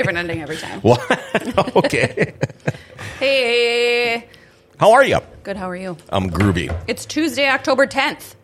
different 0.00 0.18
ending 0.18 0.40
every 0.42 0.56
time. 0.56 0.80
What? 0.90 1.76
okay. 1.76 2.34
Hey, 3.18 4.26
How 4.78 4.92
are 4.92 5.04
you? 5.04 5.18
good. 5.42 5.56
How 5.56 5.68
are 5.68 5.76
you? 5.76 5.96
I'm 6.08 6.30
groovy. 6.30 6.74
It's 6.86 7.04
Tuesday, 7.04 7.48
October 7.48 7.86
tenth. 7.86 8.34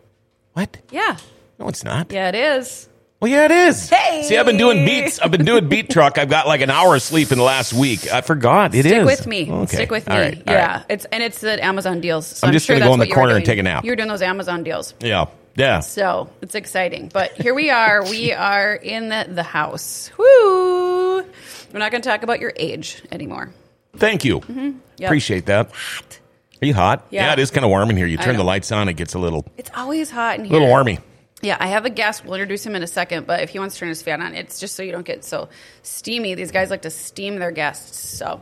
What? 0.53 0.77
Yeah, 0.91 1.17
No, 1.59 1.67
it's 1.67 1.83
not. 1.83 2.11
yeah, 2.11 2.29
it 2.29 2.35
is. 2.35 2.87
Well, 3.19 3.31
yeah, 3.31 3.45
it 3.45 3.51
is. 3.51 3.89
Hey! 3.89 4.21
See, 4.23 4.37
I've 4.37 4.45
been 4.45 4.57
doing 4.57 4.85
beats. 4.85 5.17
I've 5.17 5.31
been 5.31 5.45
doing 5.45 5.67
beat 5.67 5.89
truck. 5.89 6.19
I've 6.19 6.29
got 6.29 6.45
like 6.45 6.61
an 6.61 6.69
hour 6.69 6.93
of 6.93 7.01
sleep 7.01 7.31
in 7.31 7.39
the 7.39 7.43
last 7.43 7.73
week. 7.73 8.11
I 8.13 8.21
forgot. 8.21 8.75
It 8.75 8.85
is. 8.85 8.91
Stick 8.91 9.05
with 9.05 9.25
me. 9.25 9.51
Okay. 9.51 9.75
Stick 9.75 9.89
with 9.89 10.07
me. 10.07 10.13
All 10.13 10.19
right. 10.21 10.37
All 10.37 10.53
yeah, 10.53 10.77
right. 10.77 10.85
it's 10.89 11.05
and 11.05 11.23
it's 11.23 11.41
the 11.41 11.63
Amazon 11.65 11.99
deals. 11.99 12.27
So 12.27 12.45
I'm 12.45 12.49
I'm, 12.49 12.53
just 12.53 12.67
sure 12.67 12.75
gonna 12.75 12.85
go 12.85 12.93
in 12.93 12.99
the 12.99 13.03
what 13.03 13.07
you 13.07 13.13
were 13.15 13.15
corner 13.15 13.35
and 13.35 13.43
take 13.43 13.57
a 13.57 13.63
nap. 13.63 13.85
You're 13.85 13.95
doing 13.95 14.07
those 14.07 14.21
Amazon 14.21 14.63
deals. 14.63 14.93
Yeah. 14.99 15.25
Yeah. 15.57 15.79
So 15.79 16.29
it's 16.41 16.55
exciting. 16.55 17.09
But 17.11 17.31
here 17.33 17.53
we 17.53 17.71
are. 17.71 18.03
we 18.03 18.31
are 18.31 18.73
in 18.75 19.09
the, 19.09 19.27
the 19.27 19.43
house. 19.43 20.11
Woo! 20.17 21.23
We're 21.73 21.79
not 21.79 21.91
going 21.91 22.01
to 22.01 22.07
talk 22.09 22.23
about 22.23 22.39
your 22.39 22.53
age 22.55 23.01
anymore. 23.11 23.51
Thank 23.95 24.23
you. 24.23 24.39
Mm-hmm. 24.41 24.77
Yep. 24.97 25.07
Appreciate 25.09 25.47
that. 25.47 25.71
Hot. 25.71 26.19
Are 26.61 26.65
you 26.65 26.73
hot? 26.73 27.07
Yeah. 27.09 27.33
it 27.33 27.39
is 27.39 27.51
kind 27.51 27.65
of 27.65 27.69
warm 27.69 27.89
in 27.89 27.97
here. 27.97 28.05
You 28.07 28.17
turn 28.17 28.37
the 28.37 28.43
lights 28.43 28.71
on, 28.71 28.87
it 28.87 28.93
gets 28.93 29.13
a 29.15 29.19
little, 29.19 29.45
It's 29.57 29.71
always 29.75 30.09
hot 30.09 30.39
in 30.39 30.45
here. 30.45 30.55
A 30.55 30.59
little 30.59 30.73
warmy. 30.73 30.99
Yeah, 31.43 31.55
I 31.59 31.67
have 31.67 31.85
a 31.85 31.91
guest. 31.91 32.25
We'll 32.25 32.33
introduce 32.33 32.65
him 32.65 32.75
in 32.75 32.81
a 32.81 32.87
second. 32.87 33.27
But 33.27 33.41
if 33.41 33.51
he 33.51 33.59
wants 33.59 33.75
to 33.75 33.79
turn 33.81 33.89
his 33.89 34.01
fan 34.01 34.23
on, 34.23 34.33
it's 34.33 34.59
just 34.59 34.75
so 34.75 34.81
you 34.81 34.91
don't 34.91 35.05
get 35.05 35.23
so 35.23 35.49
steamy. 35.83 36.33
These 36.33 36.51
guys 36.51 36.71
like 36.71 36.81
to 36.81 36.89
steam 36.89 37.37
their 37.37 37.51
guests. 37.51 38.17
So, 38.17 38.41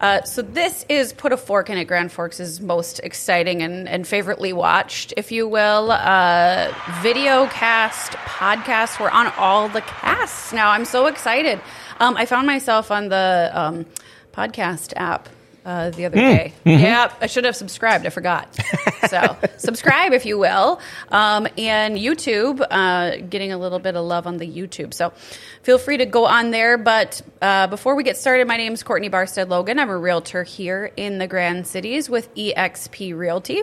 uh, 0.00 0.22
so 0.22 0.42
this 0.42 0.86
is 0.88 1.12
put 1.12 1.32
a 1.32 1.36
fork 1.36 1.68
in 1.68 1.78
it. 1.78 1.86
Grand 1.86 2.12
Forks' 2.12 2.60
most 2.60 3.00
exciting 3.00 3.62
and, 3.62 3.88
and 3.88 4.06
favoritely 4.06 4.52
watched, 4.52 5.14
if 5.16 5.32
you 5.32 5.48
will, 5.48 5.90
uh, 5.90 6.72
video 7.02 7.48
cast 7.48 8.12
podcast. 8.12 9.00
We're 9.00 9.10
on 9.10 9.32
all 9.36 9.68
the 9.68 9.80
casts 9.80 10.52
now. 10.52 10.70
I'm 10.70 10.84
so 10.84 11.06
excited. 11.06 11.60
Um, 11.98 12.16
I 12.16 12.24
found 12.24 12.46
myself 12.46 12.92
on 12.92 13.08
the 13.08 13.50
um, 13.52 13.86
podcast 14.32 14.92
app 14.94 15.28
uh, 15.68 15.90
the 15.90 16.06
other 16.06 16.16
day. 16.16 16.54
Yeah, 16.64 17.12
I 17.20 17.26
should 17.26 17.44
have 17.44 17.54
subscribed. 17.54 18.06
I 18.06 18.08
forgot. 18.08 18.58
so 19.08 19.36
subscribe 19.58 20.14
if 20.14 20.24
you 20.24 20.38
will. 20.38 20.80
Um, 21.10 21.46
and 21.58 21.98
YouTube, 21.98 22.64
uh, 22.70 23.18
getting 23.28 23.52
a 23.52 23.58
little 23.58 23.78
bit 23.78 23.94
of 23.94 24.06
love 24.06 24.26
on 24.26 24.38
the 24.38 24.46
YouTube. 24.46 24.94
So 24.94 25.10
feel 25.62 25.76
free 25.76 25.98
to 25.98 26.06
go 26.06 26.24
on 26.24 26.52
there. 26.52 26.78
But 26.78 27.20
uh, 27.42 27.66
before 27.66 27.96
we 27.96 28.02
get 28.02 28.16
started, 28.16 28.48
my 28.48 28.56
name 28.56 28.72
is 28.72 28.82
Courtney 28.82 29.10
Barstead 29.10 29.50
Logan. 29.50 29.78
I'm 29.78 29.90
a 29.90 29.98
realtor 29.98 30.42
here 30.42 30.90
in 30.96 31.18
the 31.18 31.26
Grand 31.26 31.66
Cities 31.66 32.08
with 32.08 32.34
EXP 32.34 33.14
Realty. 33.14 33.62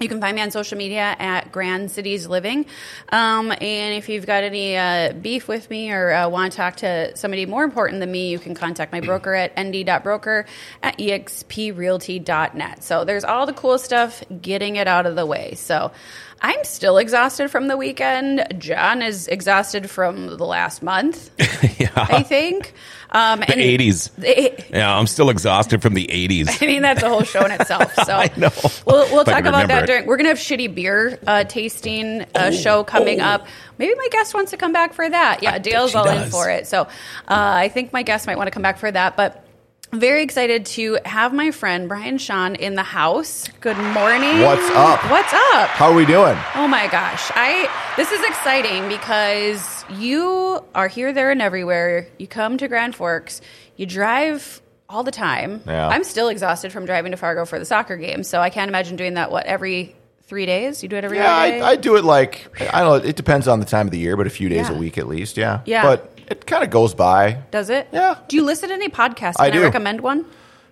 You 0.00 0.08
can 0.08 0.20
find 0.22 0.34
me 0.34 0.40
on 0.40 0.50
social 0.50 0.78
media 0.78 1.14
at 1.18 1.52
Grand 1.52 1.90
Cities 1.90 2.26
Living. 2.26 2.64
Um, 3.10 3.52
and 3.52 3.94
if 3.94 4.08
you've 4.08 4.24
got 4.24 4.42
any 4.42 4.76
uh, 4.76 5.12
beef 5.12 5.48
with 5.48 5.68
me 5.68 5.92
or 5.92 6.10
uh, 6.10 6.28
want 6.30 6.52
to 6.52 6.56
talk 6.56 6.76
to 6.76 7.14
somebody 7.14 7.44
more 7.44 7.62
important 7.62 8.00
than 8.00 8.10
me, 8.10 8.30
you 8.30 8.38
can 8.38 8.54
contact 8.54 8.90
my 8.90 9.00
broker 9.00 9.34
at 9.34 9.52
nd.broker 9.58 10.46
at 10.82 10.98
exprealty.net. 10.98 12.82
So 12.82 13.04
there's 13.04 13.22
all 13.24 13.44
the 13.44 13.52
cool 13.52 13.78
stuff, 13.78 14.24
getting 14.40 14.76
it 14.76 14.88
out 14.88 15.04
of 15.04 15.14
the 15.14 15.26
way. 15.26 15.54
So 15.56 15.92
I'm 16.40 16.64
still 16.64 16.96
exhausted 16.96 17.50
from 17.50 17.68
the 17.68 17.76
weekend. 17.76 18.46
John 18.58 19.02
is 19.02 19.28
exhausted 19.28 19.88
from 19.88 20.38
the 20.38 20.46
last 20.46 20.82
month, 20.82 21.30
yeah. 21.78 21.90
I 21.94 22.24
think. 22.24 22.72
Um, 23.12 23.40
The 23.40 23.46
80s. 23.46 24.10
the- 24.16 24.64
Yeah, 24.72 24.96
I'm 24.96 25.06
still 25.06 25.28
exhausted 25.30 25.82
from 25.82 25.94
the 25.94 26.06
80s. 26.06 26.58
I 26.62 26.66
mean, 26.66 26.82
that's 26.82 27.02
a 27.02 27.08
whole 27.08 27.22
show 27.24 27.44
in 27.44 27.50
itself. 27.52 27.92
So 28.04 28.14
I 28.14 28.30
know. 28.36 28.50
We'll, 28.86 29.06
we'll 29.12 29.24
talk 29.24 29.44
about 29.44 29.68
that 29.68 29.84
it. 29.84 29.86
during. 29.86 30.06
We're 30.06 30.16
gonna 30.16 30.30
have 30.30 30.38
shitty 30.38 30.74
beer 30.74 31.18
uh, 31.26 31.44
tasting 31.44 32.24
uh, 32.34 32.50
show 32.50 32.82
coming 32.84 33.20
up. 33.20 33.46
Maybe 33.78 33.94
my 33.94 34.08
guest 34.10 34.34
wants 34.34 34.50
to 34.52 34.56
come 34.56 34.72
back 34.72 34.92
for 34.94 35.08
that. 35.08 35.42
Yeah, 35.42 35.52
think 35.52 35.64
Dale's 35.64 35.94
all 35.94 36.08
in 36.08 36.30
for 36.30 36.50
it. 36.50 36.66
So 36.66 36.82
uh, 36.82 36.86
I 37.28 37.68
think 37.68 37.92
my 37.92 38.02
guest 38.02 38.26
might 38.26 38.36
want 38.38 38.46
to 38.48 38.50
come 38.50 38.62
back 38.62 38.78
for 38.78 38.90
that. 38.90 39.16
But 39.16 39.44
very 39.92 40.22
excited 40.22 40.64
to 40.64 40.98
have 41.04 41.34
my 41.34 41.50
friend 41.50 41.86
Brian 41.88 42.16
Shawn 42.16 42.54
in 42.54 42.74
the 42.76 42.82
house. 42.82 43.46
Good 43.60 43.76
morning. 43.76 44.40
What's 44.40 44.70
up? 44.74 45.10
What's 45.10 45.32
up? 45.32 45.68
How 45.68 45.90
are 45.90 45.94
we 45.94 46.06
doing? 46.06 46.36
Oh 46.54 46.66
my 46.66 46.88
gosh. 46.88 47.30
I 47.34 47.68
this 47.96 48.10
is 48.10 48.20
exciting 48.26 48.88
because 48.88 49.84
you 49.90 50.64
are 50.74 50.88
here, 50.88 51.12
there, 51.12 51.30
and 51.30 51.42
everywhere. 51.42 52.08
You 52.18 52.26
come 52.26 52.56
to 52.58 52.68
Grand 52.68 52.96
Forks, 52.96 53.42
you 53.76 53.84
drive 53.84 54.62
all 54.88 55.02
the 55.02 55.10
time. 55.12 55.60
Yeah. 55.66 55.88
I'm 55.88 56.04
still 56.04 56.28
exhausted 56.28 56.72
from 56.72 56.86
driving 56.86 57.12
to 57.12 57.18
Fargo 57.18 57.44
for 57.44 57.58
the 57.58 57.64
soccer 57.66 57.96
game, 57.98 58.24
so 58.24 58.40
I 58.40 58.48
can't 58.48 58.68
imagine 58.70 58.96
doing 58.96 59.14
that 59.14 59.30
what 59.30 59.44
every 59.44 59.94
three 60.22 60.46
days? 60.46 60.82
You 60.82 60.88
do 60.88 60.96
it 60.96 61.04
every 61.04 61.18
Yeah? 61.18 61.34
I, 61.34 61.60
I 61.72 61.76
do 61.76 61.96
it 61.96 62.04
like 62.04 62.48
I 62.72 62.80
don't 62.82 63.02
know. 63.02 63.08
It 63.08 63.16
depends 63.16 63.46
on 63.46 63.60
the 63.60 63.66
time 63.66 63.86
of 63.88 63.90
the 63.90 63.98
year, 63.98 64.16
but 64.16 64.26
a 64.26 64.30
few 64.30 64.48
days 64.48 64.70
Yeah. 64.70 64.74
a 64.74 64.78
week 64.78 64.96
at 64.96 65.06
least. 65.06 65.36
Yeah, 65.36 65.60
Yeah. 65.66 65.82
But 65.82 66.11
it 66.32 66.46
kind 66.46 66.64
of 66.64 66.70
goes 66.70 66.94
by. 66.94 67.42
Does 67.50 67.70
it? 67.70 67.88
Yeah. 67.92 68.16
Do 68.28 68.36
you 68.36 68.44
listen 68.44 68.70
to 68.70 68.74
any 68.74 68.88
podcasts? 68.88 69.36
I 69.38 69.50
Can 69.50 69.58
I, 69.58 69.60
do. 69.60 69.62
recommend 69.62 70.00
one? 70.00 70.24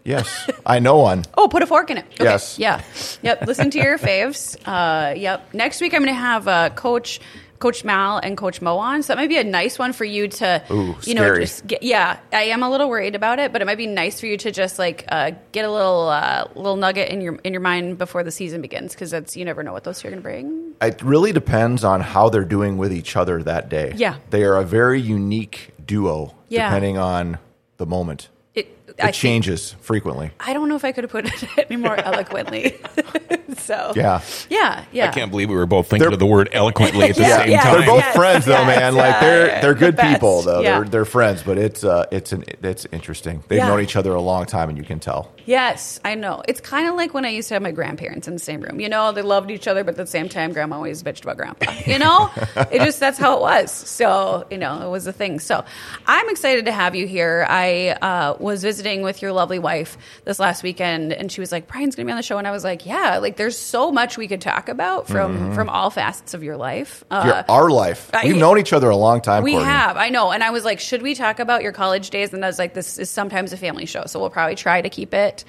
Yes, 0.03 0.48
I 0.65 0.78
know 0.78 0.97
one. 0.98 1.25
Oh, 1.37 1.47
put 1.47 1.62
a 1.62 1.66
fork 1.66 1.91
in 1.91 1.98
it. 1.98 2.06
Okay. 2.15 2.25
Yes. 2.25 2.59
Yeah. 2.59 2.82
Yep. 3.22 3.47
Listen 3.47 3.70
to 3.70 3.78
your 3.78 3.99
faves. 3.99 4.56
Uh, 4.65 5.12
yep. 5.15 5.53
Next 5.53 5.81
week 5.82 5.93
I'm 5.93 6.00
going 6.00 6.15
to 6.15 6.19
have 6.20 6.49
uh, 6.49 6.70
Coach 6.70 7.20
Coach 7.60 7.84
Mal 7.84 8.19
and 8.19 8.37
Coach 8.37 8.60
Mo 8.60 8.78
on. 8.78 9.03
So 9.03 9.09
that 9.12 9.16
might 9.19 9.28
be 9.28 9.37
a 9.38 9.44
nice 9.44 9.78
one 9.78 9.93
for 9.93 10.04
you 10.04 10.26
to, 10.28 10.62
Ooh, 10.71 10.97
you 11.04 11.15
know, 11.15 11.22
scary. 11.22 11.41
just 11.41 11.66
get. 11.66 11.82
Yeah, 11.82 12.19
I 12.32 12.44
am 12.44 12.62
a 12.65 12.71
little 12.71 12.88
worried 12.88 13.15
about 13.15 13.38
it, 13.38 13.53
but 13.53 13.62
it 13.62 13.66
might 13.66 13.78
be 13.78 13.87
nice 13.87 14.19
for 14.19 14.26
you 14.26 14.37
to 14.38 14.50
just 14.50 14.78
like 14.78 15.04
uh, 15.09 15.31
get 15.53 15.65
a 15.65 15.70
little 15.70 16.09
uh, 16.09 16.49
little 16.56 16.76
nugget 16.76 17.10
in 17.10 17.20
your 17.20 17.37
in 17.44 17.53
your 17.53 17.60
mind 17.60 17.99
before 17.99 18.25
the 18.25 18.31
season 18.32 18.60
begins 18.60 18.94
because 18.94 19.10
that's 19.12 19.37
you 19.37 19.44
never 19.44 19.62
know 19.62 19.72
what 19.72 19.84
those 19.84 20.00
two 20.00 20.09
are 20.09 20.10
going 20.10 20.20
to 20.20 20.22
bring. 20.22 20.72
It 20.81 21.00
really 21.03 21.32
depends 21.32 21.84
on 21.84 22.00
how 22.00 22.31
they're 22.31 22.44
doing 22.44 22.78
with 22.78 22.93
each 22.93 23.15
other 23.15 23.43
that 23.43 23.69
day. 23.69 23.93
Yeah. 23.94 24.16
they 24.31 24.43
are 24.44 24.56
a 24.56 24.65
very 24.65 25.00
unique 25.00 25.70
duo. 25.84 26.34
Yeah. 26.49 26.69
depending 26.69 26.99
on 26.99 27.38
the 27.76 27.87
moment. 27.87 28.28
It, 28.55 28.66
It 28.88 28.94
I 28.99 29.03
think- 29.05 29.15
changes 29.15 29.77
frequently. 29.81 30.31
I 30.41 30.53
don't 30.53 30.69
know 30.69 30.77
if 30.77 30.84
I 30.84 30.93
could 30.93 31.05
have 31.05 31.11
put 31.12 31.27
it 31.27 31.49
any 31.71 31.77
more 31.77 31.97
eloquently. 31.97 32.77
so 33.59 33.93
Yeah. 33.94 34.21
yeah, 34.49 34.84
yeah. 34.93 35.09
I 35.09 35.12
can't 35.12 35.31
believe 35.31 35.49
we 35.50 35.55
were 35.56 35.66
both 35.66 35.88
thinking 35.88 36.05
They're- 36.06 36.12
of 36.12 36.19
the 36.19 36.27
word 36.27 36.49
eloquently 36.53 37.11
at 37.11 37.16
the 37.16 37.22
Yeah, 37.31 37.37
same 37.38 37.50
yeah. 37.50 37.62
time. 37.62 37.72
They're 37.78 37.87
both 37.87 38.00
Yes, 38.00 38.16
friends 38.16 38.44
though, 38.47 38.53
yes, 38.53 38.66
man. 38.78 38.94
Like 38.97 39.15
uh, 39.16 39.21
they're 39.21 39.61
they're 39.61 39.75
good 39.75 39.97
the 39.97 40.03
people 40.03 40.43
though. 40.43 40.61
Yeah. 40.62 40.81
They're 40.81 40.88
they're 40.88 41.05
friends, 41.05 41.43
but 41.43 41.59
it's 41.59 41.84
uh 41.84 42.06
it's 42.11 42.33
an 42.33 42.44
it's 42.62 42.87
interesting. 42.93 43.43
They've 43.49 43.59
Yeah. 43.59 43.69
known 43.69 43.81
each 43.81 43.94
other 43.97 44.12
a 44.15 44.21
long 44.21 44.47
time, 44.47 44.69
and 44.69 44.77
you 44.78 44.84
can 44.84 44.99
tell. 45.00 45.32
Yes, 45.47 45.99
I 46.05 46.15
know. 46.15 46.43
It's 46.49 46.61
kind 46.61 46.88
of 46.88 46.94
like 46.94 47.12
when 47.15 47.25
I 47.25 47.28
used 47.31 47.49
to 47.49 47.55
have 47.55 47.62
my 47.62 47.72
grandparents 47.72 48.28
in 48.28 48.34
the 48.34 48.41
same 48.41 48.61
room. 48.61 48.78
You 48.81 48.88
know, 48.88 49.11
they 49.12 49.22
loved 49.22 49.50
each 49.50 49.67
other, 49.69 49.82
but 49.84 49.91
at 49.93 49.97
the 49.97 50.06
same 50.06 50.28
time, 50.28 50.53
grandma 50.53 50.77
always 50.77 51.03
bitched 51.03 51.22
about 51.22 51.37
grandpa. 51.38 51.72
You 51.87 51.99
know, 51.99 52.31
it 52.71 52.81
just 52.82 53.00
that's 53.00 53.19
how 53.19 53.37
it 53.37 53.41
was. 53.41 53.71
So 53.71 54.47
you 54.50 54.59
know, 54.59 54.87
it 54.87 54.91
was 54.91 55.06
a 55.06 55.12
thing. 55.12 55.38
So 55.41 55.65
I'm 56.06 56.28
excited 56.28 56.65
to 56.67 56.72
have 56.72 56.94
you 56.94 57.06
here. 57.06 57.47
I 57.49 57.91
uh, 58.03 58.37
was 58.41 58.62
visiting 58.62 59.03
with 59.03 59.23
your 59.23 59.33
lovely 59.33 59.59
wife 59.59 59.99
this 60.25 60.39
last 60.39 60.62
weekend, 60.62 61.12
and 61.12 61.31
she 61.31 61.41
was 61.41 61.53
like, 61.53 61.67
"Brian's 61.69 61.95
going 61.95 62.06
to 62.06 62.09
be 62.09 62.12
on 62.12 62.17
the 62.17 62.23
show," 62.23 62.39
and 62.39 62.49
I 62.49 62.51
was 62.51 62.65
like, 62.65 62.87
"Yeah, 62.87 63.19
like 63.19 63.37
there's 63.37 63.56
so 63.59 63.93
much 63.93 64.17
we 64.19 64.27
could 64.28 64.41
talk 64.41 64.69
about 64.69 65.06
from 65.06 65.55
from 65.55 65.69
all 65.69 65.91
facets 65.91 66.34
of 66.34 66.43
your 66.43 66.56
life." 66.56 67.05
Uh, 67.11 67.23
Your, 67.49 67.56
our 67.56 67.71
life. 67.71 68.11
I- 68.15 68.25
We've 68.25 68.37
known 68.37 68.59
each 68.59 68.73
other 68.73 68.89
a 68.91 68.97
long 68.97 69.21
time. 69.21 69.43
we 69.43 69.53
Courtney. 69.53 69.69
have, 69.69 69.97
I 69.97 70.09
know. 70.09 70.32
And 70.32 70.43
I 70.43 70.50
was 70.50 70.64
like, 70.64 70.81
should 70.81 71.03
we 71.03 71.14
talk 71.14 71.38
about 71.38 71.62
your 71.62 71.73
college 71.73 72.11
days? 72.11 72.32
And 72.32 72.44
I 72.44 72.49
was 72.49 72.59
like, 72.59 72.75
this 72.75 72.99
is 72.99 73.11
sometimes 73.11 73.53
a 73.53 73.56
family 73.56 73.87
show, 73.87 74.05
so 74.06 74.19
we'll 74.20 74.31
probably 74.31 74.55
try 74.56 74.81
to 74.81 74.88
keep 74.88 75.12
it, 75.14 75.44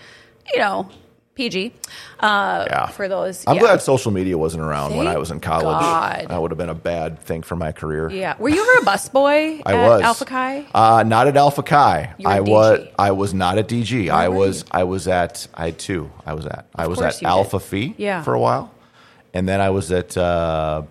you 0.54 0.60
know, 0.60 0.90
PG. 1.42 1.74
Uh, 2.20 2.66
Yeah. 2.70 2.88
For 2.88 3.08
those, 3.08 3.44
I'm 3.48 3.56
yeah. 3.56 3.62
glad 3.62 3.82
social 3.82 4.12
media 4.12 4.38
wasn't 4.38 4.64
around 4.64 4.96
when 4.96 5.08
I 5.08 5.18
was 5.18 5.32
in 5.32 5.40
college. 5.40 5.64
God. 5.82 6.26
That 6.30 6.40
would 6.42 6.52
have 6.52 6.58
been 6.58 6.70
a 6.70 6.76
bad 6.94 7.20
thing 7.20 7.42
for 7.42 7.56
my 7.56 7.72
career. 7.72 8.10
Yeah. 8.12 8.36
Were 8.38 8.50
you 8.50 8.62
ever 8.62 8.84
a 8.84 8.86
busboy 8.92 9.62
I 9.66 9.74
at 9.74 9.88
was 9.90 10.02
Alpha 10.02 10.26
Chi? 10.26 10.66
Uh, 10.74 11.04
not 11.04 11.28
at 11.28 11.36
Alpha 11.38 11.64
Chi. 11.64 12.14
I 12.26 12.40
was. 12.42 12.88
I 13.00 13.12
was 13.12 13.34
not 13.34 13.58
at 13.58 13.68
DG. 13.68 14.10
I 14.10 14.30
was. 14.30 14.66
I 14.72 14.84
was 14.84 15.08
at. 15.08 15.48
I 15.56 15.66
had 15.66 15.80
two. 15.80 16.12
I 16.26 16.34
was 16.36 16.46
at. 16.46 16.68
I 16.76 16.86
was 16.88 17.02
at 17.02 17.16
you 17.16 17.20
did. 17.22 17.28
Alpha 17.28 17.60
Phi. 17.60 17.96
Yeah. 17.98 18.22
For 18.24 18.34
a 18.36 18.40
while, 18.40 18.72
and 19.34 19.48
then 19.50 19.60
I 19.62 19.70
was 19.72 19.92
at 19.92 20.16
uh, 20.16 20.84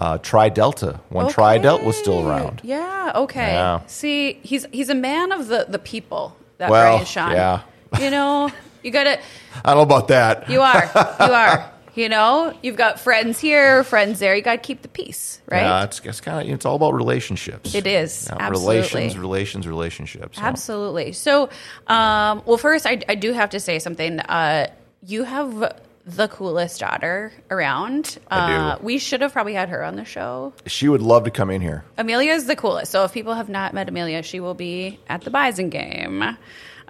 uh, 0.00 0.18
Tri 0.18 0.48
Delta 0.48 1.00
when 1.10 1.28
Tri 1.28 1.58
Delta 1.58 1.84
was 1.84 1.96
still 1.96 2.26
around. 2.28 2.60
Yeah. 2.64 3.12
Okay. 3.14 3.52
Yeah. 3.52 3.80
See, 3.86 4.40
he's 4.42 4.66
he's 4.72 4.88
a 4.88 4.94
man 4.96 5.30
of 5.30 5.46
the 5.46 5.66
the 5.68 5.78
people. 5.78 6.36
That 6.58 6.70
Well, 6.70 6.92
Brian 6.94 7.06
Shawn. 7.06 7.32
yeah. 7.32 7.60
You 8.00 8.10
know, 8.10 8.50
you 8.82 8.90
got 8.90 9.04
to. 9.04 9.18
I 9.64 9.74
don't 9.74 9.76
know 9.76 9.82
about 9.82 10.08
that. 10.08 10.48
You 10.50 10.60
are. 10.60 10.84
You 10.94 11.34
are. 11.34 11.68
You 11.94 12.08
know, 12.08 12.56
you've 12.62 12.76
got 12.76 12.98
friends 13.00 13.38
here, 13.38 13.84
friends 13.84 14.18
there. 14.18 14.34
You 14.34 14.40
got 14.40 14.52
to 14.52 14.58
keep 14.66 14.80
the 14.80 14.88
peace, 14.88 15.42
right? 15.50 15.60
Yeah, 15.60 15.84
it's, 15.84 16.00
it's 16.00 16.22
kind 16.22 16.48
of 16.48 16.54
it's 16.54 16.64
all 16.64 16.76
about 16.76 16.94
relationships. 16.94 17.74
It 17.74 17.86
is, 17.86 18.28
Yeah, 18.30 18.36
absolutely. 18.40 18.76
relations, 18.76 19.18
relations, 19.18 19.66
relationships. 19.68 20.38
So. 20.38 20.42
Absolutely. 20.42 21.12
So, 21.12 21.50
um, 21.88 22.42
well, 22.46 22.56
first, 22.56 22.86
I, 22.86 23.02
I 23.10 23.14
do 23.14 23.32
have 23.34 23.50
to 23.50 23.60
say 23.60 23.78
something. 23.78 24.20
Uh, 24.20 24.68
you 25.06 25.24
have 25.24 25.74
the 26.06 26.28
coolest 26.28 26.80
daughter 26.80 27.30
around. 27.50 28.18
I 28.30 28.46
do. 28.48 28.54
Uh, 28.56 28.78
we 28.80 28.96
should 28.96 29.20
have 29.20 29.34
probably 29.34 29.52
had 29.52 29.68
her 29.68 29.84
on 29.84 29.96
the 29.96 30.06
show. 30.06 30.54
She 30.64 30.88
would 30.88 31.02
love 31.02 31.24
to 31.24 31.30
come 31.30 31.50
in 31.50 31.60
here. 31.60 31.84
Amelia 31.98 32.32
is 32.32 32.46
the 32.46 32.56
coolest. 32.56 32.90
So, 32.90 33.04
if 33.04 33.12
people 33.12 33.34
have 33.34 33.50
not 33.50 33.74
met 33.74 33.90
Amelia, 33.90 34.22
she 34.22 34.40
will 34.40 34.54
be 34.54 34.98
at 35.10 35.20
the 35.24 35.30
Bison 35.30 35.68
game. 35.68 36.38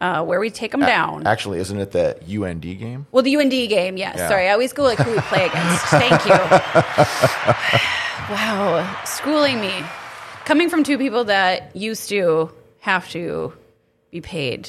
Uh, 0.02 0.24
where 0.24 0.40
we 0.40 0.50
take 0.50 0.72
them 0.72 0.80
down. 0.80 1.26
Actually, 1.26 1.60
isn't 1.60 1.78
it 1.78 1.92
the 1.92 2.18
UND 2.42 2.60
game? 2.62 3.06
Well, 3.12 3.22
the 3.22 3.36
UND 3.36 3.50
game, 3.52 3.96
yes. 3.96 4.16
Yeah. 4.18 4.28
Sorry, 4.28 4.48
I 4.48 4.52
always 4.52 4.72
go 4.72 4.82
like 4.82 4.98
who 4.98 5.12
we 5.12 5.18
play 5.20 5.46
against. 5.46 5.84
Thank 5.86 6.24
you. 6.26 6.32
wow, 8.34 9.02
schooling 9.04 9.60
me. 9.60 9.72
Coming 10.44 10.68
from 10.68 10.82
two 10.82 10.98
people 10.98 11.24
that 11.24 11.74
used 11.76 12.08
to 12.08 12.50
have 12.80 13.08
to 13.10 13.52
be 14.10 14.20
paid 14.20 14.68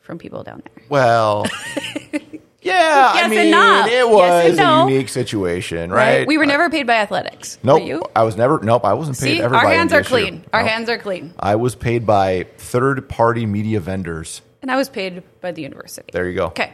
from 0.00 0.16
people 0.18 0.42
down 0.42 0.62
there. 0.64 0.84
Well, 0.88 1.44
yeah. 2.12 2.20
Yes 2.62 3.16
I 3.16 3.20
and 3.24 3.30
mean, 3.30 3.50
no. 3.50 3.84
it 3.86 3.90
Yes 3.90 4.06
was 4.06 4.48
and 4.48 4.56
no. 4.56 4.86
a 4.86 4.90
unique 4.90 5.08
situation, 5.10 5.90
right? 5.92 6.26
We 6.26 6.38
were 6.38 6.46
never 6.46 6.70
paid 6.70 6.86
by 6.86 6.94
athletics. 6.94 7.58
Nope. 7.62 7.82
You? 7.82 8.02
I 8.16 8.22
was 8.22 8.36
never. 8.36 8.60
Nope. 8.60 8.84
I 8.86 8.94
wasn't 8.94 9.18
paid 9.18 9.36
See, 9.36 9.42
ever. 9.42 9.54
our 9.54 9.68
hands 9.68 9.92
are 9.92 10.02
clean. 10.02 10.42
Our 10.54 10.62
Nope. 10.62 10.70
hands 10.70 10.88
are 10.88 10.98
clean. 10.98 11.34
I 11.38 11.56
was 11.56 11.74
paid 11.74 12.06
by 12.06 12.46
third-party 12.56 13.44
media 13.44 13.80
vendors. 13.80 14.40
And 14.62 14.70
I 14.70 14.76
was 14.76 14.88
paid 14.88 15.22
by 15.40 15.52
the 15.52 15.62
university. 15.62 16.10
There 16.12 16.28
you 16.28 16.36
go. 16.36 16.46
Okay. 16.46 16.72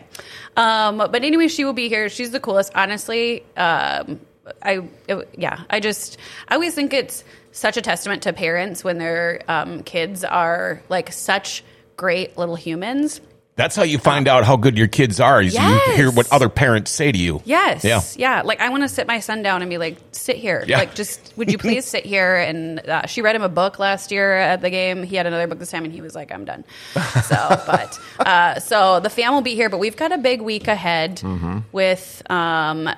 Um, 0.56 0.98
but 0.98 1.22
anyway, 1.24 1.48
she 1.48 1.64
will 1.64 1.72
be 1.72 1.88
here. 1.88 2.08
She's 2.08 2.30
the 2.32 2.40
coolest. 2.40 2.72
Honestly, 2.74 3.44
um, 3.56 4.20
I 4.62 4.80
it- 5.08 5.28
yeah, 5.38 5.62
I 5.70 5.80
just 5.80 6.18
I 6.48 6.54
always 6.54 6.74
think 6.74 6.92
it's 6.92 7.22
such 7.52 7.76
a 7.76 7.82
testament 7.82 8.22
to 8.24 8.32
parents 8.32 8.82
when 8.84 8.98
their 8.98 9.42
um, 9.48 9.82
kids 9.82 10.24
are 10.24 10.82
like 10.88 11.12
such 11.12 11.62
great 11.96 12.36
little 12.36 12.56
humans. 12.56 13.20
That's 13.56 13.74
how 13.74 13.84
you 13.84 13.96
find 13.98 14.28
out 14.28 14.44
how 14.44 14.56
good 14.56 14.76
your 14.76 14.86
kids 14.86 15.18
are. 15.18 15.40
Is 15.40 15.54
Yes. 15.54 15.86
you 15.88 15.94
hear 15.94 16.10
what 16.10 16.30
other 16.30 16.48
parents 16.50 16.90
say 16.90 17.10
to 17.10 17.18
you. 17.18 17.40
Yes. 17.46 17.84
Yeah. 17.84 18.02
Yeah. 18.16 18.42
Like 18.42 18.60
I 18.60 18.68
want 18.68 18.82
to 18.82 18.88
sit 18.88 19.06
my 19.06 19.20
son 19.20 19.42
down 19.42 19.62
and 19.62 19.70
be 19.70 19.78
like, 19.78 19.96
sit 20.12 20.36
here. 20.36 20.62
Yeah. 20.66 20.78
Like 20.78 20.94
just 20.94 21.32
would 21.38 21.50
you 21.50 21.56
please 21.56 21.86
sit 21.86 22.04
here? 22.04 22.36
And 22.36 22.80
uh, 22.80 23.06
she 23.06 23.22
read 23.22 23.34
him 23.34 23.42
a 23.42 23.48
book 23.48 23.78
last 23.78 24.12
year 24.12 24.34
at 24.36 24.60
the 24.60 24.68
game. 24.68 25.02
He 25.02 25.16
had 25.16 25.26
another 25.26 25.46
book 25.46 25.58
this 25.58 25.70
time, 25.70 25.84
and 25.84 25.92
he 25.92 26.02
was 26.02 26.14
like, 26.14 26.30
I'm 26.32 26.44
done. 26.44 26.64
So, 27.26 27.62
but 27.66 27.98
uh, 28.20 28.60
so 28.60 29.00
the 29.00 29.08
fam 29.10 29.32
will 29.32 29.40
be 29.40 29.54
here, 29.54 29.70
but 29.70 29.78
we've 29.78 29.96
got 29.96 30.12
a 30.12 30.18
big 30.18 30.42
week 30.42 30.68
ahead 30.68 31.16
Mm-hmm. 31.16 31.58
with. 31.72 32.22
Um, 32.30 32.88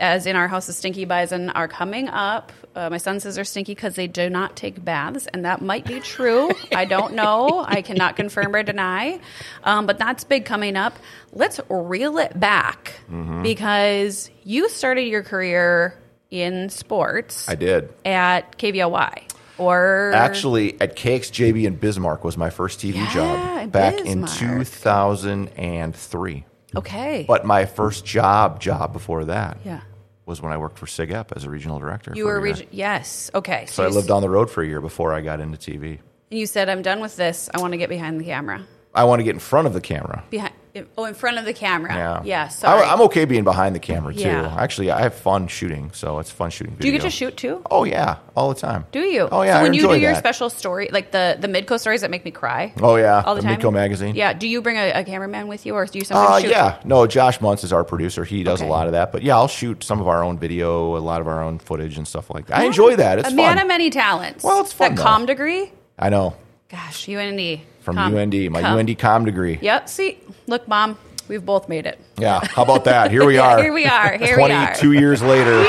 as 0.00 0.24
in 0.24 0.34
our 0.34 0.48
house, 0.48 0.66
the 0.66 0.72
stinky 0.72 1.04
bison 1.04 1.50
are 1.50 1.68
coming 1.68 2.08
up. 2.08 2.52
Uh, 2.74 2.88
my 2.88 2.98
son 2.98 3.18
says 3.18 3.34
they're 3.34 3.44
stinky 3.44 3.74
because 3.74 3.96
they 3.96 4.06
do 4.06 4.30
not 4.30 4.56
take 4.56 4.82
baths, 4.84 5.26
and 5.26 5.44
that 5.44 5.60
might 5.60 5.84
be 5.84 5.98
true. 6.00 6.50
I 6.72 6.84
don't 6.84 7.14
know. 7.14 7.64
I 7.66 7.82
cannot 7.82 8.14
confirm 8.16 8.54
or 8.54 8.62
deny. 8.62 9.18
Um, 9.64 9.86
but 9.86 9.98
that's 9.98 10.22
big 10.24 10.44
coming 10.44 10.76
up. 10.76 10.96
Let's 11.32 11.60
reel 11.68 12.18
it 12.18 12.38
back 12.38 12.94
Mm-hmm. 13.10 13.42
because 13.42 14.30
you 14.44 14.68
started 14.68 15.02
your 15.02 15.22
career 15.24 15.98
in 16.30 16.68
sports 16.70 17.48
I 17.48 17.56
did. 17.56 17.92
at 18.04 18.56
KVLY. 18.56 19.24
Or 19.58 20.12
Actually, 20.14 20.80
at 20.80 20.96
KXJB 20.96 21.64
in 21.66 21.74
Bismarck 21.74 22.22
was 22.24 22.36
my 22.38 22.48
first 22.50 22.78
TV 22.80 22.94
Yeah, 22.94 23.12
job 23.12 23.72
back 23.72 23.98
in 24.00 24.24
2003. 24.26 26.44
okay, 26.76 27.24
But 27.26 27.44
my 27.44 27.66
first 27.66 28.06
job 28.06 28.60
job 28.60 28.92
before 28.92 29.24
that 29.26 29.58
yeah, 29.64 29.80
was 30.30 30.40
when 30.40 30.52
I 30.52 30.56
worked 30.56 30.78
for 30.78 30.86
SIGEP 30.86 31.36
as 31.36 31.44
a 31.44 31.50
regional 31.50 31.78
director. 31.78 32.14
you 32.16 32.24
were 32.24 32.38
a 32.38 32.46
year. 32.46 32.54
reg- 32.54 32.68
yes, 32.70 33.30
okay. 33.34 33.66
So 33.66 33.84
I 33.84 33.88
you, 33.88 33.94
lived 33.94 34.10
on 34.10 34.22
the 34.22 34.30
road 34.30 34.48
for 34.50 34.62
a 34.62 34.66
year 34.66 34.80
before 34.80 35.12
I 35.12 35.20
got 35.20 35.40
into 35.40 35.58
TV. 35.58 35.98
And 36.30 36.38
you 36.40 36.46
said, 36.46 36.70
"I'm 36.70 36.80
done 36.80 37.00
with 37.00 37.16
this. 37.16 37.50
I 37.52 37.60
want 37.60 37.72
to 37.72 37.76
get 37.76 37.90
behind 37.90 38.18
the 38.18 38.24
camera." 38.24 38.64
I 38.94 39.04
want 39.04 39.20
to 39.20 39.24
get 39.24 39.34
in 39.34 39.40
front 39.40 39.66
of 39.66 39.74
the 39.74 39.80
camera. 39.80 40.24
Behind, 40.30 40.54
oh, 40.98 41.04
in 41.04 41.14
front 41.14 41.38
of 41.38 41.44
the 41.44 41.52
camera. 41.52 41.94
Yeah. 41.94 42.22
Yeah. 42.24 42.48
Sorry. 42.48 42.82
I, 42.82 42.92
am 42.92 43.00
okay 43.02 43.24
being 43.24 43.44
behind 43.44 43.74
the 43.74 43.80
camera 43.80 44.12
too. 44.14 44.20
Yeah. 44.20 44.54
Actually, 44.58 44.90
I 44.90 45.00
have 45.02 45.14
fun 45.14 45.48
shooting, 45.48 45.90
so 45.92 46.18
it's 46.18 46.30
fun 46.30 46.50
shooting. 46.50 46.74
Video. 46.76 46.82
Do 46.82 46.86
you 46.88 46.92
get 46.92 47.02
to 47.02 47.10
shoot 47.10 47.36
too? 47.36 47.62
Oh 47.70 47.84
yeah, 47.84 48.16
all 48.36 48.48
the 48.48 48.60
time. 48.60 48.86
Do 48.92 49.00
you? 49.00 49.28
Oh 49.30 49.42
yeah. 49.42 49.58
So 49.58 49.62
when 49.64 49.74
you 49.74 49.82
do 49.88 49.98
your 49.98 50.14
special 50.14 50.50
story, 50.50 50.88
like 50.92 51.10
the 51.12 51.36
the 51.40 51.48
Midco 51.48 51.78
stories 51.80 52.00
that 52.02 52.10
make 52.10 52.24
me 52.24 52.30
cry. 52.30 52.72
Oh 52.80 52.96
yeah, 52.96 53.22
all 53.24 53.34
the, 53.34 53.40
the 53.42 53.48
time. 53.48 53.58
Midco 53.60 53.72
magazine. 53.72 54.14
Yeah. 54.14 54.32
Do 54.32 54.46
you 54.48 54.62
bring 54.62 54.76
a, 54.76 54.90
a 54.92 55.04
cameraman 55.04 55.48
with 55.48 55.66
you, 55.66 55.74
or 55.74 55.86
do 55.86 55.98
you 55.98 56.04
sometimes 56.04 56.30
Uh, 56.30 56.40
shoot? 56.40 56.50
yeah, 56.50 56.80
no. 56.84 57.06
Josh 57.06 57.40
Muntz 57.40 57.64
is 57.64 57.72
our 57.72 57.84
producer. 57.84 58.24
He 58.24 58.42
does 58.42 58.60
Okay. 58.60 58.68
a 58.68 58.70
lot 58.72 58.86
of 58.86 58.92
that. 58.92 59.12
But 59.12 59.22
yeah, 59.22 59.36
I'll 59.36 59.48
shoot 59.48 59.82
some 59.84 60.00
of 60.00 60.08
our 60.08 60.22
own 60.22 60.38
video, 60.38 60.96
a 60.96 60.98
lot 60.98 61.20
of 61.20 61.28
our 61.28 61.42
own 61.42 61.58
footage 61.58 61.96
and 61.98 62.06
stuff 62.06 62.30
like 62.30 62.46
that. 62.46 62.58
I 62.58 62.64
enjoy 62.64 62.96
that. 62.96 63.18
It's 63.18 63.28
a 63.28 63.30
fun. 63.30 63.36
man 63.36 63.58
of 63.58 63.66
many 63.66 63.90
talents. 63.90 64.44
Well, 64.44 64.60
it's 64.62 64.72
fun, 64.72 64.90
That 64.90 64.96
though. 64.96 65.02
com 65.02 65.26
degree. 65.26 65.72
I 65.98 66.08
know 66.08 66.34
Gosh, 66.68 67.08
UND 67.08 67.60
from 67.94 68.12
Com- 68.12 68.14
UND, 68.16 68.50
my 68.50 68.60
com. 68.62 68.78
UND 68.78 68.98
com 68.98 69.24
degree. 69.24 69.58
Yep. 69.60 69.88
See, 69.88 70.18
look, 70.46 70.66
mom, 70.68 70.96
we've 71.28 71.44
both 71.44 71.68
made 71.68 71.86
it. 71.86 71.98
Yeah, 72.18 72.40
how 72.46 72.62
about 72.62 72.84
that? 72.84 73.10
Here 73.10 73.24
we 73.26 73.34
Yeah, 73.40 73.54
are. 73.56 73.62
here 73.62 73.72
we 73.72 73.84
are. 73.86 74.16
Here 74.18 74.36
we 74.36 74.52
are. 74.52 74.76
Years 75.00 75.22
later. 75.22 75.56
Woo! 75.56 75.64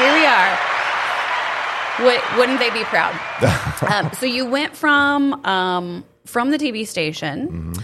Here 0.00 0.12
we 0.14 0.26
are. 0.26 0.58
Would, 2.00 2.20
wouldn't 2.38 2.58
they 2.60 2.70
be 2.70 2.84
proud? 2.84 3.14
um, 3.90 4.10
so 4.14 4.24
you 4.26 4.46
went 4.46 4.74
from 4.76 5.44
um, 5.44 6.04
from 6.24 6.50
the 6.50 6.58
TV 6.58 6.86
station, 6.86 7.48
Mm-hmm. 7.48 7.80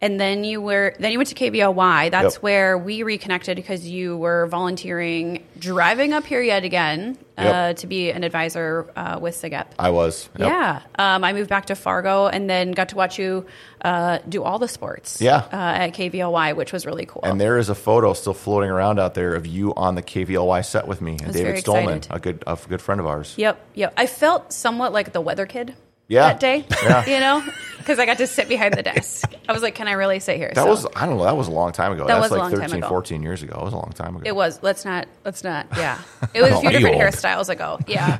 And 0.00 0.20
then 0.20 0.44
you 0.44 0.60
were 0.60 0.94
then 1.00 1.10
you 1.10 1.18
went 1.18 1.28
to 1.30 1.34
KVLY. 1.34 2.10
That's 2.12 2.36
Yep. 2.36 2.42
where 2.44 2.78
we 2.78 3.02
reconnected 3.02 3.56
because 3.56 3.84
you 3.84 4.16
were 4.16 4.46
volunteering, 4.46 5.42
driving 5.58 6.12
up 6.12 6.24
here 6.24 6.40
yet 6.40 6.62
again 6.62 7.18
uh, 7.36 7.42
Yep. 7.42 7.76
to 7.78 7.86
be 7.88 8.10
an 8.10 8.22
advisor 8.22 8.86
uh, 8.94 9.18
with 9.20 9.34
SIGEP. 9.34 9.66
I 9.76 9.90
was. 9.90 10.28
Yep. 10.38 10.48
Yeah, 10.48 10.80
um, 11.00 11.24
I 11.24 11.32
moved 11.32 11.50
back 11.50 11.66
to 11.66 11.74
Fargo 11.74 12.28
and 12.28 12.48
then 12.48 12.70
got 12.72 12.90
to 12.90 12.96
watch 12.96 13.18
you 13.18 13.44
uh, 13.82 14.18
do 14.28 14.44
all 14.44 14.60
the 14.60 14.68
sports. 14.68 15.20
Yeah. 15.20 15.38
uh, 15.52 15.56
at 15.56 15.94
KVLY, 15.94 16.54
which 16.54 16.72
was 16.72 16.86
really 16.86 17.04
cool. 17.06 17.22
And 17.24 17.40
there 17.40 17.58
is 17.58 17.68
a 17.68 17.74
photo 17.74 18.12
still 18.12 18.34
floating 18.34 18.70
around 18.70 19.00
out 19.00 19.14
there 19.14 19.34
of 19.34 19.48
you 19.48 19.74
on 19.74 19.96
the 19.96 20.02
KVLY 20.02 20.64
set 20.64 20.86
with 20.86 21.00
me 21.00 21.16
and 21.24 21.32
David 21.32 21.56
Stolman, 21.64 21.96
excited. 21.96 22.06
a 22.10 22.18
good 22.20 22.44
a 22.46 22.56
good 22.68 22.80
friend 22.80 23.00
of 23.00 23.06
ours. 23.06 23.34
Yep, 23.36 23.60
yep. 23.74 23.94
I 23.96 24.06
felt 24.06 24.52
somewhat 24.52 24.92
like 24.92 25.12
the 25.12 25.20
weather 25.20 25.46
kid. 25.46 25.74
Yeah. 26.06 26.28
That 26.28 26.40
day, 26.40 26.64
Yeah. 26.84 27.04
you 27.12 27.20
know, 27.20 27.42
because 27.88 27.98
I 27.98 28.04
got 28.04 28.18
to 28.18 28.26
sit 28.26 28.50
behind 28.50 28.74
the 28.74 28.82
desk. 28.82 29.32
I 29.48 29.52
was 29.54 29.62
like, 29.62 29.74
"Can 29.74 29.88
I 29.88 29.92
really 29.92 30.20
sit 30.20 30.36
here?" 30.36 30.52
That 30.54 30.64
So 30.64 30.68
was 30.68 30.86
I 30.94 31.06
don't 31.06 31.16
know. 31.16 31.24
That 31.24 31.38
was 31.38 31.48
a 31.48 31.50
long 31.50 31.72
time 31.72 31.92
ago. 31.92 32.06
That 32.06 32.20
That's 32.20 32.24
was 32.24 32.30
a 32.32 32.34
like 32.34 32.42
long 32.42 32.50
time 32.52 32.60
13, 32.68 32.78
ago. 32.80 32.88
14 32.90 33.22
years 33.22 33.42
ago. 33.42 33.56
It 33.58 33.64
was 33.64 33.72
a 33.72 33.76
long 33.76 33.92
time 33.94 34.14
ago. 34.14 34.24
It 34.26 34.36
was. 34.36 34.62
Let's 34.62 34.84
not. 34.84 35.08
Let's 35.24 35.42
not. 35.42 35.66
Yeah. 35.74 35.98
It 36.34 36.42
was 36.42 36.52
a 36.52 36.60
few 36.60 36.68
you 36.70 36.78
different 36.78 36.96
old. 36.96 37.04
hairstyles 37.04 37.48
ago. 37.48 37.78
Yeah. 37.88 38.18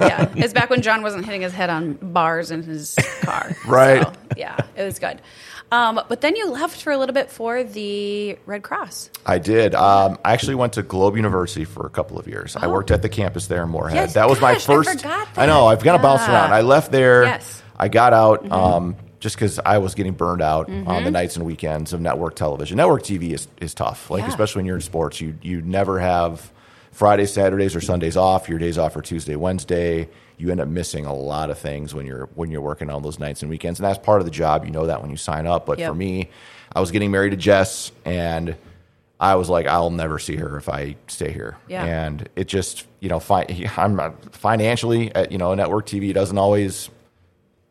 Yeah. 0.00 0.32
It's 0.36 0.54
back 0.54 0.70
when 0.70 0.80
John 0.80 1.02
wasn't 1.02 1.26
hitting 1.26 1.42
his 1.42 1.52
head 1.52 1.68
on 1.68 1.94
bars 1.94 2.50
in 2.50 2.62
his 2.62 2.96
car. 3.20 3.54
Right. 3.66 4.02
So, 4.02 4.12
yeah. 4.36 4.56
It 4.76 4.82
was 4.84 4.98
good. 4.98 5.20
Um, 5.70 6.00
but 6.08 6.22
then 6.22 6.34
you 6.36 6.48
left 6.50 6.80
for 6.82 6.90
a 6.90 6.96
little 6.98 7.12
bit 7.12 7.30
for 7.30 7.62
the 7.62 8.38
Red 8.46 8.62
Cross. 8.62 9.10
I 9.26 9.38
did. 9.38 9.74
Um, 9.74 10.18
I 10.24 10.32
actually 10.32 10.54
went 10.56 10.72
to 10.74 10.82
Globe 10.82 11.16
University 11.16 11.64
for 11.66 11.86
a 11.86 11.90
couple 11.90 12.18
of 12.18 12.26
years. 12.26 12.56
I 12.56 12.66
worked 12.66 12.90
at 12.90 13.02
the 13.02 13.08
campus 13.10 13.46
there 13.46 13.62
in 13.62 13.68
Moorhead. 13.68 13.96
Yes, 13.96 14.14
that 14.14 14.28
was 14.28 14.40
my 14.40 14.54
gosh, 14.54 14.68
I 14.68 14.74
first. 14.74 14.90
forgot 15.02 15.28
I 15.36 15.46
know. 15.46 15.66
I've 15.66 15.84
got 15.84 15.98
to 15.98 16.02
bounced 16.02 16.26
that. 16.26 16.32
around. 16.32 16.54
I 16.54 16.62
left 16.62 16.90
there. 16.90 17.24
Yes. 17.24 17.44
Mm-hmm. 17.58 17.82
I 17.82 17.88
got 17.88 18.12
out 18.12 18.50
um, 18.50 18.96
just 19.20 19.36
because 19.36 19.58
I 19.64 19.78
was 19.78 19.94
getting 19.94 20.14
burned 20.14 20.42
out 20.42 20.68
on 20.68 20.84
the 20.84 20.90
mm-hmm. 20.92 21.12
nights 21.12 21.36
and 21.36 21.44
weekends 21.44 21.92
of 21.92 22.00
network 22.00 22.34
television. 22.34 22.78
Network 22.78 23.02
TV 23.02 23.32
is, 23.32 23.46
is 23.60 23.74
tough. 23.74 24.10
Like 24.10 24.22
Yeah. 24.22 24.28
especially 24.28 24.60
when 24.60 24.66
you're 24.66 24.76
in 24.76 24.82
sports, 24.82 25.20
you 25.20 25.36
you 25.42 25.62
never 25.62 26.00
have 26.00 26.50
Fridays, 26.90 27.32
Saturdays, 27.32 27.76
or 27.76 27.80
Sundays 27.80 28.16
off. 28.16 28.48
Your 28.48 28.58
days 28.58 28.78
off 28.78 28.96
are 28.96 29.02
Tuesday, 29.02 29.36
Wednesday. 29.36 30.08
You 30.38 30.50
end 30.50 30.60
up 30.60 30.68
missing 30.68 31.04
a 31.04 31.14
lot 31.14 31.50
of 31.50 31.58
things 31.58 31.94
when 31.94 32.06
you're 32.06 32.28
when 32.34 32.50
you're 32.50 32.62
working 32.62 32.90
on 32.90 33.02
those 33.02 33.18
nights 33.18 33.42
and 33.42 33.50
weekends, 33.50 33.78
and 33.78 33.86
that's 33.86 33.98
part 33.98 34.20
of 34.20 34.24
the 34.24 34.30
job. 34.30 34.64
You 34.64 34.70
know 34.70 34.86
that 34.86 35.02
when 35.02 35.10
you 35.10 35.16
sign 35.16 35.46
up. 35.46 35.66
But 35.66 35.78
Yep. 35.78 35.90
for 35.90 35.94
me, 35.94 36.30
I 36.74 36.80
was 36.80 36.90
getting 36.90 37.10
married 37.10 37.30
to 37.30 37.36
Jess, 37.36 37.92
and 38.04 38.56
I 39.20 39.34
was 39.34 39.50
like, 39.50 39.66
I'll 39.66 39.90
never 39.90 40.18
see 40.18 40.36
her 40.36 40.56
if 40.56 40.68
I 40.68 40.96
stay 41.08 41.30
here. 41.30 41.58
Yeah. 41.68 41.84
And 41.84 42.26
it 42.36 42.48
just, 42.48 42.86
you 43.00 43.10
know, 43.10 43.20
fi- 43.20 43.68
I'm 43.76 44.00
financially, 44.32 45.14
at, 45.14 45.30
you 45.30 45.36
know, 45.36 45.54
network 45.54 45.86
TV 45.86 46.14
doesn't 46.14 46.38
always 46.38 46.88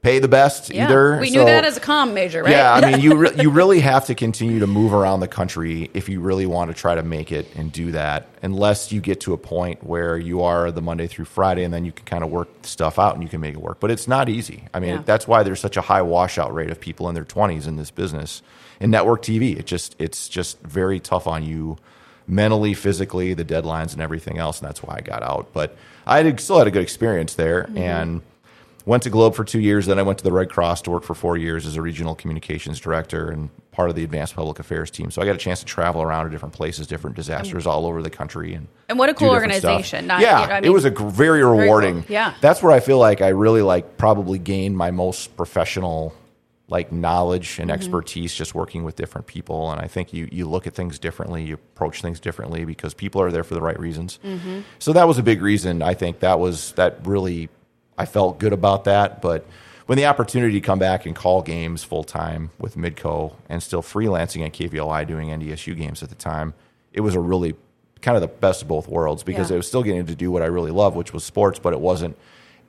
pay 0.01 0.20
the 0.20 0.27
best 0.29 0.70
Yeah. 0.70 0.86
either. 0.86 1.18
We 1.20 1.29
knew 1.29 1.44
that 1.44 1.65
as 1.65 1.75
a 1.75 1.82
comm 1.82 2.13
major, 2.13 2.41
right? 2.44 2.51
yeah, 2.51 2.74
I 2.74 2.91
mean, 2.91 3.01
you 3.01 3.15
re- 3.24 3.32
you 3.38 3.50
really 3.50 3.82
have 3.82 4.06
to 4.06 4.15
continue 4.15 4.60
to 4.60 4.68
move 4.68 4.94
around 4.94 5.20
the 5.20 5.27
country 5.27 5.89
if 5.94 6.08
you 6.08 6.22
really 6.22 6.46
want 6.46 6.72
to 6.72 6.74
try 6.79 6.96
to 6.96 7.03
make 7.03 7.32
it 7.34 7.48
and 7.56 7.70
do 7.72 7.91
that. 7.91 8.27
Unless 8.41 8.94
you 8.94 9.01
get 9.01 9.20
to 9.22 9.34
a 9.34 9.38
point 9.38 9.84
where 9.84 10.18
you 10.18 10.41
are 10.41 10.72
the 10.72 10.82
Monday 10.82 11.08
through 11.08 11.25
Friday, 11.25 11.63
and 11.65 11.74
then 11.74 11.84
you 11.84 11.91
can 11.91 12.06
kind 12.06 12.24
of 12.24 12.29
work 12.29 12.48
stuff 12.63 12.98
out 12.98 13.13
and 13.15 13.22
you 13.24 13.27
can 13.29 13.41
make 13.41 13.56
it 13.56 13.62
work. 13.62 13.82
But 13.82 13.91
it's 13.91 14.08
not 14.08 14.29
easy. 14.29 14.63
I 14.74 14.79
mean, 14.79 14.89
Yeah. 14.91 15.01
that's 15.06 15.27
why 15.27 15.44
there's 15.44 15.60
such 15.60 15.75
a 15.75 15.82
high 15.82 16.01
washout 16.01 16.53
rate 16.53 16.70
of 16.70 16.79
people 16.79 17.10
in 17.10 17.15
their 17.15 17.25
20s 17.25 17.68
in 17.68 17.75
this 17.75 17.91
business. 17.91 18.41
In 18.79 18.91
network 18.91 19.22
TV, 19.22 19.60
it 19.60 19.65
just 19.65 19.98
it's 20.00 20.29
just 20.29 20.62
very 20.62 21.01
tough 21.01 21.27
on 21.27 21.44
you 21.44 21.77
mentally, 22.25 22.74
physically, 22.74 23.34
the 23.34 23.44
deadlines 23.44 23.91
and 23.91 24.01
everything 24.01 24.38
else, 24.38 24.60
and 24.60 24.68
that's 24.70 24.82
why 24.84 24.96
I 24.98 25.01
got 25.01 25.24
out. 25.24 25.48
But 25.51 25.75
I 26.08 26.24
had, 26.24 26.39
still 26.39 26.60
had 26.60 26.68
a 26.68 26.72
good 26.72 26.84
experience 26.84 27.34
there, 27.34 27.63
Mm-hmm. 27.63 27.77
and 27.77 28.22
went 28.89 29.03
to 29.03 29.10
Globe 29.10 29.36
for 29.36 29.43
two 29.46 29.60
years. 29.62 29.86
Then 29.86 29.98
I 30.00 30.01
went 30.01 30.17
to 30.17 30.24
the 30.24 30.31
Red 30.31 30.50
Cross 30.50 30.81
to 30.84 30.91
work 30.91 31.03
for 31.03 31.13
four 31.15 31.38
years 31.38 31.65
as 31.65 31.77
a 31.77 31.81
regional 31.81 32.15
communications 32.15 32.79
director 32.79 33.29
and 33.29 33.50
part 33.72 33.89
of 33.89 33.96
the 33.96 34.03
advanced 34.03 34.36
public 34.36 34.60
affairs 34.60 34.91
team. 34.91 35.10
So 35.12 35.22
I 35.22 35.25
got 35.25 35.36
a 35.36 35.38
chance 35.39 35.60
to 35.62 35.65
travel 35.65 36.01
around 36.01 36.25
to 36.25 36.31
different 36.31 36.53
places, 36.53 36.88
different 36.88 37.15
disasters 37.15 37.65
all 37.65 37.86
over 37.86 38.01
the 38.01 38.10
country, 38.10 38.53
and 38.53 38.67
And 38.89 39.00
what 39.00 39.10
a 39.10 39.13
cool 39.13 39.29
organization. 39.29 40.08
Not- 40.08 40.19
yeah, 40.22 40.41
you 40.41 40.48
know, 40.48 40.53
I 40.55 40.60
it 40.63 40.69
was 40.74 40.84
a 40.86 40.89
gr- 40.89 41.08
very 41.08 41.43
rewarding. 41.43 42.03
cool. 42.03 42.12
Yeah. 42.12 42.34
that's 42.41 42.62
where 42.62 42.74
I 42.74 42.79
feel 42.81 42.98
like 42.98 43.22
I 43.22 43.29
really 43.29 43.62
like 43.62 43.98
probably 43.98 44.39
gained 44.39 44.75
my 44.75 44.91
most 44.91 45.38
professional 45.38 46.13
like 46.67 46.91
knowledge 46.91 47.48
Mm-hmm. 47.53 47.62
and 47.63 47.72
expertise 47.72 48.34
just 48.36 48.53
working 48.53 48.84
with 48.84 48.96
different 48.96 49.25
people 49.25 49.72
and 49.72 49.81
i 49.81 49.88
think 49.88 50.13
you 50.13 50.29
you 50.31 50.48
look 50.48 50.67
at 50.67 50.75
things 50.75 51.00
differently 51.00 51.43
you 51.43 51.55
approach 51.55 52.00
things 52.03 52.19
differently 52.19 52.63
because 52.63 52.93
people 52.93 53.19
are 53.24 53.31
there 53.31 53.43
for 53.43 53.55
the 53.55 53.62
right 53.62 53.79
reasons 53.79 54.19
Mm-hmm. 54.24 54.60
so 54.77 54.93
that 54.93 55.08
was 55.08 55.17
a 55.17 55.24
big 55.24 55.41
reason 55.41 55.81
i 55.81 55.96
think 55.96 56.19
that 56.19 56.39
was 56.39 56.74
that 56.74 57.00
really 57.08 57.50
i 58.00 58.06
felt 58.06 58.39
good 58.39 58.53
about 58.53 58.86
that 58.86 59.22
but 59.22 59.46
when 59.86 59.98
the 59.98 60.06
opportunity 60.06 60.53
to 60.53 60.62
come 60.62 60.77
back 60.79 61.06
and 61.08 61.15
call 61.15 61.41
games 61.41 61.84
full 61.84 62.03
time 62.03 62.51
with 62.60 62.75
Midco 62.75 63.34
and 63.50 63.62
still 63.63 63.82
freelancing 63.82 64.46
at 64.46 64.53
KVLY 64.53 65.08
doing 65.08 65.29
NDSU 65.29 65.75
games 65.75 66.03
at 66.03 66.10
the 66.10 66.15
time, 66.15 66.53
it 66.94 67.01
was 67.01 67.15
a 67.15 67.20
really 67.20 67.56
kind 68.00 68.15
of 68.15 68.22
the 68.22 68.27
best 68.27 68.62
of 68.62 68.68
both 68.68 68.88
worlds 68.88 69.24
because 69.24 69.50
Yeah. 69.50 69.56
I 69.56 69.58
was 69.58 69.68
still 69.68 69.82
getting 69.82 70.06
to 70.06 70.13
do 70.13 70.29
what 70.29 70.44
I 70.44 70.46
really 70.46 70.70
love, 70.70 70.96
which 70.96 71.12
was 71.12 71.24
sports, 71.24 71.58
but 71.58 71.74
it 71.74 71.79
wasn't 71.79 72.15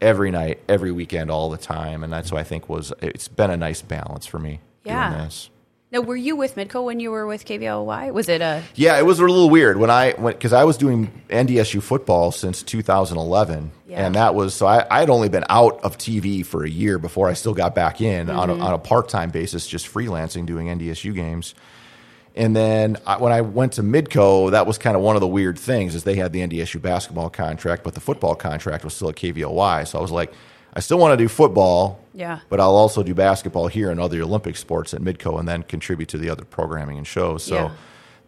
every 0.00 0.30
night, 0.30 0.60
every 0.66 0.92
weekend, 0.92 1.30
all 1.30 1.50
the 1.50 1.58
time, 1.58 2.02
and 2.02 2.10
that's 2.10 2.32
what 2.32 2.40
I 2.40 2.44
think 2.44 2.70
was 2.70 2.90
it's 3.02 3.28
been 3.28 3.50
a 3.50 3.56
nice 3.58 3.82
balance 3.82 4.24
for 4.24 4.38
me 4.38 4.60
Yeah. 4.84 5.10
doing 5.10 5.24
this. 5.24 5.50
Now, 5.92 6.02
were 6.02 6.14
you 6.16 6.36
with 6.36 6.54
Midco 6.54 6.84
when 6.84 7.00
you 7.00 7.10
were 7.10 7.26
with 7.26 7.44
KVLY? 7.44 8.12
Was 8.12 8.28
it 8.28 8.40
a 8.40 8.62
Yeah, 8.76 8.96
it 8.98 9.04
was 9.04 9.18
a 9.18 9.22
little 9.22 9.50
weird 9.50 9.76
when 9.76 9.90
I 9.90 10.14
went 10.18 10.36
because 10.38 10.52
I 10.52 10.62
was 10.62 10.76
doing 10.76 11.10
NDSU 11.28 11.82
football 11.82 12.30
since 12.30 12.62
2011, 12.62 13.72
Yeah. 13.88 14.06
and 14.06 14.14
that 14.14 14.36
was 14.36 14.54
so 14.54 14.66
I, 14.66 14.86
I 14.88 15.00
had 15.00 15.10
only 15.10 15.28
been 15.28 15.44
out 15.48 15.80
of 15.82 15.98
TV 15.98 16.46
for 16.46 16.62
a 16.64 16.70
year 16.70 16.98
before 17.00 17.28
I 17.28 17.32
still 17.32 17.54
got 17.54 17.74
back 17.74 18.00
in 18.00 18.30
on 18.30 18.50
Mm-hmm. 18.50 18.60
a, 18.62 18.64
on 18.66 18.74
a 18.74 18.78
part 18.78 19.08
time 19.08 19.30
basis, 19.30 19.66
just 19.66 19.92
freelancing 19.92 20.46
doing 20.46 20.68
NDSU 20.68 21.12
games. 21.12 21.54
And 22.36 22.54
then 22.54 22.96
I, 23.04 23.16
when 23.16 23.32
I 23.32 23.40
went 23.40 23.72
to 23.72 23.82
Midco, 23.82 24.52
that 24.52 24.68
was 24.68 24.78
kind 24.78 24.94
of 24.96 25.02
one 25.02 25.16
of 25.16 25.20
the 25.20 25.26
weird 25.26 25.58
things 25.58 25.96
is 25.96 26.04
they 26.04 26.14
had 26.14 26.32
the 26.32 26.38
NDSU 26.46 26.80
basketball 26.80 27.30
contract, 27.30 27.82
but 27.82 27.94
the 27.94 28.00
football 28.00 28.36
contract 28.36 28.84
was 28.84 28.94
still 28.94 29.08
at 29.08 29.16
KVLY. 29.16 29.88
So 29.88 29.98
I 29.98 30.02
was 30.02 30.12
like, 30.12 30.32
I 30.74 30.80
still 30.80 30.98
want 30.98 31.12
to 31.12 31.16
do 31.16 31.28
football, 31.28 31.98
Yeah. 32.14 32.40
but 32.48 32.60
I'll 32.60 32.76
also 32.76 33.02
do 33.02 33.14
basketball 33.14 33.66
here 33.68 33.90
and 33.90 33.98
other 34.00 34.20
Olympic 34.22 34.56
sports 34.56 34.94
at 34.94 35.00
Midco, 35.00 35.38
and 35.38 35.48
then 35.48 35.62
contribute 35.64 36.08
to 36.10 36.18
the 36.18 36.30
other 36.30 36.44
programming 36.44 36.96
and 36.98 37.06
shows. 37.06 37.42
So 37.42 37.54
Yeah. 37.54 37.70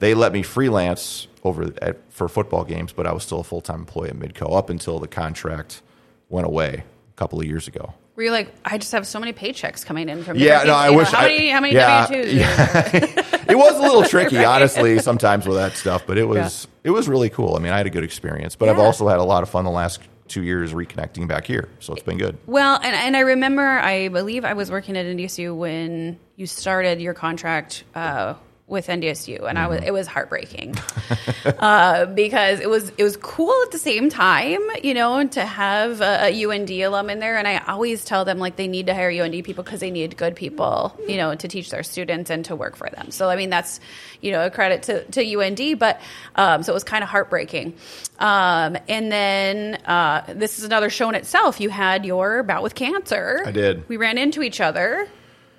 they 0.01 0.15
let 0.15 0.33
me 0.33 0.43
freelance 0.43 1.29
over 1.45 1.73
at, 1.81 1.99
for 2.11 2.29
football 2.29 2.65
games, 2.65 2.93
but 2.93 3.07
I 3.07 3.13
was 3.13 3.23
still 3.23 3.41
a 3.41 3.45
full 3.45 3.61
time 3.61 3.81
employee 3.81 4.11
at 4.11 4.17
Midco 4.17 4.57
up 4.57 4.71
until 4.71 4.99
the 4.99 5.09
contract 5.09 5.83
went 6.29 6.47
away 6.47 6.85
a 7.15 7.17
couple 7.17 7.39
of 7.41 7.47
years 7.47 7.69
ago. 7.69 7.95
Were 8.15 8.25
you 8.25 8.31
like, 8.31 8.53
I 8.65 8.77
just 8.77 8.93
have 8.93 9.07
so 9.07 9.19
many 9.19 9.33
paychecks 9.33 9.87
coming 9.87 10.09
in 10.11 10.23
from 10.23 10.37
Yeah, 10.37 10.65
no, 10.65 10.75
I 10.75 10.91
wish 10.91 11.09
how 11.09 11.21
I- 11.21 11.29
many 11.29 11.49
how 11.49 11.61
many 11.61 11.75
yeah, 11.75 12.07
W 12.09 12.23
twos? 12.25 12.35
it 13.49 13.57
was 13.57 13.79
a 13.79 13.83
little 13.83 14.03
tricky, 14.09 14.45
honestly, 14.45 14.99
sometimes 14.99 15.47
with 15.47 15.57
that 15.57 15.77
stuff, 15.77 16.03
but 16.07 16.19
it 16.19 16.25
was 16.29 16.69
it 16.85 16.91
was 16.91 17.09
really 17.09 17.31
cool. 17.31 17.57
I 17.57 17.61
mean, 17.61 17.73
I 17.73 17.79
had 17.79 17.87
a 17.87 17.91
good 17.91 18.05
experience, 18.05 18.55
but 18.57 18.69
I've 18.69 18.79
also 18.79 19.09
had 19.09 19.19
a 19.19 19.25
lot 19.25 19.43
of 19.43 19.49
fun 19.49 19.65
the 19.65 19.71
last 19.71 20.01
two 20.33 20.43
years 20.43 20.73
reconnecting 20.73 21.29
back 21.29 21.47
here, 21.47 21.69
so 21.79 21.93
it's 21.93 22.03
been 22.03 22.19
good. 22.19 22.39
Well, 22.47 22.77
and, 22.77 22.95
and 22.97 23.17
I 23.17 23.21
remember, 23.21 23.63
I 23.63 24.09
believe 24.09 24.45
I 24.45 24.55
was 24.55 24.71
working 24.71 24.97
at 24.97 25.05
NDSU 25.05 25.55
when 25.55 26.19
you 26.37 26.47
started 26.47 27.01
your 27.01 27.15
contract 27.15 27.85
uh, 27.95 28.35
with 28.67 28.87
NDSU, 28.87 29.47
and 29.49 29.59
I 29.59 29.67
was 29.67 29.73
Mm-hmm. 29.81 29.89
it 29.89 29.93
was 29.93 30.07
heartbreaking 30.07 30.77
uh, 31.59 32.07
because 32.07 32.61
it 32.61 32.71
was 32.71 32.91
it 32.97 33.03
was 33.03 33.17
cool 33.17 33.55
at 33.65 33.73
the 33.73 33.79
same 33.79 34.09
time, 34.11 34.61
you 34.83 34.95
know, 34.95 35.27
to 35.27 35.45
have 35.45 36.01
a, 36.01 36.29
a 36.31 36.45
UND 36.45 36.71
alum 36.71 37.11
in 37.11 37.19
there. 37.19 37.37
And 37.37 37.49
I 37.49 37.59
always 37.59 38.05
tell 38.05 38.25
them 38.25 38.39
like 38.39 38.57
they 38.57 38.69
need 38.69 38.87
to 38.87 38.95
hire 38.95 39.11
UND 39.11 39.45
people 39.45 39.65
because 39.65 39.81
they 39.81 39.91
need 39.91 40.17
good 40.17 40.37
people, 40.37 40.97
you 41.09 41.17
know, 41.17 41.35
to 41.35 41.49
teach 41.49 41.71
their 41.71 41.83
students 41.83 42.31
and 42.31 42.45
to 42.47 42.57
work 42.57 42.77
for 42.77 42.89
them. 42.91 43.11
So 43.11 43.29
I 43.29 43.37
mean, 43.37 43.51
that's 43.51 43.81
you 44.21 44.31
know 44.31 44.47
a 44.47 44.51
credit 44.51 44.85
to 44.85 45.05
to 45.05 45.37
UND, 45.37 45.79
but 45.79 46.01
um, 46.37 46.63
so 46.63 46.73
it 46.73 46.75
was 46.75 46.85
kind 46.85 47.03
of 47.03 47.11
heartbreaking. 47.11 47.75
Um, 48.19 48.77
and 48.89 49.11
then 49.11 49.75
uh, 49.85 50.23
this 50.29 50.59
is 50.59 50.65
another 50.65 50.91
show 50.91 51.09
in 51.09 51.15
itself. 51.15 51.61
You 51.61 51.71
had 51.71 52.05
your 52.07 52.43
bout 52.43 52.63
with 52.63 52.75
cancer. 52.75 53.43
I 53.45 53.51
did. 53.51 53.89
We 53.89 53.97
ran 53.97 54.19
into 54.19 54.43
each 54.43 54.61
other. 54.61 55.09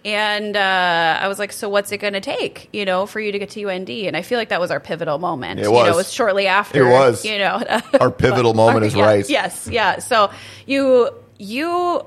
And 0.05 0.57
uh, 0.57 1.19
I 1.21 1.27
was 1.29 1.39
like, 1.39 1.53
"So 1.53 1.69
what's 1.69 1.91
it 1.93 1.99
going 1.99 2.13
to 2.13 2.19
take, 2.19 2.67
you 2.73 2.83
know, 2.83 3.05
for 3.05 3.19
you 3.21 3.31
to 3.31 3.39
get 3.39 3.51
to 3.51 3.69
UND?" 3.69 3.89
And 3.89 4.17
I 4.17 4.21
feel 4.21 4.37
like 4.37 4.49
that 4.49 4.59
was 4.59 4.69
our 4.69 4.79
pivotal 4.81 5.17
moment. 5.17 5.59
It 5.59 5.63
You 5.63 5.69
know, 5.69 5.77
was. 5.77 5.87
it 5.87 5.95
was 5.95 6.11
shortly 6.13 6.47
after. 6.47 6.85
It 6.85 6.91
was. 6.91 7.23
You 7.23 7.37
know, 7.37 7.63
Our 8.01 8.11
pivotal 8.11 8.53
moment 8.53 8.85
is 8.85 8.93
yeah, 8.95 9.05
right. 9.05 9.29
Yes, 9.29 9.67
yeah. 9.71 9.99
So 9.99 10.29
you 10.65 11.09
you 11.37 12.05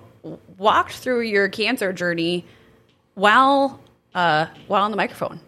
walked 0.59 0.93
through 0.93 1.23
your 1.23 1.49
cancer 1.49 1.93
journey 1.95 2.45
while 3.15 3.81
uh, 4.15 4.47
while 4.67 4.83
on 4.85 4.91
the 4.91 4.97
microphone. 4.97 5.41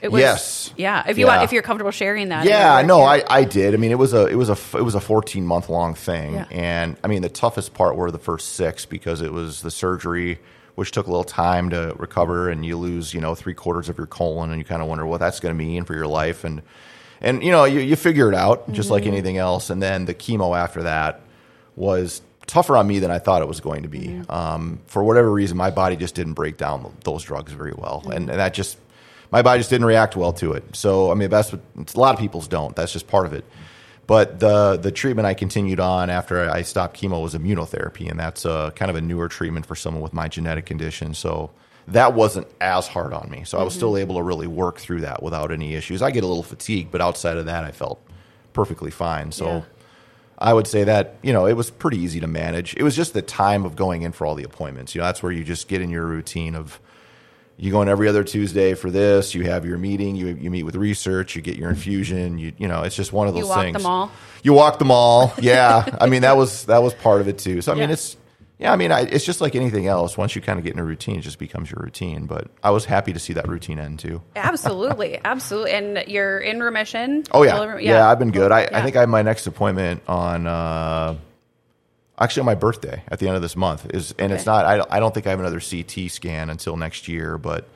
It 0.00 0.10
was, 0.10 0.20
Yes. 0.20 0.74
Yeah. 0.76 1.04
If 1.08 1.16
you 1.16 1.26
Yeah. 1.26 1.32
want, 1.36 1.44
if 1.44 1.52
you're 1.52 1.62
comfortable 1.62 1.92
sharing 1.92 2.30
that. 2.30 2.44
Yeah, 2.44 2.78
You're- 2.78 2.88
no, 2.88 3.02
I, 3.02 3.22
I 3.30 3.44
did. 3.44 3.72
I 3.72 3.76
mean, 3.76 3.92
it 3.92 3.98
was 3.98 4.12
a 4.12 4.26
it 4.26 4.34
was 4.34 4.48
a 4.50 4.56
it 4.76 4.82
was 4.82 4.94
a 4.96 5.00
14 5.00 5.46
month 5.46 5.68
long 5.68 5.94
thing, 5.94 6.34
Yeah. 6.34 6.46
and 6.50 6.96
I 7.04 7.08
mean 7.08 7.22
the 7.22 7.28
toughest 7.28 7.72
part 7.74 7.96
were 7.96 8.10
the 8.10 8.18
first 8.18 8.54
six 8.54 8.84
because 8.84 9.20
it 9.20 9.32
was 9.32 9.62
the 9.62 9.70
surgery, 9.70 10.40
which 10.74 10.90
took 10.90 11.06
a 11.06 11.10
little 11.10 11.24
time 11.24 11.70
to 11.70 11.94
recover, 11.98 12.48
and 12.48 12.64
you 12.64 12.76
lose 12.76 13.12
you 13.14 13.20
know 13.20 13.34
three 13.34 13.54
quarters 13.54 13.88
of 13.88 13.98
your 13.98 14.06
colon, 14.06 14.50
and 14.50 14.58
you 14.58 14.64
kind 14.64 14.82
of 14.82 14.88
wonder 14.88 15.06
what 15.06 15.20
that's 15.20 15.40
going 15.40 15.54
to 15.54 15.58
mean 15.58 15.84
for 15.84 15.94
your 15.94 16.06
life, 16.06 16.44
and 16.44 16.62
and 17.20 17.42
you 17.42 17.50
know 17.50 17.64
you, 17.64 17.80
you 17.80 17.96
figure 17.96 18.28
it 18.28 18.34
out 18.34 18.70
just 18.72 18.90
like 18.90 19.04
mm-hmm. 19.04 19.12
anything 19.12 19.36
else, 19.36 19.70
and 19.70 19.82
then 19.82 20.04
the 20.04 20.14
chemo 20.14 20.56
after 20.56 20.82
that 20.82 21.20
was 21.76 22.22
tougher 22.46 22.76
on 22.76 22.86
me 22.86 22.98
than 22.98 23.10
I 23.10 23.18
thought 23.18 23.42
it 23.42 23.48
was 23.48 23.60
going 23.60 23.82
to 23.82 23.88
be. 23.88 24.08
Mm-hmm. 24.08 24.30
Um, 24.30 24.80
for 24.86 25.04
whatever 25.04 25.30
reason, 25.30 25.56
my 25.56 25.70
body 25.70 25.96
just 25.96 26.14
didn't 26.14 26.34
break 26.34 26.56
down 26.56 26.94
those 27.04 27.22
drugs 27.22 27.52
very 27.52 27.72
well, 27.76 28.02
and, 28.06 28.28
and 28.28 28.38
that 28.38 28.54
just 28.54 28.78
my 29.30 29.42
body 29.42 29.60
just 29.60 29.70
didn't 29.70 29.86
react 29.86 30.16
well 30.16 30.32
to 30.34 30.52
it. 30.52 30.64
So 30.74 31.10
I 31.10 31.14
mean, 31.14 31.30
that's 31.30 31.52
what 31.52 31.60
a 31.76 31.98
lot 31.98 32.14
of 32.14 32.20
people's 32.20 32.48
don't. 32.48 32.74
That's 32.76 32.92
just 32.92 33.06
part 33.06 33.26
of 33.26 33.32
it. 33.32 33.44
Mm-hmm. 33.44 33.62
But 34.06 34.40
the 34.40 34.76
the 34.76 34.90
treatment 34.90 35.26
I 35.26 35.34
continued 35.34 35.80
on 35.80 36.10
after 36.10 36.50
I 36.50 36.62
stopped 36.62 37.00
chemo 37.00 37.22
was 37.22 37.34
immunotherapy, 37.34 38.10
and 38.10 38.18
that's 38.18 38.44
a 38.44 38.72
kind 38.74 38.90
of 38.90 38.96
a 38.96 39.00
newer 39.00 39.28
treatment 39.28 39.64
for 39.64 39.76
someone 39.76 40.02
with 40.02 40.12
my 40.12 40.28
genetic 40.28 40.66
condition. 40.66 41.14
So 41.14 41.50
that 41.88 42.14
wasn't 42.14 42.48
as 42.60 42.88
hard 42.88 43.12
on 43.12 43.30
me. 43.30 43.44
So 43.44 43.58
I 43.58 43.62
was 43.62 43.74
still 43.74 43.92
mm-hmm. 43.92 44.02
able 44.02 44.14
to 44.16 44.22
really 44.22 44.46
work 44.46 44.78
through 44.78 45.02
that 45.02 45.22
without 45.22 45.52
any 45.52 45.74
issues. 45.74 46.02
I 46.02 46.10
get 46.10 46.24
a 46.24 46.26
little 46.26 46.42
fatigued, 46.42 46.90
but 46.90 47.00
outside 47.00 47.36
of 47.36 47.46
that, 47.46 47.64
I 47.64 47.70
felt 47.70 48.00
perfectly 48.52 48.90
fine. 48.90 49.32
So. 49.32 49.46
Yeah. 49.46 49.62
I 50.38 50.52
would 50.52 50.66
say 50.66 50.82
that 50.82 51.14
you 51.22 51.32
know 51.32 51.46
it 51.46 51.52
was 51.52 51.70
pretty 51.70 51.98
easy 51.98 52.18
to 52.18 52.26
manage. 52.26 52.74
It 52.74 52.82
was 52.82 52.96
just 52.96 53.14
the 53.14 53.22
time 53.22 53.64
of 53.64 53.76
going 53.76 54.02
in 54.02 54.10
for 54.10 54.26
all 54.26 54.34
the 54.34 54.42
appointments. 54.42 54.92
You 54.92 55.00
know, 55.00 55.06
that's 55.06 55.22
where 55.22 55.30
you 55.30 55.44
just 55.44 55.68
get 55.68 55.80
in 55.80 55.88
your 55.88 56.04
routine 56.04 56.56
of 56.56 56.80
you 57.56 57.70
go 57.70 57.82
in 57.82 57.88
every 57.88 58.08
other 58.08 58.24
Tuesday 58.24 58.74
for 58.74 58.90
this. 58.90 59.34
You 59.34 59.44
have 59.44 59.64
your 59.64 59.78
meeting. 59.78 60.16
You 60.16 60.28
you 60.28 60.50
meet 60.50 60.62
with 60.64 60.74
research. 60.76 61.36
You 61.36 61.42
get 61.42 61.56
your 61.56 61.70
infusion. 61.70 62.38
You 62.38 62.52
you 62.58 62.68
know, 62.68 62.82
it's 62.82 62.96
just 62.96 63.12
one 63.12 63.28
of 63.28 63.34
those 63.34 63.42
You 63.44 63.48
walk 63.48 63.62
things. 63.62 63.76
them 63.76 63.86
all? 63.86 64.10
You 64.42 64.52
walk 64.54 64.78
them 64.78 64.90
all. 64.90 65.32
Yeah, 65.40 65.84
I 66.00 66.06
mean 66.08 66.22
that 66.22 66.36
was 66.36 66.64
that 66.66 66.82
was 66.82 66.94
part 66.94 67.20
of 67.20 67.28
it 67.28 67.38
too. 67.38 67.60
So 67.62 67.72
I 67.72 67.74
mean 67.76 67.90
it's 67.90 68.16
yeah. 68.58 68.72
I 68.72 68.76
mean 68.76 68.90
I, 68.92 69.00
it's 69.02 69.24
just 69.24 69.40
like 69.40 69.54
anything 69.54 69.86
else. 69.86 70.16
Once 70.16 70.34
you 70.36 70.42
kind 70.42 70.58
of 70.58 70.64
get 70.64 70.72
in 70.72 70.78
a 70.78 70.84
routine, 70.84 71.18
it 71.18 71.22
just 71.22 71.38
becomes 71.38 71.70
your 71.70 71.80
routine. 71.82 72.26
But 72.26 72.48
I 72.62 72.70
was 72.70 72.84
happy 72.84 73.12
to 73.12 73.18
see 73.18 73.32
that 73.34 73.48
routine 73.48 73.78
end 73.78 73.98
too. 73.98 74.22
absolutely, 74.36 75.20
absolutely. 75.24 75.72
And 75.72 76.04
you're 76.08 76.38
in 76.38 76.60
remission. 76.62 77.24
Oh 77.32 77.42
yeah, 77.42 77.62
rem- 77.64 77.80
yeah. 77.80 78.08
I've 78.08 78.18
been 78.18 78.30
good. 78.32 78.50
I, 78.52 78.68
I 78.72 78.82
think 78.82 78.96
I 78.96 79.00
have 79.00 79.08
my 79.08 79.22
next 79.22 79.46
appointment 79.46 80.02
on 80.08 80.46
uh, 80.46 81.16
actually 82.18 82.40
on 82.40 82.46
my 82.46 82.54
birthday 82.54 83.02
at 83.08 83.18
the 83.18 83.26
end 83.26 83.36
of 83.36 83.42
this 83.42 83.56
month 83.56 83.86
is, 83.94 84.14
and 84.18 84.32
it's 84.32 84.46
not. 84.46 84.64
I, 84.66 84.76
don't- 84.76 84.92
I 84.92 85.00
don't 85.00 85.12
think 85.14 85.26
I 85.26 85.30
have 85.30 85.40
another 85.40 85.60
CT 85.60 86.10
scan 86.10 86.50
until 86.50 86.76
next 86.76 87.08
year, 87.08 87.38
but 87.38 87.66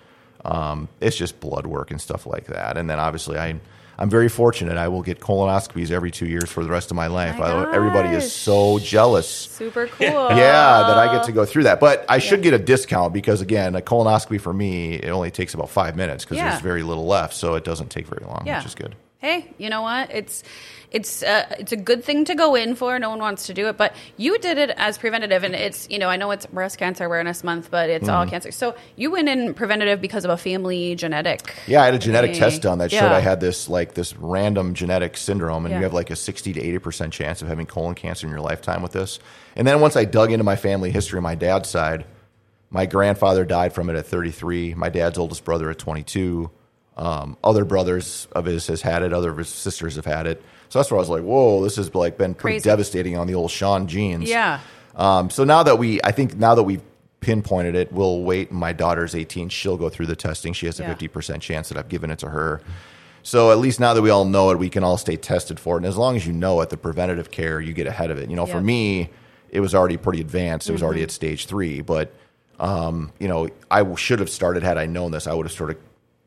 um, 0.45 0.89
it's 1.01 1.17
just 1.17 1.41
blood 1.41 1.67
work 1.67 1.91
and 1.91 2.01
stuff 2.01 2.27
like 2.27 2.47
that. 2.47 2.77
And 2.77 2.89
then 2.89 2.99
obviously 2.99 3.39
I. 3.39 3.59
I'm 3.99 4.11
very 4.11 4.29
fortunate. 4.29 4.77
I 4.77 4.89
will 4.89 5.01
get 5.01 5.21
colonoscopies 5.21 5.91
every 5.91 6.11
two 6.11 6.27
years 6.27 6.51
for 6.51 6.63
the 6.63 6.69
rest 6.69 6.91
of 6.91 6.99
my 6.99 7.07
life. 7.07 7.39
My 7.39 7.47
I- 7.47 7.75
everybody 7.75 8.11
is 8.11 8.31
so 8.31 8.79
jealous. 8.79 9.27
Super 9.27 9.87
cool. 9.99 10.07
Yeah, 10.07 10.85
that 10.87 10.99
I 10.99 11.11
get 11.17 11.25
to 11.25 11.33
go 11.33 11.47
through 11.47 11.63
that. 11.63 11.81
But 11.81 12.05
I 12.07 12.19
should 12.19 12.43
get 12.43 12.53
a 12.53 12.59
discount 12.59 13.15
because 13.15 13.41
again, 13.41 13.75
a 13.75 13.81
colonoscopy 13.81 14.39
for 14.39 14.53
me 14.53 14.97
it 14.97 15.09
only 15.09 15.31
takes 15.31 15.55
about 15.55 15.71
five 15.71 15.97
minutes 15.97 16.25
because 16.27 16.37
Yeah. 16.37 16.51
there's 16.51 16.61
very 16.61 16.83
little 16.83 17.07
left, 17.07 17.33
so 17.33 17.55
it 17.55 17.65
doesn't 17.65 17.89
take 17.89 18.07
very 18.07 18.23
long, 18.27 18.43
Yeah. 18.45 18.59
which 18.59 18.67
is 18.67 18.75
good. 18.75 18.95
Hey, 19.17 19.55
you 19.57 19.71
know 19.71 19.81
what? 19.81 20.11
It's 20.11 20.45
it's 20.91 21.23
uh, 21.23 21.47
it's 21.59 21.73
a 21.73 21.77
good 21.77 22.05
thing 22.05 22.25
to 22.27 22.35
go 22.35 22.55
in 22.55 22.75
for. 22.77 22.99
No 22.99 23.11
one 23.11 23.19
wants 23.19 23.47
to 23.47 23.55
do 23.55 23.69
it, 23.69 23.77
but 23.77 23.95
you 24.17 24.39
did 24.39 24.59
it 24.59 24.71
as 24.77 24.99
preventative, 24.99 25.43
and 25.45 25.55
it's 25.55 25.89
you 25.91 25.99
know 25.99 26.09
I 26.09 26.17
know 26.17 26.31
it's 26.31 26.47
Breast 26.47 26.79
Cancer 26.79 27.05
Awareness 27.05 27.43
Month, 27.45 27.71
but 27.71 27.91
it's 27.91 28.07
Mm-hmm. 28.07 28.15
all 28.17 28.27
cancer. 28.27 28.51
So 28.53 28.75
you 28.97 29.11
went 29.11 29.29
in 29.29 29.53
preventative 29.55 30.01
because 30.01 30.25
of 30.25 30.31
a 30.31 30.37
family 30.37 30.95
genetic. 30.95 31.55
Yeah, 31.67 31.83
I 31.83 31.87
had 31.87 31.95
a 31.95 31.99
genetic 31.99 32.31
Okay. 32.31 32.39
test 32.41 32.63
done 32.63 32.79
that 32.79 32.91
showed 32.91 32.99
Yeah. 33.11 33.15
I 33.17 33.21
had 33.21 33.41
this 33.41 33.69
like 33.69 33.95
this 33.95 34.17
random 34.17 34.75
genetic 34.75 35.17
syndrome, 35.17 35.67
and 35.67 35.73
Yeah. 35.73 35.79
you 35.79 35.85
have 35.85 35.95
like 35.95 36.11
a 36.11 36.17
sixty 36.17 36.53
to 36.53 36.61
eighty 36.63 36.79
percent 36.79 37.13
chance 37.13 37.43
of 37.43 37.49
having 37.49 37.67
colon 37.67 37.95
cancer 37.95 38.27
in 38.27 38.31
your 38.33 38.41
lifetime 38.41 38.83
with 38.83 38.93
this. 38.93 39.19
And 39.57 39.67
then 39.67 39.81
once 39.81 39.97
I 39.97 40.05
dug 40.05 40.31
into 40.33 40.45
my 40.45 40.57
family 40.57 40.91
history, 40.91 41.21
my 41.21 41.35
dad's 41.35 41.69
side, 41.69 42.05
my 42.71 42.87
grandfather 42.87 43.45
died 43.45 43.73
from 43.73 43.91
it 43.91 43.97
at 43.97 44.07
thirty 44.07 44.31
three. 44.31 44.75
My 44.75 44.89
dad's 44.89 45.19
oldest 45.19 45.45
brother 45.45 45.71
at 45.71 45.79
twenty 45.79 46.03
two. 46.03 46.51
Um, 46.97 47.37
other 47.45 47.65
brothers 47.67 48.27
of 48.33 48.47
his 48.47 48.69
has 48.69 48.81
had 48.81 49.03
it. 49.03 49.13
Other 49.13 49.31
of 49.31 49.37
his 49.37 49.49
sisters 49.51 49.97
have 49.97 50.07
had 50.07 50.27
it. 50.27 50.43
So 50.69 50.79
that's 50.79 50.91
where 50.91 50.99
I 50.99 51.01
was 51.01 51.09
like, 51.09 51.23
"Whoa, 51.23 51.63
this 51.63 51.77
has 51.77 51.95
like 51.95 52.19
been 52.19 52.35
pretty 52.35 52.57
Crazy. 52.57 52.65
devastating 52.69 53.17
on 53.17 53.27
the 53.27 53.35
old 53.35 53.51
Shawn 53.51 53.87
genes." 53.87 54.29
Yeah. 54.29 54.61
Um, 54.95 55.29
so 55.31 55.45
now 55.45 55.63
that 55.63 55.79
we, 55.79 56.01
I 56.03 56.13
think 56.13 56.37
now 56.37 56.55
that 56.55 56.63
we've 56.63 56.83
pinpointed 57.21 57.75
it, 57.75 57.93
we'll 57.93 58.23
wait. 58.23 58.51
My 58.53 58.73
daughter's 58.73 59.15
18. 59.15 59.49
She'll 59.49 59.77
go 59.77 59.89
through 59.89 60.07
the 60.07 60.17
testing. 60.17 60.53
She 60.53 60.67
has 60.67 60.79
a 60.81 60.85
Yeah. 60.85 60.95
50% 60.95 61.41
chance 61.41 61.69
that 61.69 61.77
I've 61.79 61.89
given 61.89 62.11
it 62.11 62.19
to 62.21 62.29
her. 62.29 62.61
So 63.23 63.51
at 63.51 63.59
least 63.59 63.81
now 63.81 63.93
that 63.95 64.03
we 64.03 64.11
all 64.11 64.25
know 64.25 64.51
it, 64.51 64.59
we 64.59 64.69
can 64.71 64.85
all 64.85 64.97
stay 64.97 65.17
tested 65.17 65.59
for 65.59 65.75
it. 65.75 65.79
And 65.79 65.87
as 65.87 65.97
long 65.97 66.15
as 66.15 66.27
you 66.27 66.33
know 66.33 66.61
it, 66.61 66.71
the 66.71 66.77
preventative 66.77 67.31
care, 67.33 67.61
you 67.61 67.73
get 67.73 67.87
ahead 67.89 68.11
of 68.13 68.19
it. 68.19 68.31
You 68.31 68.37
know, 68.37 68.47
for 68.47 68.61
me, 68.61 69.11
it 69.51 69.59
was 69.61 69.75
already 69.75 69.97
pretty 69.97 70.21
advanced. 70.21 70.69
It 70.69 70.73
was 70.73 70.81
Mm-hmm. 70.81 70.87
already 70.87 71.03
at 71.03 71.11
stage 71.11 71.47
three. 71.47 71.81
But, 71.81 72.15
um, 72.61 73.11
you 73.19 73.27
know, 73.27 73.49
I 73.71 73.79
w- 73.79 73.97
should 73.97 74.21
have 74.21 74.31
started 74.31 74.63
had 74.63 74.79
I 74.79 74.87
known 74.87 75.11
this. 75.11 75.27
I 75.27 75.35
would 75.35 75.45
have 75.47 75.53
started 75.53 75.79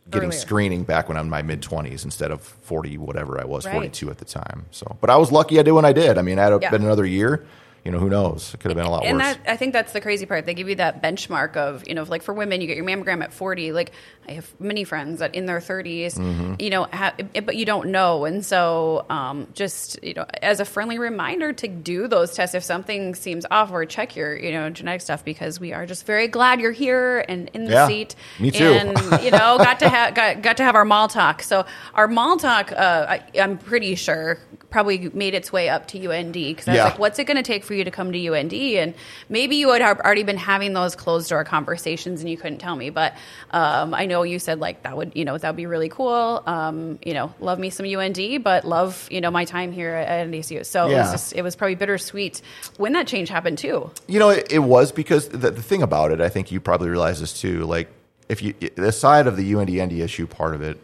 getting 0.10 0.30
Earlier. 0.30 0.39
screening 0.39 0.84
back 0.84 1.08
when 1.08 1.18
I'm 1.18 1.25
in 1.25 1.30
my 1.30 1.42
mid 1.42 1.62
20s 1.62 2.04
instead 2.04 2.32
of 2.32 2.42
40, 2.42 2.98
whatever 2.98 3.39
I 3.39 3.46
was, 3.46 3.66
Right. 3.66 3.74
42 3.74 4.10
at 4.10 4.18
the 4.18 4.25
time. 4.25 4.66
So, 4.72 4.98
but 5.01 5.10
I 5.10 5.18
was 5.18 5.32
lucky 5.32 5.60
I 5.60 5.63
did 5.63 5.72
when 5.72 5.86
I 5.86 5.94
did. 5.94 6.18
I 6.18 6.22
mean, 6.22 6.39
I 6.39 6.44
had 6.46 6.62
Yeah. 6.62 6.70
been 6.72 6.84
another 6.84 7.06
year. 7.06 7.44
You 7.86 7.91
know, 7.91 8.00
who 8.00 8.09
knows? 8.09 8.53
It 8.53 8.59
could 8.59 8.71
have 8.71 8.77
been 8.77 8.86
a 8.86 8.91
lot 8.91 9.05
and 9.05 9.17
worse. 9.17 9.36
that 9.38 9.39
I 9.51 9.55
think 9.55 9.74
that's 9.74 9.93
the 9.93 10.01
crazy 10.01 10.25
part. 10.25 10.45
They 10.45 10.53
give 10.53 10.67
you 10.69 10.75
that 10.75 11.01
benchmark 11.01 11.55
of 11.55 11.88
you 11.88 11.95
know, 11.95 12.03
like 12.03 12.21
for 12.24 12.33
women, 12.33 12.59
you 12.62 12.67
get 12.67 12.75
your 12.77 12.86
mammogram 12.86 13.24
at 13.24 13.31
forty. 13.33 13.71
Like 13.71 13.91
I 14.27 14.33
have 14.33 14.53
many 14.59 14.83
friends 14.83 15.19
that 15.19 15.33
in 15.33 15.45
their 15.48 15.59
30s 15.59 16.13
Mm-hmm. 16.15 16.53
you 16.59 16.69
know, 16.69 16.83
ha- 16.91 17.15
but 17.45 17.55
you 17.55 17.65
don't 17.65 17.89
know, 17.89 18.25
and 18.25 18.45
so 18.45 19.05
um, 19.09 19.48
just 19.53 20.03
you 20.03 20.13
know, 20.13 20.25
as 20.41 20.59
a 20.59 20.65
friendly 20.65 21.00
reminder 21.00 21.51
to 21.53 21.67
do 21.67 22.07
those 22.07 22.33
tests 22.36 22.53
if 22.53 22.63
something 22.63 23.15
seems 23.15 23.45
off, 23.50 23.71
or 23.71 23.86
check 23.86 24.15
your 24.15 24.36
you 24.38 24.51
know 24.51 24.69
genetic 24.69 25.01
stuff 25.01 25.24
because 25.25 25.59
we 25.59 25.74
are 25.74 25.86
just 25.86 26.05
very 26.05 26.27
glad 26.27 26.59
you're 26.59 26.71
here 26.71 27.25
and 27.27 27.50
in 27.53 27.65
the 27.65 27.71
Yeah, 27.71 27.88
seat. 27.88 28.15
me 28.39 28.51
too. 28.51 28.65
And 28.65 29.24
you 29.24 29.31
know, 29.31 29.57
got 29.57 29.79
to 29.79 29.89
have 29.89 30.13
got, 30.13 30.41
got 30.41 30.57
to 30.57 30.63
have 30.63 30.75
our 30.75 30.86
mall 30.86 31.07
talk. 31.07 31.41
So 31.41 31.65
our 31.95 32.07
mall 32.07 32.38
talk, 32.38 32.71
uh, 32.71 33.05
I, 33.09 33.24
I'm 33.39 33.57
pretty 33.57 33.95
sure 33.95 34.38
probably 34.70 35.10
made 35.10 35.34
its 35.34 35.52
way 35.52 35.68
up 35.70 35.88
to 35.88 35.98
UND 36.12 36.34
because 36.34 36.68
I 36.68 36.72
was 36.72 36.78
Yeah. 36.78 36.84
like, 36.86 37.00
what's 37.00 37.18
it 37.20 37.26
going 37.26 37.38
to 37.38 37.44
take 37.44 37.64
for 37.64 37.74
you 37.74 37.84
to 37.84 37.92
come 37.92 38.12
to 38.12 38.28
UND? 38.28 38.54
And 38.54 38.94
maybe 39.28 39.56
you 39.56 39.72
had 39.72 39.82
already 39.82 40.24
been 40.24 40.38
having 40.38 40.74
those 40.74 40.96
closed 40.96 41.30
door 41.30 41.44
conversations 41.44 42.22
and 42.22 42.30
you 42.30 42.38
couldn't 42.38 42.60
tell 42.60 42.76
me. 42.76 42.90
But 42.90 43.16
um, 43.52 43.94
I 43.94 44.06
know 44.06 44.24
you 44.24 44.40
said 44.40 44.60
like 44.60 44.84
that 44.84 44.96
would, 44.96 45.14
you 45.16 45.26
know, 45.26 45.38
that 45.38 45.48
would 45.50 45.58
be 45.58 45.66
really 45.66 45.90
cool. 45.90 46.44
Um, 46.46 47.00
you 47.04 47.14
know, 47.14 47.34
love 47.40 47.60
me 47.60 47.70
some 47.70 47.86
UND, 47.86 48.44
but 48.44 48.66
love, 48.66 49.08
you 49.10 49.22
know, 49.22 49.32
my 49.32 49.46
time 49.46 49.72
here 49.72 49.94
at 49.96 50.28
NDSU. 50.28 50.66
So 50.66 50.88
it 50.88 50.94
was 51.00 51.12
just, 51.12 51.34
it 51.34 51.42
was 51.42 51.56
probably 51.56 51.76
bittersweet 51.76 52.42
when 52.78 52.94
that 52.94 53.08
change 53.08 53.30
happened 53.30 53.58
too. 53.58 53.90
You 54.08 54.20
know, 54.20 54.30
it, 54.30 54.52
it 54.52 54.60
was 54.60 54.92
because 54.92 55.30
the, 55.30 55.52
the 55.52 55.62
thing 55.64 55.82
about 55.82 56.12
it, 56.12 56.22
I 56.22 56.30
think 56.30 56.52
you 56.52 56.60
probably 56.60 56.90
realize 56.90 57.20
this 57.20 57.34
too. 57.40 57.66
Like, 57.66 57.90
if 58.28 58.44
you 58.44 58.54
the 58.76 58.92
side 58.92 59.26
of 59.26 59.38
the 59.38 59.56
UND 59.56 59.70
NDSU 59.70 60.30
part 60.30 60.54
of 60.54 60.62
it, 60.62 60.78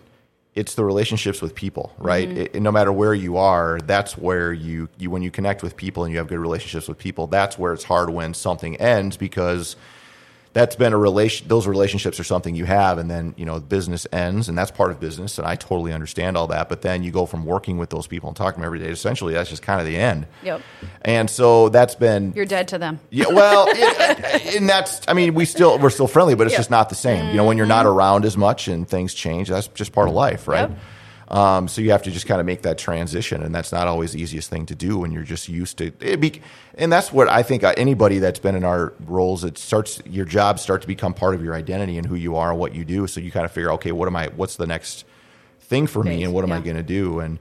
it's 0.55 0.75
the 0.75 0.85
relationships 0.85 1.41
with 1.41 1.53
people, 1.53 1.93
right? 1.97 2.27
Mm-hmm. 2.29 2.37
It- 2.55 2.61
no 2.61 2.71
matter 2.71 2.91
where 2.91 3.13
you 3.13 3.37
are, 3.37 3.79
that's 3.83 4.17
where 4.17 4.53
you 4.53 4.89
you 4.97 5.11
when 5.11 5.21
you 5.21 5.29
connect 5.31 5.61
with 5.61 5.75
people 5.75 6.03
and 6.03 6.11
you 6.11 6.17
have 6.17 6.27
good 6.27 6.39
relationships 6.39 6.87
with 6.87 6.97
people, 6.97 7.27
that's 7.27 7.59
where 7.59 7.73
it's 7.73 7.83
hard 7.83 8.09
when 8.09 8.33
something 8.33 8.75
ends 8.77 9.17
because 9.17 9.75
that's 10.55 10.75
been 10.77 10.93
a 10.93 10.97
relation 10.97 11.45
those 11.49 11.67
relationships 11.67 12.17
are 12.17 12.23
something 12.23 12.55
you 12.55 12.63
have 12.63 12.97
and 12.97 13.11
then 13.11 13.35
you 13.37 13.45
know 13.45 13.59
business 13.59 14.07
ends 14.13 14.47
and 14.47 14.57
that's 14.57 14.71
part 14.71 14.89
of 14.89 15.01
business 15.01 15.37
and 15.37 15.45
i 15.45 15.53
totally 15.55 15.91
understand 15.91 16.37
all 16.37 16.47
that 16.47 16.69
but 16.69 16.81
then 16.81 17.03
you 17.03 17.11
go 17.11 17.25
from 17.25 17.45
working 17.45 17.77
with 17.77 17.89
those 17.89 18.07
people 18.07 18.29
and 18.29 18.37
talking 18.37 18.55
to 18.55 18.59
them 18.61 18.65
every 18.65 18.79
day 18.79 18.87
essentially 18.87 19.33
that's 19.33 19.49
just 19.49 19.61
kind 19.61 19.81
of 19.81 19.85
the 19.85 19.97
end 19.97 20.25
Yep. 20.43 20.61
and 21.01 21.29
so 21.29 21.67
that's 21.69 21.93
been 21.95 22.31
You're 22.33 22.45
dead 22.45 22.69
to 22.69 22.77
them. 22.77 22.99
yeah, 23.09 23.25
well, 23.27 23.67
it, 23.69 24.55
and 24.55 24.69
that's 24.69 25.01
I 25.09 25.13
mean, 25.13 25.33
we 25.33 25.43
still 25.43 25.77
we're 25.77 25.89
still 25.89 26.07
friendly, 26.07 26.35
but 26.35 26.47
it's 26.47 26.53
Yeah. 26.53 26.59
just 26.59 26.71
not 26.71 26.87
the 26.87 26.95
same. 26.95 27.29
You 27.31 27.35
know, 27.35 27.43
when 27.45 27.57
you're 27.57 27.65
not 27.65 27.85
mm-hmm. 27.85 27.97
around 27.97 28.25
as 28.25 28.37
much 28.37 28.69
and 28.69 28.87
things 28.87 29.13
change, 29.13 29.49
that's 29.49 29.67
just 29.67 29.91
part 29.91 30.07
of 30.07 30.13
life, 30.13 30.47
right? 30.47 30.69
Yep. 30.69 30.79
Um, 31.27 31.67
so 31.67 31.81
you 31.81 31.91
have 31.91 32.03
to 32.03 32.11
just 32.11 32.27
kind 32.27 32.39
of 32.39 32.45
make 32.45 32.61
that 32.61 32.77
transition, 32.77 33.41
and 33.41 33.53
that's 33.53 33.71
not 33.71 33.87
always 33.87 34.11
the 34.11 34.21
easiest 34.21 34.49
thing 34.49 34.65
to 34.67 34.75
do 34.75 34.99
when 34.99 35.11
you're 35.11 35.23
just 35.23 35.49
used 35.49 35.79
to 35.79 35.91
it. 35.99 36.19
Be, 36.19 36.41
and 36.75 36.91
that's 36.91 37.11
what 37.11 37.27
I 37.27 37.41
think 37.41 37.63
uh, 37.63 37.73
anybody 37.77 38.19
that's 38.19 38.39
been 38.39 38.55
in 38.55 38.63
our 38.63 38.93
roles, 39.07 39.43
it 39.43 39.57
starts 39.57 40.01
your 40.05 40.25
jobs 40.25 40.61
start 40.61 40.81
to 40.83 40.87
become 40.87 41.13
part 41.13 41.33
of 41.33 41.43
your 41.43 41.55
identity 41.55 41.97
and 41.97 42.05
who 42.05 42.15
you 42.15 42.35
are 42.35 42.51
and 42.51 42.59
what 42.59 42.75
you 42.75 42.85
do. 42.85 43.07
So 43.07 43.19
you 43.21 43.31
kind 43.31 43.45
of 43.45 43.51
figure, 43.51 43.71
okay, 43.71 43.91
what 43.91 44.07
am 44.07 44.15
I? 44.15 44.27
What's 44.35 44.55
the 44.55 44.67
next 44.67 45.03
thing 45.61 45.87
for 45.87 46.03
me, 46.03 46.23
and 46.23 46.31
what 46.31 46.43
am 46.43 46.51
I 46.51 46.59
going 46.59 46.77
to 46.77 46.83
do? 46.83 47.19
And 47.19 47.39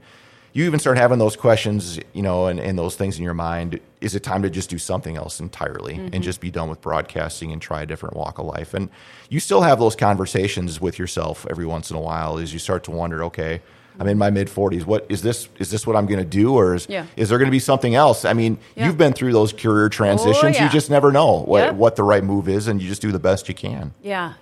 you 0.51 0.63
even 0.63 0.79
start 0.79 0.97
having 0.97 1.19
those 1.19 1.35
questions, 1.35 1.99
you 2.13 2.21
know, 2.21 2.47
and, 2.47 2.61
and 2.61 2.79
those 2.79 2.95
things 2.95 3.17
in 3.17 3.23
your 3.23 3.33
mind. 3.33 3.79
Is 3.99 4.15
it 4.15 4.23
time 4.23 4.41
to 4.43 4.49
just 4.49 4.69
do 4.69 4.77
something 4.77 5.17
else 5.17 5.39
entirely 5.39 5.95
Mm-hmm. 5.95 6.09
and 6.13 6.23
just 6.23 6.39
be 6.39 6.49
done 6.49 6.69
with 6.69 6.81
broadcasting 6.81 7.51
and 7.51 7.61
try 7.61 7.81
a 7.81 7.85
different 7.85 8.15
walk 8.15 8.39
of 8.39 8.45
life? 8.45 8.73
And 8.73 8.89
you 9.29 9.39
still 9.41 9.61
have 9.61 9.79
those 9.79 9.95
conversations 9.95 10.79
with 10.79 10.97
yourself 10.97 11.45
every 11.49 11.65
once 11.65 11.91
in 11.91 11.97
a 11.97 11.99
while 11.99 12.37
as 12.37 12.53
you 12.53 12.59
start 12.59 12.85
to 12.85 12.91
wonder, 12.91 13.23
okay, 13.25 13.61
I'm 13.99 14.07
in 14.07 14.17
my 14.17 14.29
mid 14.29 14.47
40s. 14.49 14.85
What 14.85 15.05
is 15.09 15.21
this? 15.21 15.47
Is 15.59 15.71
this 15.71 15.87
what 15.87 15.95
I'm 15.95 16.05
going 16.05 16.19
to 16.19 16.25
do, 16.25 16.53
or 16.55 16.75
is 16.75 16.87
Yeah. 16.89 17.05
is 17.15 17.29
there 17.29 17.37
going 17.37 17.47
to 17.47 17.51
be 17.51 17.59
something 17.59 17.95
else? 17.95 18.25
I 18.25 18.33
mean, 18.33 18.57
Yeah. 18.75 18.85
you've 18.87 18.97
been 18.97 19.13
through 19.13 19.33
those 19.33 19.53
career 19.53 19.89
transitions. 19.89 20.55
yeah. 20.57 20.65
You 20.65 20.69
just 20.69 20.89
never 20.89 21.11
know 21.11 21.41
what 21.43 21.59
Yep. 21.63 21.75
what 21.75 21.95
the 21.95 22.03
right 22.03 22.23
move 22.23 22.49
is, 22.49 22.67
and 22.67 22.81
you 22.81 22.87
just 22.89 23.01
do 23.01 23.11
the 23.11 23.19
best 23.19 23.47
you 23.47 23.55
can. 23.55 23.93
Yeah. 24.01 24.33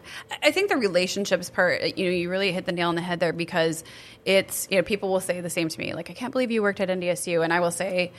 I- 0.43 0.51
think 0.51 0.69
the 0.69 0.77
relationships 0.77 1.49
part, 1.49 1.97
you 1.97 2.05
know, 2.05 2.11
you 2.11 2.29
really 2.29 2.51
hit 2.51 2.65
the 2.65 2.71
nail 2.71 2.89
on 2.89 2.95
the 2.95 3.01
head 3.01 3.19
there 3.19 3.33
because 3.33 3.83
it's, 4.25 4.67
you 4.69 4.77
know, 4.77 4.83
people 4.83 5.09
will 5.09 5.19
say 5.19 5.41
the 5.41 5.49
same 5.49 5.67
to 5.67 5.79
me. 5.79 5.93
Like, 5.93 6.09
I 6.09 6.13
can't 6.13 6.31
believe 6.31 6.51
you 6.51 6.61
worked 6.61 6.79
at 6.79 6.89
NDSU. 6.89 7.43
And 7.43 7.51
I 7.51 7.59
will 7.59 7.71
say, 7.71 8.11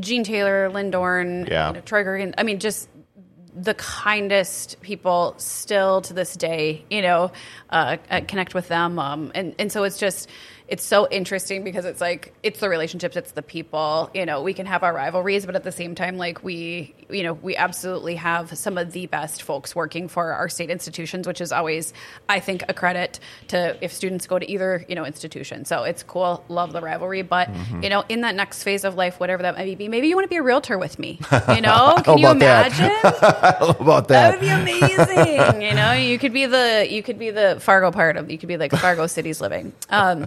Gene 0.00 0.24
Taylor, 0.24 0.68
Lynn 0.68 0.90
Dorn, 0.90 1.46
Yeah. 1.48 1.68
you 1.68 1.74
know, 1.74 1.80
Troy 1.80 2.02
Gergen, 2.04 2.34
I 2.36 2.42
mean, 2.42 2.58
just 2.58 2.88
the 3.58 3.72
kindest 3.74 4.76
people 4.82 5.34
still 5.38 6.02
to 6.02 6.12
this 6.12 6.36
day, 6.36 6.84
you 6.90 7.00
know, 7.02 7.30
uh, 7.70 7.96
uh, 8.10 8.20
connect 8.28 8.54
with 8.54 8.68
them. 8.68 8.98
Um, 8.98 9.32
and, 9.34 9.54
and 9.58 9.72
so 9.72 9.84
it's 9.84 9.98
just, 9.98 10.28
it's 10.68 10.84
so 10.84 11.06
interesting 11.08 11.62
because 11.62 11.84
it's 11.84 12.00
like, 12.00 12.34
it's 12.42 12.58
the 12.60 12.68
relationships, 12.68 13.16
it's 13.16 13.32
the 13.32 13.42
people, 13.42 14.10
you 14.14 14.26
know, 14.26 14.42
we 14.42 14.52
can 14.52 14.66
have 14.66 14.82
our 14.82 14.92
rivalries, 14.92 15.46
but 15.46 15.54
at 15.54 15.62
the 15.62 15.70
same 15.70 15.94
time, 15.94 16.18
like 16.18 16.42
we, 16.42 16.92
you 17.08 17.22
know, 17.22 17.34
we 17.34 17.54
absolutely 17.54 18.16
have 18.16 18.56
some 18.58 18.76
of 18.76 18.90
the 18.90 19.06
best 19.06 19.42
folks 19.42 19.76
working 19.76 20.08
for 20.08 20.32
our 20.32 20.48
state 20.48 20.68
institutions, 20.70 21.26
which 21.26 21.40
is 21.40 21.52
always, 21.52 21.92
I 22.28 22.40
think, 22.40 22.64
a 22.68 22.74
credit 22.74 23.20
to 23.48 23.76
if 23.80 23.92
students 23.92 24.26
go 24.26 24.38
to 24.40 24.50
either, 24.50 24.84
you 24.88 24.96
know, 24.96 25.04
institution. 25.04 25.64
So 25.66 25.84
it's 25.84 26.02
cool. 26.02 26.42
Love 26.48 26.72
the 26.72 26.80
rivalry. 26.80 27.22
But, 27.22 27.46
Mm-hmm. 27.46 27.82
you 27.84 27.88
know, 27.90 28.04
in 28.08 28.22
that 28.22 28.34
next 28.34 28.64
phase 28.64 28.82
of 28.84 28.96
life, 28.96 29.20
whatever 29.20 29.42
that 29.44 29.56
might 29.56 29.78
be, 29.78 29.88
maybe 29.88 30.08
you 30.08 30.16
want 30.16 30.24
to 30.24 30.28
be 30.28 30.36
a 30.36 30.42
realtor 30.42 30.78
with 30.78 30.98
me, 30.98 31.20
you 31.54 31.60
know, 31.60 31.96
can 32.04 32.18
you 32.18 32.28
imagine? 32.28 32.90
about 33.02 34.08
That 34.08 34.08
that? 34.08 34.32
would 34.32 34.40
be 34.40 34.48
amazing. 34.48 35.62
you 35.62 35.74
know, 35.74 35.92
you 35.92 36.18
could 36.18 36.32
be 36.32 36.46
the 36.46 36.86
you 36.90 37.02
could 37.02 37.18
be 37.18 37.30
the 37.30 37.58
Fargo 37.60 37.90
part 37.92 38.16
of 38.16 38.30
you 38.30 38.38
could 38.38 38.48
be 38.48 38.56
like 38.56 38.72
Fargo 38.72 39.06
City's 39.06 39.40
living. 39.40 39.72
Um, 39.90 40.26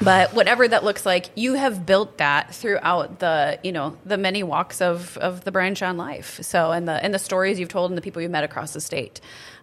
but 0.00 0.34
whatever 0.34 0.66
that 0.66 0.84
looks 0.84 1.06
like, 1.06 1.30
you 1.36 1.54
have 1.54 1.86
built 1.86 2.18
that 2.18 2.54
throughout 2.54 3.18
the 3.20 3.58
you 3.62 3.72
know 3.72 3.96
the 4.04 4.16
many 4.16 4.42
walks 4.42 4.80
of 4.80 5.16
of 5.18 5.44
the 5.44 5.52
branch 5.52 5.82
on 5.82 5.96
life. 5.96 6.40
So 6.42 6.70
and 6.72 6.88
the 6.88 6.92
and 6.92 7.14
the 7.14 7.18
stories 7.18 7.60
you've 7.60 7.68
told 7.68 7.90
and 7.90 7.98
the 7.98 8.02
people 8.02 8.22
you've 8.22 8.30
met 8.30 8.44
across 8.44 8.72
the 8.72 8.80
state. 8.80 9.20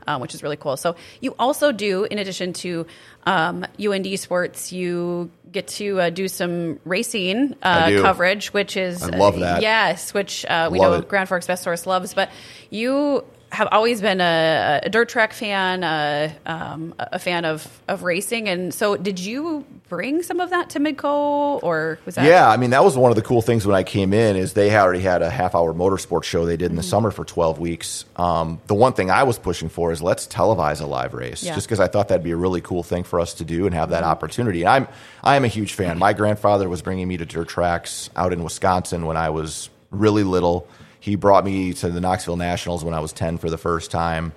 Um, 0.08 0.22
which 0.22 0.34
is 0.34 0.42
really 0.42 0.56
cool. 0.58 0.76
So 0.76 0.96
you 1.20 1.36
also 1.38 1.72
do, 1.72 2.06
in 2.06 2.18
addition 2.18 2.54
to 2.54 2.88
um, 3.26 3.64
UND 3.80 4.20
sports, 4.20 4.72
you 4.72 5.30
get 5.52 5.68
to 5.68 6.00
uh, 6.00 6.10
do 6.10 6.28
some 6.28 6.80
racing 6.84 7.56
uh, 7.62 7.90
do. 7.90 8.02
coverage, 8.02 8.52
which 8.52 8.76
is 8.76 9.04
I 9.04 9.10
love 9.10 9.38
that. 9.40 9.62
yes, 9.62 10.12
which 10.14 10.46
uh, 10.46 10.70
we 10.72 10.80
Love 10.80 10.94
know 10.94 10.98
it. 11.00 11.10
Grand 11.10 11.30
Forks 11.30 11.46
Best 11.46 11.64
Source 11.64 11.86
loves. 11.86 12.16
But 12.16 12.32
you 12.72 13.24
have 13.52 13.68
always 13.72 14.00
been 14.02 14.22
a, 14.22 14.82
a 14.84 14.90
dirt 14.90 15.10
track 15.10 15.34
fan, 15.34 15.84
uh, 15.84 16.32
um, 16.46 16.94
a 17.00 17.18
fan 17.20 17.46
of, 17.46 17.68
of 17.88 18.04
racing. 18.04 18.48
And 18.48 18.72
so, 18.74 18.96
did 18.96 19.20
you 19.20 19.66
bring 19.90 20.22
some 20.22 20.40
of 20.40 20.52
that 20.52 20.70
to 20.72 20.80
Midco, 20.80 21.60
or 21.64 21.98
was 22.06 22.14
that? 22.16 22.26
Yeah, 22.26 22.48
I 22.48 22.58
mean 22.58 22.70
that 22.70 22.84
was 22.84 22.96
one 22.96 23.12
of 23.12 23.16
the 23.16 23.24
cool 23.24 23.42
things 23.42 23.66
when 23.66 23.76
I 23.76 23.82
came 23.84 24.14
in 24.14 24.36
is 24.36 24.54
they 24.54 24.76
already 24.78 25.00
had 25.02 25.24
a 25.24 25.30
half 25.32 25.56
hour 25.56 25.74
motorsports 25.74 26.26
show 26.26 26.46
they 26.46 26.58
did 26.58 26.70
in 26.70 26.76
the 26.76 26.82
Mm-hmm. 26.84 26.90
summer 26.90 27.12
for 27.12 27.26
12 27.26 27.58
weeks. 27.60 28.06
Um, 28.18 28.62
the 28.68 28.76
one 28.76 28.94
thing 28.94 29.10
I 29.10 29.24
was 29.24 29.40
pushing 29.40 29.68
for 29.70 29.92
is 29.92 30.02
let's 30.02 30.28
televise 30.28 30.80
a 30.82 30.86
live 30.86 31.14
race, 31.16 31.42
Yeah. 31.44 31.56
just 31.56 31.68
because 31.68 31.80
I 31.80 31.88
thought 31.88 32.10
that'd 32.10 32.24
be 32.24 32.32
a 32.32 32.36
really 32.38 32.62
cool 32.62 32.84
thing 32.84 33.04
for 33.04 33.20
us 33.20 33.34
to 33.36 33.44
do 33.46 33.66
and 33.66 33.74
have 33.74 33.90
that 33.90 34.02
Mm-hmm. 34.04 34.12
opportunity. 34.12 34.62
And 34.62 34.70
I'm 34.70 34.88
I 35.24 35.36
am 35.36 35.44
a 35.44 35.48
huge 35.50 35.74
fan. 35.74 35.98
My 35.98 36.14
grandfather 36.14 36.70
was 36.70 36.82
bringing 36.84 37.08
me 37.08 37.18
to 37.18 37.26
dirt 37.26 37.48
tracks 37.50 38.10
out 38.16 38.32
in 38.32 38.44
Wisconsin 38.44 39.06
when 39.08 39.18
I 39.18 39.32
was 39.32 39.70
really 39.92 40.24
little. 40.24 40.68
He 41.00 41.16
brought 41.16 41.46
me 41.46 41.74
to 41.74 41.90
the 41.90 42.02
Knoxville 42.02 42.38
Nationals 42.38 42.84
when 42.84 42.94
I 42.94 43.00
was 43.00 43.14
10 43.14 43.38
for 43.38 43.50
the 43.50 43.58
first 43.58 43.92
time. 43.92 44.34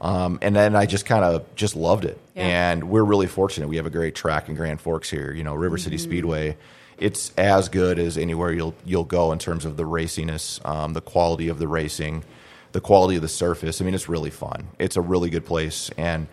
Um, 0.00 0.38
and 0.42 0.54
then 0.54 0.76
I 0.76 0.86
just 0.86 1.06
kind 1.06 1.24
of 1.24 1.54
just 1.54 1.74
loved 1.74 2.04
it. 2.04 2.18
Yeah. 2.34 2.70
And 2.70 2.90
we're 2.90 3.04
really 3.04 3.26
fortunate. 3.26 3.68
We 3.68 3.76
have 3.76 3.86
a 3.86 3.90
great 3.90 4.14
track 4.14 4.48
in 4.48 4.54
Grand 4.54 4.80
Forks 4.80 5.10
here. 5.10 5.32
You 5.32 5.42
know, 5.42 5.54
River 5.54 5.78
City 5.78 5.98
Speedway. 5.98 6.56
It's 6.98 7.32
as 7.36 7.68
good 7.68 7.98
as 7.98 8.16
anywhere 8.16 8.52
you'll 8.52 8.74
you'll 8.84 9.04
go 9.04 9.32
in 9.32 9.38
terms 9.38 9.64
of 9.64 9.76
the 9.76 9.84
raciness, 9.84 10.60
um, 10.64 10.92
the 10.94 11.00
quality 11.02 11.48
of 11.48 11.58
the 11.58 11.68
racing, 11.68 12.24
the 12.72 12.80
quality 12.80 13.16
of 13.16 13.22
the 13.22 13.28
surface. 13.28 13.80
I 13.80 13.84
mean, 13.84 13.94
it's 13.94 14.08
really 14.08 14.30
fun. 14.30 14.68
It's 14.78 14.96
a 14.96 15.02
really 15.02 15.28
good 15.28 15.44
place, 15.44 15.90
and 15.98 16.26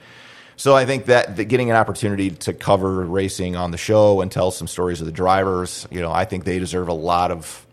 so 0.56 0.76
I 0.76 0.86
think 0.86 1.06
that, 1.06 1.36
that 1.38 1.46
getting 1.46 1.70
an 1.72 1.76
opportunity 1.76 2.30
to 2.30 2.54
cover 2.54 3.04
racing 3.04 3.56
on 3.56 3.72
the 3.72 3.78
show 3.78 4.22
and 4.22 4.32
tell 4.32 4.52
some 4.52 4.68
stories 4.68 5.02
of 5.02 5.08
the 5.08 5.12
drivers, 5.12 5.88
you 5.90 6.00
know, 6.00 6.12
I 6.12 6.26
think 6.26 6.44
they 6.44 6.60
deserve 6.60 6.88
a 6.88 6.94
lot 6.94 7.32
of 7.32 7.66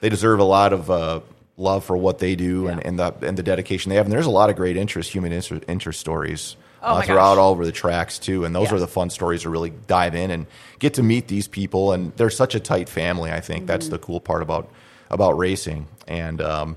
they 0.00 0.08
deserve 0.08 0.40
a 0.40 0.44
lot 0.44 0.72
of 0.72 0.90
uh, 0.90 1.20
love 1.56 1.84
for 1.84 1.96
what 1.96 2.18
they 2.18 2.34
do 2.36 2.68
and, 2.68 2.80
Yeah. 2.80 2.88
and 2.88 2.98
the 2.98 3.14
and 3.22 3.36
the 3.38 3.42
dedication 3.42 3.90
they 3.90 3.96
have. 3.96 4.06
And 4.06 4.12
there's 4.12 4.26
a 4.26 4.30
lot 4.30 4.50
of 4.50 4.56
great 4.56 4.76
interest, 4.76 5.10
human 5.12 5.32
interest, 5.32 5.64
interest 5.68 6.00
stories 6.00 6.56
Oh 6.82 6.96
uh, 6.96 7.02
throughout 7.02 7.34
gosh. 7.34 7.38
all 7.38 7.50
over 7.50 7.64
the 7.64 7.72
tracks 7.72 8.18
too. 8.18 8.44
And 8.44 8.54
those 8.54 8.68
Yeah. 8.70 8.76
are 8.76 8.80
the 8.80 8.86
fun 8.86 9.10
stories 9.10 9.42
to 9.42 9.50
really 9.50 9.70
dive 9.86 10.14
in 10.14 10.30
and 10.30 10.46
get 10.78 10.94
to 10.94 11.02
meet 11.02 11.28
these 11.28 11.48
people. 11.48 11.92
And 11.92 12.12
they're 12.16 12.30
such 12.30 12.54
a 12.54 12.60
tight 12.60 12.88
family. 12.88 13.32
I 13.32 13.40
think 13.40 13.66
that's 13.66 13.86
Mm-hmm. 13.86 13.92
the 13.92 13.98
cool 13.98 14.20
part 14.20 14.42
about 14.42 14.68
about 15.10 15.38
racing. 15.38 15.86
And 16.06 16.40
um, 16.42 16.76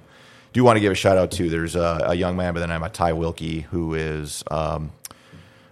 do 0.54 0.64
want 0.64 0.78
to 0.78 0.80
give 0.82 0.92
a 0.92 0.96
shout 0.96 1.18
out 1.18 1.32
to 1.32 1.50
there's 1.50 1.76
a, 1.76 2.06
a 2.08 2.16
young 2.16 2.38
man 2.38 2.54
by 2.54 2.60
the 2.62 2.68
name 2.68 2.82
of 2.82 2.94
Ty 2.94 3.14
Wilkie 3.14 3.62
who 3.62 3.94
is. 3.96 4.44
Um, 4.50 4.92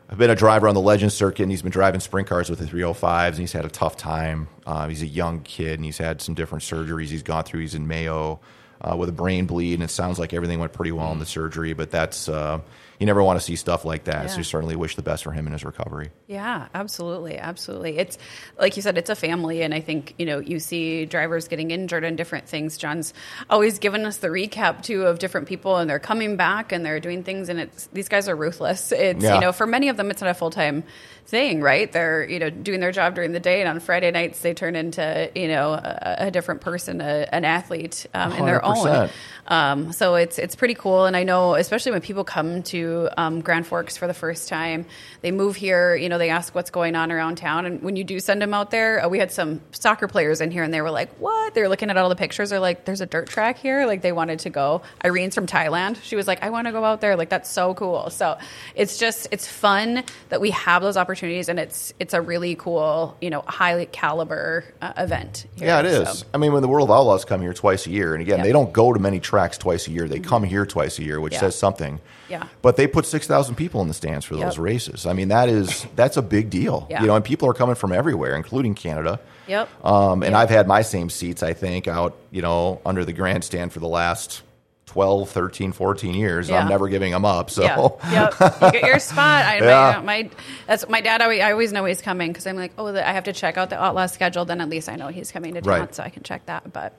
I've 0.10 0.18
been 0.18 0.30
a 0.30 0.36
driver 0.36 0.70
on 0.70 0.74
the 0.76 0.80
Legends 0.80 1.14
circuit, 1.16 1.44
and 1.44 1.52
he's 1.52 1.62
been 1.62 1.72
driving 1.72 2.00
sprint 2.00 2.30
cars 2.30 2.50
with 2.50 2.60
the 2.60 2.66
305s, 2.66 3.28
and 3.32 3.40
he's 3.40 3.52
had 3.52 3.66
a 3.66 3.70
tough 3.70 3.98
time. 3.98 4.48
Uh, 4.66 4.88
he's 4.88 5.02
a 5.02 5.06
young 5.06 5.42
kid, 5.42 5.74
and 5.80 5.84
he's 5.84 5.98
had 5.98 6.22
some 6.22 6.34
different 6.34 6.64
surgeries 6.64 7.08
he's 7.08 7.24
gone 7.24 7.44
through. 7.44 7.60
He's 7.60 7.76
in 7.76 7.88
Mayo. 7.90 8.40
Uh, 8.82 8.96
with 8.96 9.10
a 9.10 9.14
brain 9.14 9.46
bleed, 9.46 9.76
and 9.76 9.84
it 9.84 9.90
sounds 9.90 10.20
like 10.20 10.34
everything 10.34 10.60
went 10.60 10.74
pretty 10.74 10.92
well 10.92 11.12
in 11.12 11.20
the 11.20 11.26
surgery. 11.26 11.74
But 11.74 11.92
that's 11.92 12.30
uh, 12.30 12.60
you 13.00 13.06
never 13.06 13.22
want 13.24 13.40
to 13.40 13.46
see 13.46 13.56
stuff 13.56 13.86
like 13.86 14.06
that. 14.06 14.30
So 14.30 14.34
Yeah. 14.34 14.38
you 14.40 14.44
certainly 14.44 14.76
wish 14.76 14.96
the 14.96 15.02
best 15.04 15.24
for 15.24 15.32
him 15.32 15.46
in 15.48 15.54
his 15.54 15.64
recovery. 15.64 16.10
Yeah, 16.28 16.68
absolutely, 16.74 17.38
absolutely. 17.38 17.98
It's 18.00 18.18
like 18.60 18.76
you 18.76 18.82
said, 18.82 18.98
it's 18.98 19.10
a 19.10 19.16
family, 19.16 19.62
and 19.62 19.74
I 19.74 19.82
think 19.82 20.16
you 20.18 20.26
know 20.26 20.40
you 20.40 20.60
see 20.60 21.06
drivers 21.06 21.48
getting 21.48 21.72
injured 21.72 22.04
and 22.04 22.18
different 22.18 22.48
things. 22.48 22.78
John's 22.78 23.14
always 23.50 23.78
given 23.80 24.06
us 24.06 24.18
the 24.18 24.30
recap 24.30 24.82
too 24.84 25.04
of 25.06 25.20
different 25.20 25.48
people, 25.48 25.78
and 25.78 25.90
they're 25.90 26.00
coming 26.00 26.38
back 26.38 26.72
and 26.72 26.86
they're 26.86 27.00
doing 27.00 27.24
things, 27.24 27.50
and 27.50 27.60
it's 27.60 27.88
these 27.94 28.10
guys 28.10 28.28
are 28.28 28.36
ruthless. 28.36 28.92
It's 28.92 29.24
Yeah. 29.24 29.36
you 29.36 29.42
know 29.42 29.52
for 29.52 29.68
many 29.68 29.90
of 29.90 29.98
them, 29.98 30.10
it's 30.12 30.22
not 30.22 30.30
a 30.32 30.34
full 30.34 30.50
time 30.52 30.84
thing, 31.28 31.62
right? 31.62 31.92
They're 31.92 32.28
you 32.28 32.40
know 32.40 32.50
doing 32.50 32.80
their 32.80 32.92
job 32.92 33.14
during 33.16 33.32
the 33.34 33.40
day, 33.40 33.62
and 33.62 33.70
on 33.70 33.80
Friday 33.80 34.10
nights 34.12 34.40
they 34.42 34.54
turn 34.54 34.76
into 34.76 35.30
you 35.36 35.48
know 35.50 35.74
a, 35.74 36.16
a 36.28 36.32
different 36.32 36.62
person, 36.62 37.02
a, 37.02 37.28
an 37.32 37.46
athlete 37.46 38.06
um, 38.14 38.32
in 38.34 38.46
their 38.46 38.64
own. 38.66 39.10
Um, 39.48 39.92
so 39.94 40.16
it's 40.16 40.40
it's 40.40 40.56
pretty 40.56 40.74
cool, 40.74 41.06
and 41.06 41.16
I 41.16 41.24
know 41.24 41.56
especially 41.56 41.92
when 41.92 42.02
people 42.02 42.24
come 42.24 42.64
to 42.64 42.87
um, 43.18 43.42
Grand 43.42 43.66
Forks 43.68 43.98
for 43.98 44.08
the 44.08 44.14
first 44.14 44.48
time, 44.50 44.86
they 45.22 45.32
move 45.32 45.56
here. 45.56 45.96
You 45.96 46.10
know, 46.10 46.18
they 46.18 46.30
ask 46.30 46.54
what's 46.56 46.70
going 46.72 46.96
on 46.96 47.12
around 47.12 47.38
town, 47.38 47.66
and 47.66 47.82
when 47.82 47.96
you 47.96 48.04
do 48.04 48.20
send 48.20 48.42
them 48.42 48.54
out 48.54 48.72
there, 48.72 49.04
uh, 49.06 49.10
we 49.10 49.20
had 49.20 49.32
some 49.32 49.62
soccer 49.72 50.08
players 50.08 50.42
in 50.42 50.52
here, 50.52 50.64
and 50.64 50.74
they 50.74 50.82
were 50.82 50.92
like, 50.92 51.10
"What?" 51.20 51.54
They 51.54 51.62
were 51.62 51.70
looking 51.70 51.90
at 51.90 51.98
all 51.98 52.10
the 52.10 52.16
pictures. 52.16 52.50
They're 52.50 52.60
like, 52.60 52.86
"There's 52.86 53.02
a 53.02 53.06
dirt 53.06 53.28
track 53.30 53.58
here." 53.58 53.86
Like 53.86 54.02
they 54.02 54.12
wanted 54.12 54.40
to 54.40 54.50
go. 54.50 54.82
Irene's 55.04 55.36
from 55.36 55.48
Thailand. 55.48 55.98
She 56.04 56.16
was 56.16 56.28
like, 56.28 56.44
"I 56.44 56.50
want 56.50 56.68
to 56.68 56.72
go 56.72 56.84
out 56.84 57.02
there." 57.02 57.16
Like 57.16 57.30
that's 57.30 57.50
so 57.50 57.74
cool. 57.74 58.10
So 58.10 58.38
it's 58.76 58.98
just 58.98 59.28
it's 59.32 59.48
fun 59.48 60.04
that 60.30 60.42
we 60.42 60.52
have 60.52 60.82
those 60.82 60.98
opportunities, 60.98 61.50
and 61.50 61.60
it's 61.60 61.94
it's 62.00 62.14
a 62.14 62.22
really 62.22 62.56
cool, 62.56 63.18
you 63.22 63.30
know, 63.30 63.42
high 63.48 63.86
caliber 63.86 64.64
uh, 64.82 64.94
event. 64.98 65.46
Here, 65.56 65.68
Yeah, 65.68 65.80
it 65.80 65.86
is. 65.86 66.20
So, 66.20 66.26
I 66.34 66.38
mean, 66.38 66.54
when 66.54 66.62
the 66.62 66.68
World 66.68 66.90
Outlaws 66.92 67.26
come 67.26 67.42
here 67.42 67.54
twice 67.54 67.86
a 67.88 67.90
year, 67.90 68.14
and 68.14 68.22
again, 68.22 68.40
Yeah. 68.40 68.44
they 68.44 68.52
don't 68.52 68.72
go 68.74 68.94
to 68.94 69.00
many 69.00 69.20
tracks 69.20 69.58
twice 69.58 69.88
a 69.88 69.92
year. 69.92 70.08
They 70.08 70.20
come 70.20 70.44
here 70.44 70.66
twice 70.66 71.00
a 71.00 71.04
year, 71.04 71.20
which 71.20 71.34
Yeah. 71.34 71.40
says 71.42 71.56
something. 71.58 72.00
Yeah. 72.30 72.48
But 72.62 72.76
they 72.76 72.88
put 72.88 73.06
six 73.06 73.26
thousand 73.28 73.56
people 73.56 73.82
in 73.82 73.88
the 73.88 73.94
stands 73.94 74.26
for 74.26 74.36
those 74.36 74.56
Yep. 74.58 74.64
races. 74.64 75.06
I 75.06 75.14
mean, 75.14 75.30
that 75.30 75.50
is 75.50 75.86
that's 75.96 76.18
a 76.18 76.22
big 76.22 76.50
deal. 76.50 76.88
Yeah. 76.90 77.02
You 77.02 77.08
know, 77.08 77.16
and 77.16 77.24
people 77.24 77.48
are 77.50 77.54
coming 77.54 77.76
from 77.76 77.92
everywhere, 77.94 78.36
including 78.36 78.76
Canada. 78.76 79.20
Yep. 79.48 79.70
Um, 79.86 80.24
and 80.24 80.36
I've 80.36 80.50
had 80.50 80.68
my 80.68 80.82
same 80.82 81.10
seats, 81.10 81.42
I 81.42 81.54
think, 81.54 81.88
out, 81.88 82.18
you 82.32 82.42
know, 82.42 82.82
under 82.86 83.06
the 83.06 83.14
grandstand 83.14 83.72
for 83.72 83.80
the 83.80 83.88
last 83.88 84.42
12, 84.88 85.30
13, 85.30 85.74
14 85.74 86.14
years. 86.16 86.50
Yeah. 86.50 86.60
I'm 86.60 86.70
never 86.70 86.88
giving 86.88 87.12
them 87.12 87.26
up. 87.26 87.50
So 87.50 87.64
Yeah, 87.64 88.32
yep. 88.40 88.62
You 88.62 88.72
get 88.72 88.84
your 88.88 89.00
spot. 89.00 89.46
I, 89.46 89.58
Yeah. 89.62 90.02
my, 90.04 90.24
my, 90.24 90.30
that's 90.66 90.88
my 90.88 91.02
dad. 91.02 91.22
I, 91.22 91.40
I 91.40 91.52
always 91.52 91.74
know 91.74 91.84
he's 91.86 92.02
coming 92.02 92.32
because 92.32 92.48
I'm 92.48 92.56
like, 92.56 92.72
oh, 92.78 92.92
the, 92.94 93.08
I 93.08 93.12
have 93.12 93.26
to 93.26 93.34
check 93.34 93.58
out 93.58 93.70
the 93.70 93.82
outlaw 93.84 94.06
schedule. 94.06 94.46
Then 94.46 94.62
at 94.62 94.70
least 94.70 94.88
I 94.88 94.96
know 94.96 95.10
he's 95.10 95.32
coming 95.32 95.54
to 95.56 95.62
town, 95.62 95.80
Right. 95.82 95.94
so 95.96 96.04
I 96.04 96.10
can 96.10 96.24
check 96.24 96.46
that. 96.46 96.72
But 96.72 96.98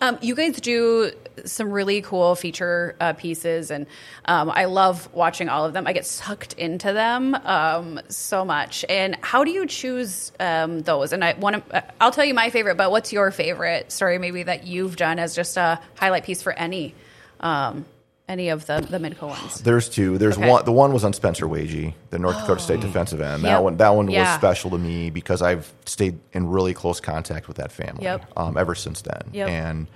um, 0.00 0.16
you 0.22 0.36
guys 0.36 0.60
do 0.60 1.10
some 1.44 1.70
really 1.70 2.02
cool 2.02 2.36
feature 2.36 2.94
uh, 3.00 3.14
pieces, 3.14 3.70
and 3.72 3.86
um, 4.26 4.48
I 4.50 4.66
love 4.66 5.08
watching 5.12 5.48
all 5.48 5.64
of 5.64 5.72
them. 5.72 5.88
I 5.88 5.92
get 5.92 6.06
sucked 6.06 6.52
into 6.54 6.92
them 6.92 7.34
um, 7.34 8.00
so 8.08 8.44
much. 8.44 8.84
And 8.88 9.16
how 9.22 9.42
do 9.42 9.50
you 9.50 9.66
choose 9.66 10.30
um, 10.38 10.80
those? 10.82 11.12
And 11.12 11.24
I 11.24 11.32
want 11.34 11.68
to. 11.68 11.84
I'll 12.00 12.12
tell 12.12 12.24
you 12.24 12.32
my 12.34 12.50
favorite, 12.50 12.76
but 12.76 12.92
what's 12.92 13.12
your 13.12 13.32
favorite 13.32 13.90
story 13.90 14.18
maybe 14.18 14.44
that 14.44 14.66
you've 14.68 14.94
done 14.96 15.18
as 15.18 15.34
just 15.34 15.56
a 15.56 15.80
highlight 15.96 16.22
piece 16.24 16.40
for 16.40 16.52
any? 16.52 16.94
Um, 17.40 17.84
any 18.26 18.48
of 18.48 18.64
the 18.66 18.80
the 18.88 18.96
Midco 18.98 19.28
ones. 19.28 19.60
There's 19.60 19.88
two. 19.88 20.16
There's 20.16 20.38
Okay. 20.38 20.48
one. 20.48 20.64
The 20.64 20.72
one 20.72 20.92
was 20.94 21.04
on 21.04 21.12
Spencer 21.12 21.46
Waege, 21.46 21.92
the 22.10 22.18
North 22.18 22.38
Dakota 22.40 22.60
State 22.62 22.80
defensive 22.88 23.20
end. 23.20 23.44
That 23.44 23.48
Yep. 23.56 23.62
one. 23.62 23.76
That 23.76 23.90
one 23.90 24.06
was 24.06 24.28
special 24.34 24.70
to 24.70 24.78
me 24.78 25.10
because 25.10 25.42
I've 25.42 25.70
stayed 25.84 26.18
in 26.32 26.48
really 26.48 26.72
close 26.72 27.00
contact 27.00 27.48
with 27.48 27.58
that 27.58 27.70
family 27.70 28.04
Yep. 28.04 28.24
um, 28.36 28.56
ever 28.56 28.74
since 28.74 29.02
then. 29.02 29.22
Yep. 29.32 29.48
And 29.50 29.86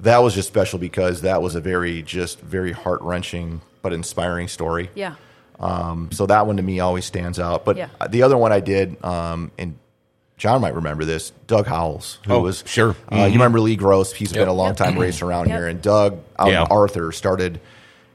that 0.00 0.18
was 0.18 0.34
just 0.34 0.48
special 0.48 0.78
because 0.78 1.22
that 1.22 1.40
was 1.40 1.54
a 1.54 1.60
very 1.60 2.02
just 2.02 2.40
very 2.40 2.72
heart 2.72 3.00
wrenching 3.00 3.62
but 3.80 3.94
inspiring 3.94 4.48
story. 4.48 4.90
Yeah. 4.94 5.14
Um, 5.58 6.10
so 6.12 6.26
that 6.26 6.46
one 6.46 6.58
to 6.58 6.62
me 6.62 6.80
always 6.80 7.06
stands 7.06 7.38
out. 7.38 7.64
But 7.64 7.78
Yeah. 7.78 7.88
the 8.10 8.22
other 8.22 8.36
one 8.36 8.52
I 8.52 8.60
did, 8.60 9.02
um, 9.02 9.50
and 9.58 9.76
John 10.36 10.60
might 10.60 10.74
remember 10.74 11.04
this, 11.06 11.30
Doug 11.46 11.66
Howells, 11.66 12.18
who 12.26 12.34
Oh, 12.34 12.40
was 12.40 12.62
sure. 12.66 12.94
Uh, 13.10 13.24
You 13.24 13.32
remember 13.32 13.58
Lee 13.58 13.74
Gross? 13.76 14.12
He's 14.12 14.32
been 14.32 14.48
a 14.48 14.52
long 14.52 14.74
time 14.74 14.92
Yep. 14.94 15.00
racer 15.02 15.26
around 15.26 15.48
Yep. 15.48 15.58
here, 15.58 15.66
and 15.68 15.80
Doug 15.80 16.18
out 16.38 16.48
Yeah. 16.50 16.62
in 16.62 16.66
Arthur 16.70 17.10
started, 17.12 17.58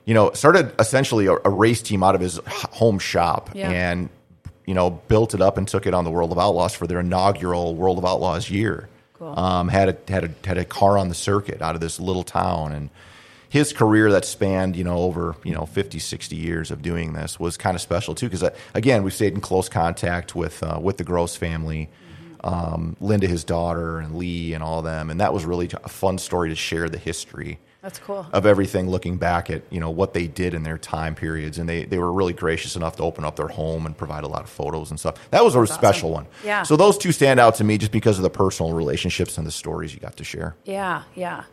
you 0.06 0.14
know, 0.14 0.32
started 0.34 0.72
essentially 0.78 1.26
a, 1.26 1.34
a 1.44 1.50
race 1.50 1.82
team 1.82 2.04
out 2.04 2.14
of 2.14 2.22
his 2.22 2.40
home 2.48 3.00
shop, 3.00 3.50
Yeah. 3.54 3.70
and 3.72 4.10
you 4.68 4.76
know, 4.76 4.92
built 4.92 5.34
it 5.34 5.42
up 5.42 5.58
and 5.58 5.68
took 5.68 5.88
it 5.88 5.94
on 5.96 6.04
the 6.04 6.12
World 6.12 6.32
of 6.32 6.38
Outlaws 6.38 6.74
for 6.76 6.86
their 6.86 7.00
inaugural 7.00 7.76
World 7.76 7.98
of 7.98 8.06
Outlaws 8.06 8.50
year. 8.52 8.88
Cool. 9.18 9.38
Um, 9.38 9.68
had 9.70 9.90
a 9.90 10.12
had 10.12 10.24
a 10.24 10.48
had 10.48 10.58
a 10.60 10.64
car 10.66 11.00
on 11.00 11.10
the 11.10 11.16
circuit 11.16 11.62
out 11.64 11.74
of 11.74 11.82
this 11.82 12.00
little 12.00 12.24
town 12.24 12.72
and 12.72 12.90
his 13.50 13.74
career 13.74 14.12
that 14.12 14.24
spanned 14.24 14.76
you 14.76 14.84
know 14.84 14.98
over 15.00 15.36
you 15.44 15.54
know 15.54 15.66
50 15.66 15.98
60 16.00 16.36
years 16.36 16.70
of 16.72 16.82
doing 16.84 17.14
this 17.14 17.40
was 17.40 17.58
kind 17.58 17.76
of 17.76 17.82
special 17.82 18.16
too 18.16 18.28
because 18.30 18.48
again 18.76 19.04
we 19.04 19.10
stayed 19.12 19.34
in 19.34 19.42
close 19.42 19.68
contact 19.68 20.36
with 20.36 20.62
uh, 20.64 20.80
with 20.82 20.98
the 20.98 21.04
gross 21.04 21.36
family 21.36 21.90
um, 22.44 22.96
linda 23.00 23.28
his 23.28 23.44
daughter 23.44 24.00
and 24.00 24.16
lee 24.18 24.54
and 24.54 24.64
all 24.64 24.80
of 24.80 24.86
them 24.86 25.10
and 25.10 25.20
that 25.22 25.34
was 25.34 25.46
really 25.46 25.70
a 25.84 25.90
fun 25.90 26.18
story 26.18 26.50
to 26.50 26.56
share 26.56 26.90
the 26.90 26.98
history 26.98 27.60
That's 27.82 28.00
cool. 28.00 28.26
of 28.34 28.46
everything 28.46 28.90
looking 28.90 29.18
back 29.18 29.50
at 29.50 29.62
you 29.70 29.80
know 29.80 29.90
what 29.92 30.14
they 30.14 30.28
did 30.28 30.54
in 30.54 30.64
their 30.64 30.78
time 30.78 31.14
periods 31.16 31.58
and 31.60 31.70
they, 31.70 31.86
they 31.86 31.98
were 32.00 32.12
really 32.12 32.34
gracious 32.34 32.76
enough 32.76 32.96
to 32.98 33.04
open 33.04 33.24
up 33.26 33.36
their 33.36 33.48
home 33.48 33.86
and 33.86 33.96
provide 33.96 34.24
a 34.24 34.28
lot 34.28 34.42
of 34.42 34.50
photos 34.50 34.90
and 34.90 35.00
stuff 35.00 35.16
that 35.30 35.44
was 35.44 35.56
a 35.56 35.68
special 35.68 36.12
one 36.12 36.26
Yeah. 36.44 36.64
so 36.64 36.76
those 36.76 36.98
two 36.98 37.12
stand 37.12 37.40
out 37.40 37.56
to 37.56 37.64
me 37.64 37.78
just 37.78 37.92
because 37.92 38.18
of 38.18 38.24
the 38.24 38.30
personal 38.30 38.74
relationships 38.74 39.38
and 39.38 39.46
the 39.46 39.52
stories 39.52 39.94
you 39.94 40.00
got 40.00 40.18
to 40.18 40.24
share 40.24 40.56
Yeah, 40.66 41.04
yeah. 41.16 41.44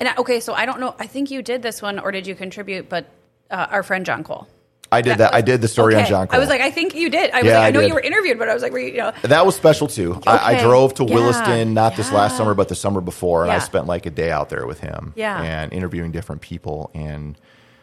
And 0.00 0.08
okay, 0.18 0.40
so 0.40 0.52
I 0.54 0.66
don't 0.66 0.80
know. 0.80 0.92
I 0.98 1.06
think 1.06 1.30
you 1.30 1.40
did 1.40 1.62
this 1.62 1.80
one, 1.80 2.00
or 2.00 2.10
did 2.10 2.26
you 2.26 2.34
contribute? 2.34 2.88
But 2.88 3.08
uh, 3.48 3.68
our 3.70 3.84
friend 3.84 4.04
John 4.04 4.24
Cole. 4.24 4.48
I 4.94 5.02
did 5.02 5.18
that. 5.18 5.34
I 5.34 5.40
did 5.42 5.60
the 5.60 5.68
story 5.68 5.94
on 5.96 6.06
John 6.06 6.26
Cole. 6.28 6.36
I 6.36 6.38
was 6.40 6.48
like, 6.48 6.60
I 6.60 6.70
think 6.70 6.94
you 6.94 7.10
did. 7.10 7.30
I 7.32 7.42
was 7.42 7.46
Yeah, 7.46 7.58
like, 7.58 7.64
I, 7.64 7.68
I 7.68 7.70
know 7.72 7.80
did. 7.80 7.88
you 7.88 7.94
were 7.94 8.00
interviewed, 8.00 8.38
but 8.38 8.48
I 8.48 8.54
was 8.54 8.62
like, 8.62 8.72
were 8.72 8.78
you, 8.78 8.92
you 8.92 8.98
know? 8.98 9.12
that 9.22 9.44
was 9.44 9.54
special 9.56 9.86
too. 9.88 10.20
I, 10.26 10.54
I 10.54 10.60
drove 10.62 10.94
to 10.94 11.04
Yeah. 11.04 11.14
Williston 11.14 11.74
not 11.74 11.96
this 11.96 12.10
last 12.12 12.36
summer, 12.36 12.54
but 12.54 12.68
the 12.68 12.74
summer 12.74 13.00
before, 13.00 13.42
and 13.42 13.52
I 13.52 13.58
spent 13.58 13.86
like 13.86 14.06
a 14.06 14.10
day 14.10 14.30
out 14.30 14.48
there 14.48 14.66
with 14.66 14.80
him. 14.80 15.12
Yeah. 15.16 15.40
and 15.40 15.72
interviewing 15.72 16.12
different 16.12 16.40
people, 16.42 16.90
and 16.94 17.36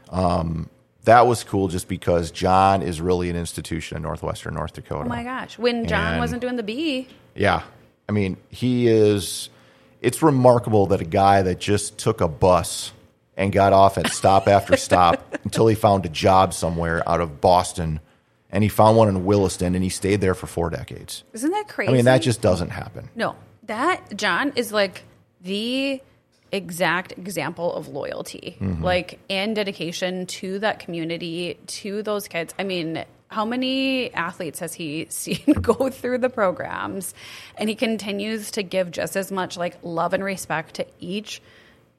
um, 0.10 0.70
that 1.06 1.26
was 1.28 1.44
cool 1.44 1.68
just 1.68 1.88
because 1.88 2.32
John 2.32 2.82
is 2.82 3.02
really 3.02 3.30
an 3.30 3.36
institution 3.36 3.98
in 3.98 4.04
northwestern 4.04 4.54
North 4.54 4.74
Dakota. 4.74 5.06
Oh 5.06 5.10
my 5.10 5.24
gosh, 5.24 5.58
when 5.58 5.88
John 5.88 6.14
And- 6.14 6.20
wasn't 6.20 6.42
doing 6.42 6.56
the 6.56 6.64
B, 6.64 7.08
Yeah. 7.36 7.62
I 8.10 8.12
mean, 8.14 8.36
he 8.50 8.88
is. 8.90 9.50
It's 10.02 10.22
remarkable 10.22 10.88
that 10.88 11.00
a 11.00 11.06
guy 11.06 11.44
that 11.44 11.60
just 11.60 11.98
took 11.98 12.20
a 12.20 12.28
bus 12.28 12.92
and 13.42 13.52
got 13.52 13.74
off 13.74 13.98
at 13.98 14.12
stop 14.12 14.48
after 14.48 14.78
stop 14.78 15.36
until 15.44 15.68
he 15.68 15.76
found 15.76 16.06
a 16.06 16.10
job 16.10 16.54
somewhere 16.54 17.02
out 17.10 17.20
of 17.22 17.42
Boston, 17.42 18.00
and 18.52 18.64
he 18.64 18.70
found 18.70 18.96
one 18.98 19.08
in 19.10 19.26
Williston, 19.26 19.76
and 19.76 19.84
he 19.84 19.90
stayed 19.90 20.22
there 20.22 20.36
for 20.36 20.48
four 20.48 20.70
decades. 20.70 21.24
isn't 21.34 21.52
that 21.52 21.68
crazy? 21.68 21.92
I 21.92 21.96
mean, 21.96 22.06
that 22.06 22.20
just 22.22 22.42
doesn't 22.42 22.70
happen. 22.70 23.10
no. 23.16 23.36
That 23.64 24.18
John 24.18 24.54
is 24.56 24.72
like 24.74 25.04
the 25.42 26.02
exact 26.52 27.14
example 27.14 27.74
of 27.74 27.88
loyalty, 27.88 28.58
Mm-hmm. 28.60 28.84
like 28.84 29.20
and 29.30 29.56
dedication 29.56 30.26
to 30.26 30.60
that 30.60 30.80
community, 30.80 31.58
to 31.68 32.04
those 32.04 32.28
kids. 32.28 32.54
I 32.60 32.64
mean, 32.64 33.06
how 33.30 33.46
many 33.46 34.14
athletes 34.14 34.60
has 34.60 34.74
he 34.74 35.06
seen 35.10 35.54
go 35.62 35.90
through 35.90 36.18
the 36.18 36.30
programs? 36.30 37.14
And 37.58 37.70
he 37.70 37.76
continues 37.76 38.52
to 38.52 38.64
give 38.64 38.92
just 38.92 39.16
as 39.16 39.32
much 39.32 39.56
like 39.58 39.78
love 39.84 40.14
and 40.14 40.24
respect 40.24 40.74
to 40.76 40.86
each 41.00 41.42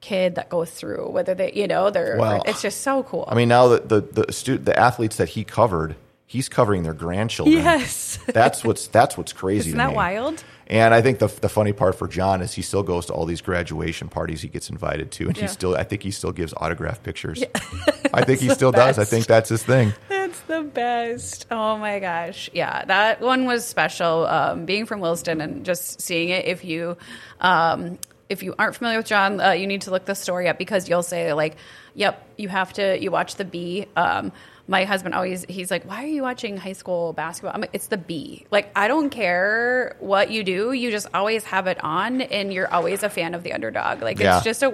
kid 0.03 0.35
that 0.35 0.51
goes 0.51 0.71
through, 0.71 1.09
whether 1.11 1.35
they, 1.35 1.53
you 1.55 1.67
know, 1.67 1.89
they're. 1.89 2.19
Well, 2.19 2.43
it's 2.45 2.61
just 2.61 2.83
so 2.83 3.03
cool. 3.05 3.25
I 3.27 3.35
mean, 3.35 3.49
now 3.49 3.69
the 3.69 3.81
the 3.81 4.25
the, 4.27 4.33
stu- 4.33 4.59
the 4.59 4.79
athletes 4.79 5.17
that 5.17 5.31
he 5.31 5.45
covered, 5.45 5.97
he's 6.27 6.51
covering 6.51 6.83
their 6.83 6.93
grandchildren. 6.93 7.57
Yes. 7.65 8.19
that's 8.27 8.63
what's 8.63 8.89
that's 8.89 9.17
what's 9.17 9.33
crazy. 9.33 9.71
Isn't 9.71 9.79
that 9.79 9.91
me. 9.91 9.97
wild? 9.97 10.45
And 10.67 10.93
I 10.95 11.03
think 11.03 11.19
the 11.19 11.29
the 11.29 11.49
funny 11.49 11.73
part 11.73 11.95
for 11.97 12.07
John 12.09 12.43
is 12.43 12.53
he 12.55 12.63
still 12.63 12.83
goes 12.83 13.07
to 13.07 13.13
all 13.13 13.25
these 13.27 13.41
graduation 13.41 14.09
parties 14.09 14.43
he 14.43 14.49
gets 14.49 14.69
invited 14.71 15.11
to, 15.13 15.29
and 15.29 15.37
Yeah. 15.37 15.43
he 15.45 15.49
still 15.49 15.75
I 15.77 15.85
think 15.85 16.03
he 16.03 16.11
still 16.11 16.33
gives 16.33 16.53
autograph 16.57 17.03
pictures. 17.03 17.43
I 18.15 18.25
think 18.25 18.41
he 18.41 18.51
still 18.51 18.73
does. 18.73 18.99
I 18.99 19.05
think 19.05 19.27
that's 19.27 19.49
his 19.49 19.63
thing. 19.63 19.95
That's 20.09 20.41
the 20.43 20.63
best. 20.63 21.47
Oh 21.51 21.77
my 21.79 21.99
gosh. 21.99 22.49
Yeah, 22.53 22.85
that 22.87 23.21
one 23.21 23.45
was 23.47 23.65
special. 23.67 24.27
Um, 24.27 24.65
being 24.65 24.87
from 24.87 25.01
Williston 25.01 25.41
and 25.41 25.65
just 25.65 26.01
seeing 26.01 26.29
it. 26.31 26.45
If 26.47 26.65
you, 26.65 26.97
um, 27.41 27.99
if 28.33 28.43
you 28.43 28.55
aren't 28.59 28.75
familiar 28.75 28.99
with 28.99 29.07
John, 29.07 29.41
uh, 29.41 29.51
you 29.51 29.67
need 29.67 29.83
to 29.83 29.91
look 29.91 30.05
the 30.07 30.15
story 30.15 30.49
up 30.49 30.59
because 30.59 30.89
you'll 30.89 31.03
say 31.03 31.33
like, 31.33 31.57
"Yep, 31.95 32.27
you 32.37 32.49
have 32.49 32.73
to." 32.75 33.01
You 33.01 33.11
watch 33.11 33.37
the 33.37 33.45
B. 33.45 33.87
Um, 33.95 34.33
my 34.73 34.85
husband 34.85 35.15
always 35.15 35.45
he's 35.49 35.71
like, 35.71 35.85
"Why 35.85 36.03
are 36.03 36.07
you 36.09 36.23
watching 36.23 36.57
high 36.57 36.73
school 36.73 37.13
basketball?" 37.13 37.53
I'm 37.55 37.61
like, 37.61 37.71
"It's 37.75 37.89
the 37.89 37.99
B. 37.99 38.47
Like, 38.51 38.73
I 38.75 38.89
don't 38.89 39.11
care 39.11 39.97
what 40.01 40.31
you 40.31 40.43
do. 40.43 40.73
You 40.73 40.91
just 40.91 41.07
always 41.15 41.45
have 41.45 41.67
it 41.67 41.79
on, 41.85 42.23
and 42.23 42.53
you're 42.53 42.73
always 42.73 43.03
a 43.03 43.11
fan 43.11 43.35
of 43.35 43.43
the 43.43 43.53
underdog. 43.53 44.01
Like, 44.03 44.19
Yeah. 44.19 44.37
it's 44.37 44.45
just 44.45 44.63
a, 44.63 44.69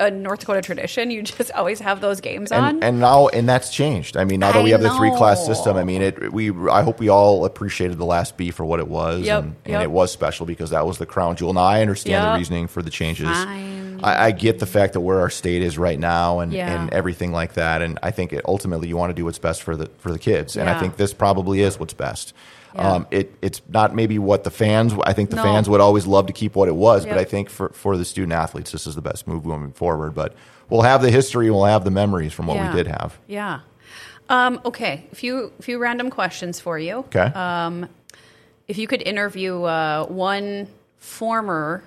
a, 0.00 0.06
a 0.06 0.10
North 0.10 0.40
Dakota 0.40 0.62
tradition. 0.62 1.10
You 1.10 1.22
just 1.38 1.52
always 1.52 1.78
have 1.80 2.00
those 2.00 2.20
games 2.20 2.50
on. 2.52 2.64
And, 2.64 2.84
and 2.84 3.00
now 3.00 3.28
and 3.28 3.46
that's 3.48 3.70
changed. 3.70 4.16
I 4.16 4.24
mean, 4.24 4.40
now 4.40 4.50
that 4.52 4.64
we 4.64 4.70
I 4.70 4.78
have 4.78 4.82
the 4.82 4.94
three 4.96 5.10
class 5.10 5.44
system, 5.44 5.76
I 5.76 5.84
mean, 5.84 6.00
it 6.02 6.32
we 6.32 6.50
I 6.70 6.82
hope 6.82 6.98
we 6.98 7.10
all 7.10 7.44
appreciated 7.44 7.98
the 7.98 8.06
last 8.06 8.36
B 8.38 8.50
for 8.50 8.64
what 8.64 8.80
it 8.80 8.88
was, 8.88 9.20
Yep, 9.26 9.44
and, 9.44 9.56
yep. 9.66 9.82
it 9.82 9.90
was 9.90 10.10
special 10.10 10.46
because 10.46 10.70
that 10.70 10.86
was 10.86 10.96
the 10.98 11.06
crown 11.06 11.36
jewel. 11.36 11.52
Now 11.52 11.64
I 11.64 11.82
understand 11.82 12.22
Yep. 12.24 12.32
the 12.32 12.38
reasoning 12.38 12.66
for 12.66 12.80
the 12.82 12.90
changes. 12.90 13.28
Fine. 13.28 13.83
I, 14.04 14.26
I 14.26 14.30
get 14.32 14.58
the 14.58 14.66
fact 14.66 14.92
that 14.92 15.00
where 15.00 15.20
our 15.20 15.30
state 15.30 15.62
is 15.62 15.78
right 15.78 15.98
now 15.98 16.40
and, 16.40 16.52
Yeah. 16.52 16.82
and 16.82 16.92
everything 16.92 17.32
like 17.32 17.54
that. 17.54 17.82
And 17.82 17.98
I 18.02 18.10
think 18.10 18.32
it, 18.32 18.44
ultimately 18.46 18.88
you 18.88 18.96
want 18.96 19.10
to 19.10 19.14
do 19.14 19.24
what's 19.24 19.38
best 19.38 19.62
for 19.62 19.76
the 19.76 19.86
for 19.98 20.12
the 20.12 20.18
kids. 20.18 20.56
And 20.56 20.68
I 20.68 20.78
think 20.78 20.96
this 20.96 21.12
probably 21.14 21.60
is 21.60 21.78
what's 21.80 21.94
best. 21.94 22.34
Yeah. 22.74 22.92
Um, 22.92 23.06
it 23.10 23.32
it's 23.40 23.62
not 23.68 23.94
maybe 23.94 24.18
what 24.18 24.44
the 24.44 24.50
fans. 24.50 24.92
I 25.04 25.12
think 25.12 25.30
the 25.30 25.36
No. 25.36 25.42
fans 25.44 25.68
would 25.70 25.80
always 25.80 26.06
love 26.06 26.26
to 26.26 26.32
keep 26.32 26.56
what 26.56 26.68
it 26.68 26.74
was, 26.76 27.06
but 27.06 27.18
I 27.18 27.24
think 27.24 27.48
for 27.48 27.68
for 27.70 27.96
the 27.96 28.04
student 28.04 28.32
athletes, 28.32 28.72
this 28.72 28.86
is 28.86 28.94
the 28.94 29.02
best 29.02 29.26
move 29.26 29.44
moving 29.44 29.72
forward. 29.72 30.14
But 30.14 30.34
we'll 30.68 30.82
have 30.82 31.00
the 31.02 31.10
history, 31.10 31.50
we'll 31.50 31.64
have 31.66 31.84
the 31.84 31.90
memories 31.92 32.32
from 32.32 32.46
what 32.48 32.56
Yeah. 32.56 32.70
we 32.70 32.76
did 32.76 32.86
have. 32.88 33.18
Yeah. 33.28 33.60
Um, 34.28 34.60
okay. 34.64 35.04
A 35.12 35.14
few 35.14 35.52
few 35.60 35.78
random 35.78 36.10
questions 36.10 36.58
for 36.60 36.78
you. 36.78 36.98
Okay. 37.10 37.30
Uh, 37.34 37.86
If 38.66 38.78
you 38.78 38.86
could 38.86 39.02
interview 39.02 39.62
uh, 39.62 40.06
one 40.06 40.66
former 40.98 41.82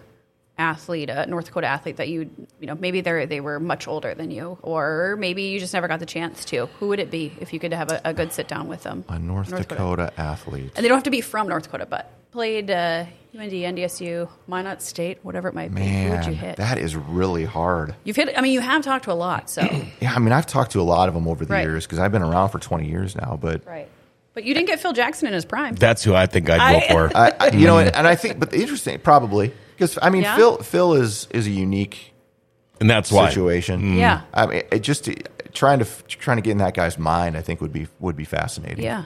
athlete, 0.58 1.10
a 1.10 1.26
North 1.28 1.46
Dakota 1.46 1.67
athlete 1.67 1.98
that 1.98 2.08
you 2.10 2.30
you 2.60 2.67
know 2.67 2.76
maybe 2.76 3.02
they 3.02 3.26
they 3.26 3.39
were 3.39 3.60
much 3.60 3.88
older 3.88 4.13
than 4.13 4.32
you, 4.32 4.58
or 4.62 5.15
maybe 5.20 5.43
you 5.43 5.60
just 5.60 5.74
never 5.74 5.88
got 5.88 6.00
the 6.00 6.06
chance 6.06 6.46
to. 6.46 6.65
Who 6.80 6.88
would 6.89 7.00
it 7.00 7.12
be 7.12 7.32
if 7.39 7.54
you 7.54 7.60
could 7.60 7.74
have 7.74 7.91
a, 7.91 8.02
a 8.06 8.13
good 8.13 8.34
sit 8.34 8.48
down 8.48 8.67
with 8.67 8.84
them? 8.84 9.04
a 9.10 9.20
North, 9.20 9.50
Dakota, 9.50 10.12
athlete. 10.17 10.72
And 10.76 10.84
they 10.84 10.89
don't 10.89 10.98
have 10.98 11.04
to 11.04 11.10
be 11.12 11.22
from 11.22 11.48
North 11.48 11.63
Dakota, 11.63 11.86
but 11.86 12.12
played 12.32 12.70
uh, 12.70 13.06
UND, 13.38 13.52
NDSU, 13.52 14.30
Minot 14.48 14.82
State, 14.82 15.20
whatever 15.24 15.48
it 15.48 15.54
might 15.54 15.74
be. 15.74 15.82
Who 15.82 16.10
would 16.12 16.26
you 16.26 16.34
hit? 16.34 16.58
that 16.58 16.78
is 16.78 16.96
really 16.96 17.46
hard. 17.46 17.96
You've 18.04 18.15
hit. 18.15 18.34
I 18.38 18.41
mean, 18.41 18.52
you 18.54 18.62
have 18.62 18.84
talked 18.84 19.06
to 19.06 19.12
a 19.12 19.13
lot, 19.13 19.50
so 19.50 19.62
Yeah, 20.02 20.13
I 20.13 20.20
mean, 20.20 20.34
I've 20.34 20.46
talked 20.48 20.72
to 20.72 20.82
a 20.82 20.84
lot 20.84 21.08
of 21.08 21.13
them 21.13 21.28
over 21.28 21.46
the 21.46 21.54
Right. 21.54 21.63
years 21.63 21.86
because 21.86 22.00
I've 22.00 22.12
been 22.12 22.22
around 22.24 22.50
for 22.50 22.60
20 22.60 22.88
years 22.88 23.15
now. 23.15 23.38
But 23.41 23.65
right. 23.65 23.88
But 24.34 24.43
you 24.43 24.54
didn't 24.54 24.67
get 24.67 24.80
Phil 24.80 24.93
Jackson 24.93 25.28
in 25.28 25.34
his 25.34 25.46
prime. 25.46 25.74
That's 25.74 26.04
who 26.04 26.13
I 26.13 26.28
think 26.28 26.48
I'd 26.50 26.60
I- 26.60 26.80
go 26.80 26.88
for. 27.10 27.12
I, 27.17 27.34
I, 27.39 27.48
you 27.56 27.65
know, 27.65 27.80
and, 27.80 27.96
and 27.96 28.06
I 28.08 28.13
think, 28.15 28.39
but 28.39 28.52
the 28.52 28.60
interesting, 28.62 29.00
probably 29.00 29.52
because 29.78 30.00
I 30.02 30.10
mean, 30.10 30.24
Yeah? 30.24 30.36
Phil 30.36 30.58
Phil 30.58 30.94
is 30.96 31.28
is 31.32 31.46
a 31.48 31.52
unique 31.52 32.13
and 32.82 32.90
that's 32.90 33.12
why. 33.12 33.30
situation. 33.30 33.96
Yeah. 33.96 34.22
I 34.34 34.46
mean, 34.48 34.62
it 34.72 34.80
just 34.80 35.10
trying 35.54 35.80
to 35.80 35.86
trying 36.08 36.38
to 36.38 36.42
get 36.42 36.52
in 36.52 36.58
that 36.60 36.74
guy's 36.74 36.98
mind, 36.98 37.38
I 37.38 37.42
think 37.42 37.62
would 37.62 37.74
be 37.74 37.88
would 38.00 38.16
be 38.16 38.26
fascinating. 38.26 38.84
Yeah. 38.84 39.06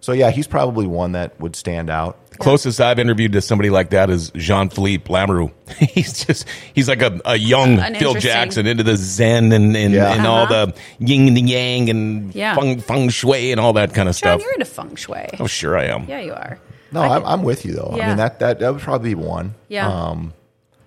So 0.00 0.12
yeah, 0.12 0.30
he's 0.30 0.46
probably 0.46 0.86
one 0.86 1.12
that 1.12 1.38
would 1.40 1.56
stand 1.56 1.90
out. 1.90 2.16
Closest 2.38 2.80
I've 2.80 3.00
interviewed 3.00 3.32
to 3.32 3.40
somebody 3.40 3.68
like 3.68 3.90
that 3.90 4.10
is 4.10 4.30
Jean 4.36 4.68
Philippe 4.68 5.12
Lamoureux. 5.12 5.50
he's 5.90 6.24
just 6.24 6.46
he's 6.72 6.88
like 6.88 7.02
a, 7.02 7.20
a 7.24 7.34
young 7.36 7.80
An 7.80 7.96
Phil 7.96 8.10
interesting- 8.14 8.20
Jackson 8.30 8.66
into 8.68 8.84
the 8.84 8.94
Zen 8.96 9.50
and 9.50 9.76
and, 9.76 9.92
Yeah. 9.92 10.12
and 10.14 10.24
all 10.24 10.44
Uh-huh. 10.44 10.66
the 10.66 10.74
yin 11.04 11.26
and 11.26 11.36
the 11.36 11.40
yang 11.40 11.90
and 11.90 12.32
Yeah. 12.32 12.54
feng, 12.54 12.78
feng 12.80 13.08
shui 13.08 13.50
and 13.50 13.58
all 13.60 13.72
that 13.72 13.92
kind 13.92 14.08
of 14.08 14.14
John, 14.16 14.38
stuff. 14.38 14.40
you're 14.42 14.52
into 14.52 14.66
feng 14.66 14.94
shui. 14.94 15.26
Oh, 15.40 15.48
sure 15.48 15.76
I 15.76 15.86
am. 15.86 16.04
Yeah, 16.08 16.20
you 16.20 16.32
are. 16.32 16.60
No, 16.92 17.00
I 17.02 17.08
I'm, 17.16 17.22
could- 17.22 17.28
I'm 17.28 17.42
with 17.42 17.64
you 17.64 17.72
though. 17.74 17.90
I 18.00 18.06
mean 18.08 18.16
that, 18.16 18.38
that 18.40 18.58
that 18.60 18.72
would 18.72 18.82
probably 18.82 19.10
be 19.10 19.14
one. 19.14 19.54
Yeah. 19.68 19.88
Um, 19.88 20.32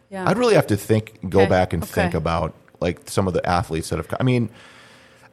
yeah. 0.09 0.27
I'd 0.27 0.37
really 0.37 0.55
have 0.55 0.67
to 0.67 0.77
think, 0.77 1.19
go 1.29 1.41
Okay. 1.41 1.49
back 1.49 1.73
and 1.73 1.83
Okay. 1.83 1.91
think 1.93 2.13
about 2.15 2.53
like 2.81 3.09
some 3.09 3.27
of 3.27 3.33
the 3.33 3.47
athletes 3.47 3.89
that 3.89 3.97
have. 3.97 4.07
I 4.19 4.23
mean, 4.23 4.49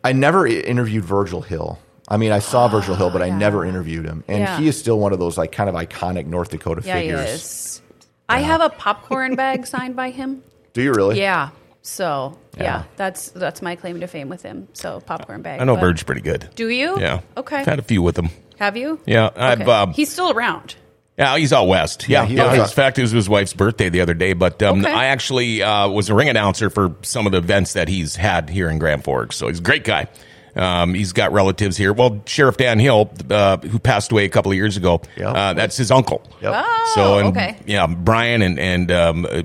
I 0.04 0.12
never 0.12 0.46
interviewed 0.46 1.04
Virgil 1.04 1.40
Hill. 1.42 1.78
I 2.06 2.16
mean, 2.16 2.32
I 2.32 2.38
saw 2.38 2.68
Virgil 2.68 2.94
Hill, 2.94 3.10
but 3.10 3.20
I 3.22 3.30
never 3.46 3.64
interviewed 3.64 4.04
him, 4.06 4.22
and 4.28 4.38
Yeah. 4.40 4.58
he 4.58 4.68
is 4.68 4.78
still 4.78 4.98
one 4.98 5.12
of 5.12 5.18
those 5.18 5.36
like 5.36 5.52
kind 5.52 5.68
of 5.68 5.74
iconic 5.74 6.26
North 6.26 6.50
Dakota 6.50 6.82
yeah, 6.84 6.98
he 6.98 7.08
figures. 7.10 7.28
is. 7.30 7.82
I 8.28 8.40
have 8.40 8.60
a 8.60 8.68
popcorn 8.68 9.34
bag 9.36 9.66
signed 9.66 9.96
by 9.96 10.10
him. 10.10 10.42
Do 10.74 10.82
you 10.82 10.92
really? 10.92 11.18
Yeah. 11.18 11.50
So 11.82 12.38
yeah. 12.56 12.62
Yeah. 12.62 12.82
that's 12.96 13.30
that's 13.30 13.62
my 13.62 13.74
claim 13.74 14.00
to 14.00 14.06
fame 14.06 14.28
with 14.28 14.42
him. 14.42 14.68
So 14.74 15.00
popcorn 15.00 15.42
bag. 15.42 15.60
I 15.60 15.64
know 15.64 15.74
But- 15.74 15.80
Bird's 15.80 16.02
pretty 16.02 16.20
good. 16.20 16.48
Do 16.54 16.68
you? 16.68 17.00
Yeah. 17.00 17.20
Okay. 17.36 17.56
I've 17.56 17.66
had 17.66 17.78
a 17.78 17.82
few 17.82 18.02
with 18.02 18.18
him. 18.18 18.28
Have 18.58 18.76
you? 18.76 19.00
Yeah, 19.06 19.30
I've. 19.36 19.68
Um, 19.68 19.92
He's 19.92 20.10
still 20.10 20.30
around. 20.30 20.74
Yeah, 21.16 21.36
he's 21.36 21.52
out 21.52 21.66
west. 21.66 22.08
Yeah, 22.08 22.22
Yeah, 22.22 22.26
he 22.28 22.34
yeah. 22.36 22.44
was 22.46 22.54
In 22.54 22.60
out- 22.60 22.72
fact, 22.72 22.98
it 22.98 23.02
was 23.02 23.10
his 23.10 23.28
wife's 23.28 23.52
birthday 23.52 23.88
the 23.88 24.00
other 24.00 24.14
day. 24.14 24.34
But 24.34 24.62
um, 24.62 24.84
Okay. 24.84 24.92
I 24.92 25.06
actually 25.06 25.62
uh, 25.62 25.88
was 25.88 26.08
a 26.10 26.14
ring 26.14 26.28
announcer 26.28 26.70
for 26.70 26.94
some 27.02 27.26
of 27.26 27.32
the 27.32 27.38
events 27.38 27.72
that 27.72 27.88
he's 27.88 28.14
had 28.14 28.48
here 28.48 28.68
in 28.70 28.78
Grand 28.78 29.02
Forks. 29.02 29.34
So 29.36 29.48
he's 29.48 29.58
a 29.58 29.62
great 29.62 29.82
guy. 29.82 30.06
Um, 30.54 30.94
he's 30.94 31.12
got 31.12 31.32
relatives 31.32 31.76
here. 31.76 31.92
Well, 31.92 32.22
Sheriff 32.26 32.56
Dan 32.56 32.78
Hill, 32.78 33.12
uh, 33.30 33.58
who 33.58 33.78
passed 33.80 34.10
away 34.12 34.24
a 34.24 34.28
couple 34.28 34.50
of 34.52 34.56
years 34.56 34.76
ago, 34.76 35.02
Yep. 35.16 35.34
uh, 35.36 35.52
that's 35.54 35.76
his 35.76 35.90
uncle. 35.90 36.22
Yep. 36.40 36.52
Oh, 36.56 36.92
So 36.94 37.18
and 37.18 37.28
okay. 37.28 37.56
yeah, 37.66 37.86
Brian 37.86 38.40
and 38.42 38.58
and 38.58 38.90
um, 38.92 39.24
uh, 39.26 39.42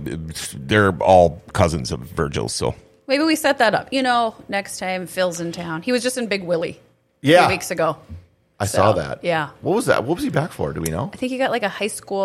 they're 0.56 0.95
all 1.02 1.41
cousins 1.54 1.91
of 1.91 1.99
Virgil. 2.02 2.49
So 2.49 2.73
Maybe 3.08 3.23
we 3.23 3.36
set 3.36 3.58
that 3.58 3.76
up. 3.76 3.91
You 3.91 4.02
know, 4.02 4.34
next 4.47 4.80
time 4.80 5.08
Phil's 5.08 5.39
in 5.39 5.52
town. 5.52 5.82
He 5.82 5.91
was 5.91 6.02
just 6.04 6.17
in 6.17 6.28
Big 6.28 6.43
Willie. 6.43 6.80
Yeah. 7.21 7.45
Three 7.45 7.56
weeks 7.56 7.69
ago. 7.71 7.97
I 8.63 8.65
saw 8.65 8.91
that. 8.93 9.23
yeah. 9.23 9.49
What 9.62 9.76
was 9.76 9.86
that? 9.86 10.04
What 10.04 10.15
was 10.15 10.23
he 10.23 10.30
back 10.30 10.52
for? 10.52 10.73
Do 10.73 10.82
we 10.82 10.89
know? 10.89 11.10
I 11.13 11.17
think 11.17 11.32
he 11.32 11.38
got 11.38 11.52
like 11.52 11.63
a 11.63 11.69
high 11.69 11.88
school 11.88 12.21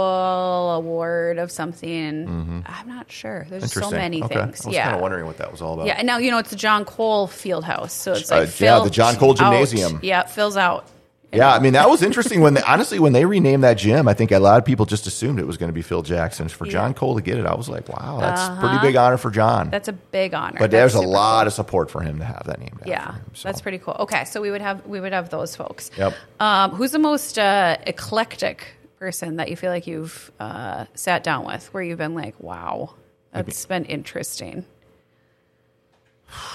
award 0.72 1.38
of 1.38 1.50
something. 1.50 2.64
I'm 2.66 2.88
not 2.88 3.10
sure. 3.10 3.46
There's 3.50 3.72
so 3.72 3.90
many 3.90 4.22
okay. 4.22 4.34
things. 4.34 4.64
I 4.64 4.68
was 4.68 4.74
yeah. 4.74 4.84
kind 4.84 4.96
of 4.96 5.02
wondering 5.02 5.26
what 5.26 5.38
that 5.38 5.50
was 5.52 5.60
all 5.62 5.74
about. 5.74 5.86
Yeah, 5.86 5.94
and 5.98 6.06
now 6.06 6.18
you 6.18 6.30
know 6.30 6.38
it's 6.38 6.50
the 6.50 6.56
John 6.56 6.84
Cole 6.84 7.26
Field 7.26 7.64
House, 7.64 7.92
so 7.92 8.12
it's 8.12 8.30
Uh, 8.30 8.40
like 8.40 8.60
yeah, 8.60 8.78
the 8.80 8.90
John 8.90 9.16
Cole 9.16 9.32
out. 9.32 9.36
Gymnasium. 9.38 10.00
Yeah, 10.02 10.24
fills 10.24 10.56
out. 10.56 10.86
Yeah, 11.32 11.52
I 11.52 11.58
mean 11.58 11.74
that 11.74 11.90
was 11.90 12.02
interesting 12.02 12.40
when 12.40 12.54
they, 12.54 12.62
honestly 12.62 12.98
when 12.98 13.12
they 13.12 13.26
renamed 13.26 13.62
that 13.62 13.74
gym, 13.76 14.08
I 14.08 14.14
think 14.14 14.30
a 14.30 14.38
lot 14.38 14.58
of 14.58 14.64
people 14.64 14.86
just 14.86 15.06
assumed 15.06 15.38
it 15.38 15.46
was 15.46 15.58
going 15.58 15.68
to 15.68 15.74
be 15.74 15.82
Phil 15.82 16.02
Jackson. 16.02 16.48
For 16.48 16.64
John 16.64 16.94
Cole 16.94 17.16
to 17.16 17.20
get 17.20 17.36
it, 17.36 17.44
I 17.44 17.54
was 17.54 17.68
like, 17.68 17.86
wow, 17.88 18.18
that's 18.18 18.40
a 18.40 18.56
pretty 18.58 18.78
big 18.78 18.96
honor 18.96 19.18
for 19.18 19.30
John. 19.30 19.62
Uh-huh. 19.62 19.70
That's 19.70 19.88
a 19.88 19.92
big 19.92 20.32
honor. 20.32 20.58
but 20.58 20.70
That's 20.70 20.94
there's 20.94 20.94
a 20.94 21.06
lot 21.06 21.42
cool. 21.42 21.46
of 21.48 21.52
support 21.52 21.90
for 21.90 22.00
him 22.00 22.18
to 22.20 22.24
have 22.24 22.44
that 22.46 22.60
name. 22.60 22.78
Yeah, 22.86 23.16
that's 23.42 23.60
pretty 23.60 23.78
cool. 23.78 23.94
Okay, 24.00 24.24
so 24.24 24.40
we 24.40 24.50
would 24.50 24.62
have 24.62 24.86
we 24.86 25.00
would 25.00 25.12
have 25.12 25.28
those 25.28 25.54
folks. 25.54 25.90
Yep. 25.98 26.14
Um, 26.40 26.70
who's 26.70 26.92
the 26.92 26.98
most 26.98 27.38
uh, 27.38 27.76
eclectic 27.86 28.66
person 28.98 29.36
that 29.36 29.50
you 29.50 29.56
feel 29.56 29.70
like 29.70 29.86
you've 29.86 30.32
uh, 30.40 30.86
sat 30.94 31.22
down 31.22 31.44
with, 31.44 31.72
where 31.74 31.82
you've 31.82 31.98
been 31.98 32.14
like, 32.14 32.40
wow, 32.40 32.94
that's 33.32 33.66
been 33.66 33.84
interesting. 33.84 34.64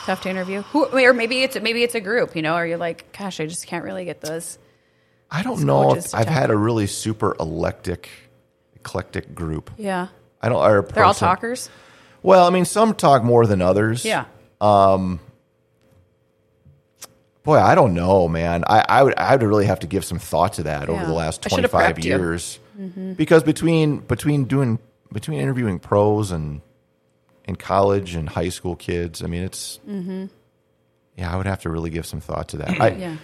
Tough 0.06 0.22
to 0.22 0.30
interview. 0.30 0.62
Who, 0.64 0.86
or 0.86 1.14
maybe 1.14 1.42
it's 1.44 1.60
maybe 1.60 1.84
it's 1.84 1.96
a 1.96 2.02
group, 2.02 2.36
you 2.36 2.42
know, 2.42 2.56
or 2.56 2.66
you're 2.66 2.78
like, 2.78 3.16
gosh, 3.18 3.40
I 3.40 3.46
just 3.46 3.68
can't 3.68 3.84
really 3.84 4.06
get 4.06 4.22
those. 4.22 4.60
I 5.34 5.41
don't 5.43 5.63
know 5.63 5.96
if 5.96 6.13
I've 6.13 6.28
had 6.28 6.52
a 6.52 6.56
really 6.56 6.86
super 6.88 7.32
eclectic, 7.39 8.08
eclectic 8.76 9.34
group. 9.34 9.72
Yeah, 9.78 10.08
I 10.41 10.50
don't. 10.50 10.62
Or 10.63 10.84
they're 10.84 11.04
all 11.04 11.13
person- 11.13 11.28
talkers. 11.28 11.69
Well, 12.22 12.46
I 12.48 12.52
mean, 12.52 12.63
some 12.65 12.93
talk 12.93 13.24
more 13.24 13.46
than 13.46 13.62
others. 13.62 14.06
Yeah. 14.06 14.26
Um, 14.62 15.19
Boy, 17.43 17.58
I 17.60 17.76
don't 17.76 17.93
know, 17.93 18.30
man. 18.30 18.63
I, 18.67 18.86
I 18.88 19.04
would 19.04 19.15
I 19.17 19.36
would 19.36 19.46
really 19.46 19.65
have 19.65 19.80
to 19.82 19.88
give 19.88 20.06
some 20.06 20.17
thought 20.17 20.54
to 20.54 20.63
that 20.63 20.88
over 20.88 21.06
the 21.06 21.12
last 21.12 21.41
twenty 21.41 21.67
five 21.67 21.96
twenty 21.96 22.02
should've 22.04 22.22
five 22.22 22.32
prepped 22.38 22.78
you. 22.78 22.80
Mm-hmm. 22.80 23.00
years, 23.02 23.17
because 23.17 23.43
between 23.43 23.98
between 23.98 24.46
doing 24.46 24.80
between 25.12 25.41
interviewing 25.41 25.80
pros 25.80 26.32
and 26.32 26.62
in 27.43 27.58
college 27.58 28.15
and 28.15 28.30
high 28.30 28.48
school 28.48 28.78
kids, 28.78 29.22
I 29.22 29.28
mean, 29.28 29.43
it's 29.43 29.82
yeah. 31.17 31.34
I 31.34 31.36
would 31.36 31.46
have 31.46 31.60
to 31.63 31.69
really 31.69 31.89
give 31.89 32.06
some 32.06 32.22
thought 32.22 32.48
to 32.50 32.58
that. 32.60 32.69
I, 32.82 32.91
Mm-hmm. 32.91 33.02
Yeah. 33.02 33.17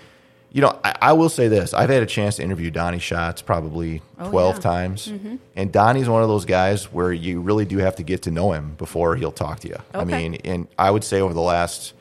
You 0.52 0.62
know, 0.62 0.80
I, 0.84 0.96
I 1.02 1.14
will 1.14 1.30
say 1.30 1.48
this: 1.48 1.74
I've 1.74 1.90
had 1.90 2.02
a 2.02 2.08
chance 2.08 2.38
to 2.38 2.44
interview 2.44 2.72
Donny 2.72 2.98
Schatz 3.00 3.42
probably 3.42 4.02
twelve 4.30 4.56
yeah. 4.56 4.62
times, 4.62 5.12
and 5.56 5.72
Donny's 5.72 6.10
one 6.10 6.24
of 6.24 6.28
those 6.30 6.46
guys 6.46 6.92
where 6.92 7.14
you 7.14 7.40
really 7.42 7.66
do 7.66 7.78
have 7.78 7.96
to 7.98 8.04
get 8.04 8.24
to 8.24 8.32
know 8.32 8.52
him 8.54 8.74
before 8.78 9.16
he'll 9.16 9.32
talk 9.32 9.60
to 9.62 9.68
you. 9.68 9.78
I 9.94 10.06
mean, 10.06 10.36
and 10.46 10.68
I 10.78 10.90
would 10.90 11.04
say 11.04 11.22
over 11.22 11.34
the 11.34 11.42
last 11.42 11.94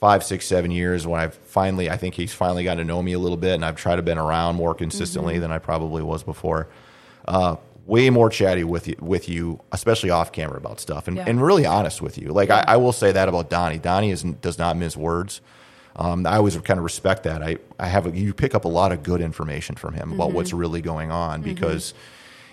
five, 0.00 0.22
six, 0.22 0.46
seven 0.46 0.70
years, 0.70 1.08
when 1.08 1.20
I've 1.20 1.34
finally, 1.34 1.90
I 1.90 1.96
think 1.96 2.14
he's 2.14 2.32
finally 2.32 2.62
gotten 2.62 2.78
to 2.78 2.84
know 2.84 3.02
me 3.02 3.14
a 3.14 3.18
little 3.18 3.36
bit, 3.36 3.54
and 3.54 3.64
I've 3.64 3.74
tried 3.74 3.96
to 3.96 4.02
been 4.02 4.18
around 4.18 4.54
more 4.54 4.74
consistently 4.74 5.34
Mm-hmm. 5.34 5.40
than 5.42 5.50
I 5.50 5.58
probably 5.58 6.02
was 6.04 6.22
before. 6.22 6.68
Uh, 7.26 7.56
way 7.84 8.10
more 8.10 8.30
chatty 8.30 8.62
with 8.62 8.86
you, 8.86 8.94
with 9.00 9.28
you, 9.28 9.58
especially 9.72 10.10
off 10.10 10.30
camera 10.30 10.58
about 10.58 10.78
stuff, 10.78 11.08
and, 11.08 11.16
Yeah. 11.16 11.24
and 11.26 11.42
really 11.42 11.66
honest 11.66 12.00
with 12.00 12.16
you. 12.16 12.28
Like 12.28 12.50
I, 12.50 12.62
I 12.68 12.76
will 12.76 12.92
say 12.92 13.10
that 13.10 13.28
about 13.28 13.50
Donny. 13.50 13.78
Donny 13.78 14.10
is, 14.12 14.22
does 14.22 14.56
not 14.58 14.76
miss 14.76 14.96
words. 14.96 15.40
Um, 15.98 16.26
I 16.26 16.36
always 16.36 16.56
kind 16.58 16.78
of 16.78 16.84
respect 16.84 17.24
that. 17.24 17.42
I, 17.42 17.58
I 17.78 17.88
have 17.88 18.06
a, 18.06 18.10
you 18.16 18.32
pick 18.32 18.54
up 18.54 18.64
a 18.64 18.68
lot 18.68 18.92
of 18.92 19.02
good 19.02 19.20
information 19.20 19.74
from 19.74 19.94
him 19.94 20.12
about 20.12 20.32
what's 20.32 20.50
Mm-hmm. 20.50 20.58
really 20.58 20.80
going 20.80 21.10
on 21.10 21.42
because 21.42 21.92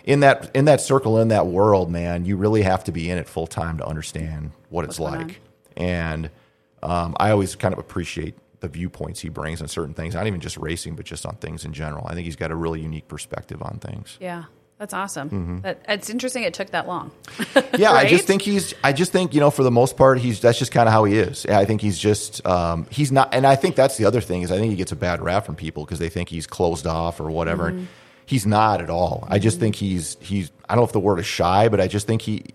in 0.03 0.21
that 0.21 0.49
in 0.55 0.65
that 0.65 0.81
circle 0.81 1.19
in 1.19 1.27
that 1.29 1.45
world, 1.47 1.91
man, 1.91 2.25
you 2.25 2.37
really 2.37 2.63
have 2.63 2.83
to 2.85 2.91
be 2.91 3.09
in 3.09 3.17
it 3.19 3.27
full 3.29 3.47
time 3.47 3.77
to 3.77 3.85
understand 3.85 4.51
what 4.69 4.83
it's 4.85 4.99
What's 4.99 5.15
like. 5.15 5.41
And 5.77 6.29
um, 6.81 7.15
I 7.19 7.31
always 7.31 7.55
kind 7.55 7.73
of 7.73 7.79
appreciate 7.79 8.33
the 8.61 8.67
viewpoints 8.67 9.19
he 9.21 9.29
brings 9.29 9.61
on 9.61 9.67
certain 9.67 9.93
things, 9.93 10.15
not 10.15 10.25
even 10.27 10.39
just 10.39 10.57
racing, 10.57 10.95
but 10.95 11.05
just 11.05 11.25
on 11.25 11.35
things 11.35 11.65
in 11.65 11.73
general. 11.73 12.07
I 12.07 12.13
think 12.15 12.25
he's 12.25 12.35
got 12.35 12.49
a 12.51 12.55
really 12.55 12.81
unique 12.81 13.07
perspective 13.07 13.61
on 13.61 13.77
things. 13.79 14.17
Yeah, 14.19 14.45
that's 14.77 14.93
awesome. 14.93 15.61
That, 15.61 15.81
it's 15.87 16.09
interesting. 16.09 16.43
It 16.43 16.53
took 16.53 16.71
that 16.71 16.87
long. 16.87 17.11
Yeah, 17.77 17.91
I 17.91 18.07
just 18.07 18.25
think 18.25 18.41
he's. 18.41 18.73
I 18.83 18.93
just 18.93 19.11
think 19.11 19.33
you 19.33 19.39
know, 19.39 19.51
for 19.51 19.63
the 19.63 19.71
most 19.71 19.97
part, 19.97 20.17
he's. 20.19 20.39
That's 20.39 20.57
just 20.57 20.71
kind 20.71 20.87
of 20.87 20.93
how 20.93 21.03
he 21.03 21.17
is. 21.17 21.45
I 21.45 21.65
think 21.65 21.81
he's 21.81 21.97
just. 21.99 22.45
Um, 22.45 22.87
he's 22.89 23.11
not, 23.11 23.33
and 23.33 23.45
I 23.45 23.55
think 23.55 23.75
that's 23.75 23.97
the 23.97 24.05
other 24.05 24.21
thing 24.21 24.43
is 24.43 24.51
I 24.51 24.57
think 24.57 24.69
he 24.71 24.77
gets 24.77 24.91
a 24.91 24.95
bad 24.95 25.21
rap 25.21 25.45
from 25.45 25.55
people 25.55 25.83
because 25.85 25.99
they 25.99 26.09
think 26.09 26.29
he's 26.29 26.47
closed 26.47 26.87
off 26.87 27.19
or 27.19 27.29
whatever. 27.29 27.71
Mm-hmm. 27.71 27.85
He's 28.25 28.45
not 28.45 28.81
at 28.81 28.89
all. 28.89 29.27
I 29.29 29.39
just 29.39 29.59
think 29.59 29.75
he's. 29.75 30.17
He's. 30.21 30.51
I 30.69 30.75
don't 30.75 30.81
know 30.81 30.87
if 30.87 30.93
the 30.93 30.99
word 30.99 31.19
is 31.19 31.25
shy, 31.25 31.67
but 31.69 31.81
I 31.81 31.87
just 31.87 32.07
think 32.07 32.21
he. 32.21 32.45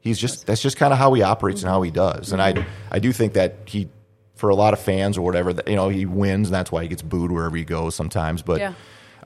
He's 0.00 0.18
just. 0.18 0.46
That's 0.46 0.62
just 0.62 0.76
kind 0.76 0.92
of 0.92 0.98
how 0.98 1.12
he 1.14 1.22
operates 1.22 1.62
and 1.62 1.70
how 1.70 1.82
he 1.82 1.90
does. 1.90 2.32
And 2.32 2.40
I. 2.40 2.64
I 2.90 2.98
do 3.00 3.12
think 3.12 3.34
that 3.34 3.56
he. 3.66 3.88
For 4.36 4.50
a 4.50 4.54
lot 4.54 4.74
of 4.74 4.80
fans 4.80 5.16
or 5.16 5.22
whatever, 5.22 5.52
that 5.54 5.66
you 5.66 5.76
know, 5.76 5.88
he 5.88 6.04
wins, 6.04 6.48
and 6.48 6.54
that's 6.54 6.70
why 6.70 6.82
he 6.82 6.88
gets 6.88 7.02
booed 7.02 7.32
wherever 7.32 7.56
he 7.56 7.64
goes 7.64 7.94
sometimes. 7.94 8.42
But 8.42 8.60
Yeah. 8.60 8.74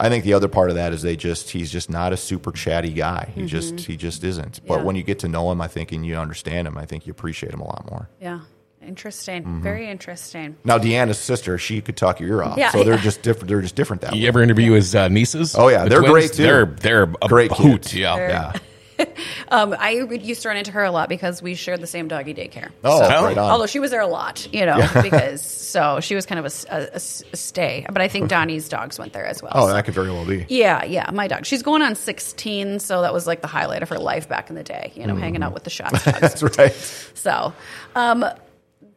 I 0.01 0.09
think 0.09 0.25
the 0.25 0.33
other 0.35 0.49
part 0.49 0.71
of 0.71 0.77
that 0.77 0.93
is 0.93 1.03
they 1.03 1.15
just 1.15 1.51
he's 1.51 1.71
just 1.71 1.91
not 1.91 2.13
a 2.13 2.17
super 2.17 2.51
chatty 2.53 2.93
guy. 2.93 3.31
He 3.35 3.45
just 3.47 3.81
he 3.81 3.97
just 3.97 4.25
isn't. 4.25 4.61
But 4.67 4.73
Mm-hmm. 4.73 4.81
Yeah. 4.81 4.85
when 4.87 4.97
you 4.97 5.03
get 5.03 5.19
to 5.21 5.29
know 5.29 5.51
him, 5.53 5.61
I 5.61 5.69
think 5.69 5.93
and 5.93 6.05
you 6.07 6.17
understand 6.17 6.67
him, 6.67 6.77
I 6.79 6.87
think 6.87 7.07
you 7.07 7.11
appreciate 7.11 7.53
him 7.53 7.61
a 7.61 7.67
lot 7.67 7.87
more. 7.91 8.09
Yeah. 8.21 8.41
Interesting. 8.83 9.43
Mm-hmm. 9.43 9.63
Very 9.63 9.91
interesting. 9.91 10.57
Now 10.65 10.79
Deanna's 10.79 11.19
sister, 11.19 11.59
she 11.59 11.83
could 11.83 11.99
talk 11.99 12.19
your 12.19 12.31
ear 12.31 12.43
off. 12.43 12.57
Yeah, 12.57 12.71
so 12.71 12.83
they're 12.83 12.95
yeah. 12.95 13.01
just 13.03 13.21
different. 13.21 13.49
They're 13.49 13.61
just 13.61 13.77
different 13.77 14.01
that 14.03 14.13
way. 14.13 14.19
You 14.19 14.29
ever 14.29 14.43
interview 14.43 14.73
his 14.73 14.95
uh, 14.95 15.09
nieces? 15.09 15.55
Oh, 15.55 15.69
yeah, 15.69 15.85
The 15.85 15.91
they're 15.91 15.99
twins? 16.01 16.13
great, 16.13 16.33
too. 16.33 16.43
They're 16.45 16.65
they're 16.65 17.03
a 17.21 17.29
Great 17.29 17.53
hoot. 17.53 17.83
kids. 17.83 17.95
Yeah. 17.95 18.17
Yeah. 18.17 18.53
Um, 19.53 19.75
I 19.77 19.91
used 19.91 20.43
to 20.43 20.49
run 20.49 20.57
into 20.59 20.71
her 20.71 20.85
a 20.85 20.93
lot 20.93 21.09
because 21.09 21.43
we 21.43 21.55
shared 21.57 21.81
the 21.81 21.87
same 21.89 22.07
doggy 22.07 22.35
daycare. 22.35 22.71
Oh, 22.85 23.01
So- 23.01 23.25
right 23.25 23.37
on. 23.37 23.51
Although 23.51 23.67
she 23.67 23.81
was 23.81 23.91
there 23.91 24.01
a 24.01 24.07
lot, 24.07 24.47
you 24.53 24.65
know, 24.65 24.77
because 25.03 25.43
so 25.43 25.99
she 26.01 26.15
was 26.15 26.25
kind 26.25 26.39
of 26.39 26.45
a 26.47 27.01
stay. 27.01 27.85
But 27.91 28.01
I 28.01 28.07
think 28.09 28.29
Donny's 28.29 28.69
dogs 28.69 28.97
went 28.99 29.13
there 29.13 29.27
as 29.27 29.43
well. 29.43 29.53
oh, 29.55 29.67
so- 29.67 29.73
that 29.75 29.85
could 29.85 29.95
very 29.95 30.11
well 30.11 30.25
be. 30.25 30.47
Yeah, 30.49 30.85
yeah, 30.85 31.11
my 31.13 31.27
dog. 31.27 31.47
She's 31.47 31.63
going 31.65 31.83
on 31.83 31.97
16, 31.97 32.79
so 32.79 33.03
that 33.03 33.13
was 33.13 33.27
like 33.27 33.41
the 33.41 33.49
highlight 33.49 33.83
of 33.83 33.89
her 33.89 33.99
life 33.99 34.29
back 34.29 34.51
in 34.51 34.57
the 34.57 34.63
day, 34.63 34.93
you 34.95 35.07
know, 35.07 35.17
hanging 35.17 35.43
out 35.43 35.53
with 35.53 35.65
the 35.65 35.71
Schatz 35.71 36.05
dogs. 36.05 36.21
That's 36.21 36.43
right. 36.59 36.73
so, 37.15 37.53
um, 37.97 38.25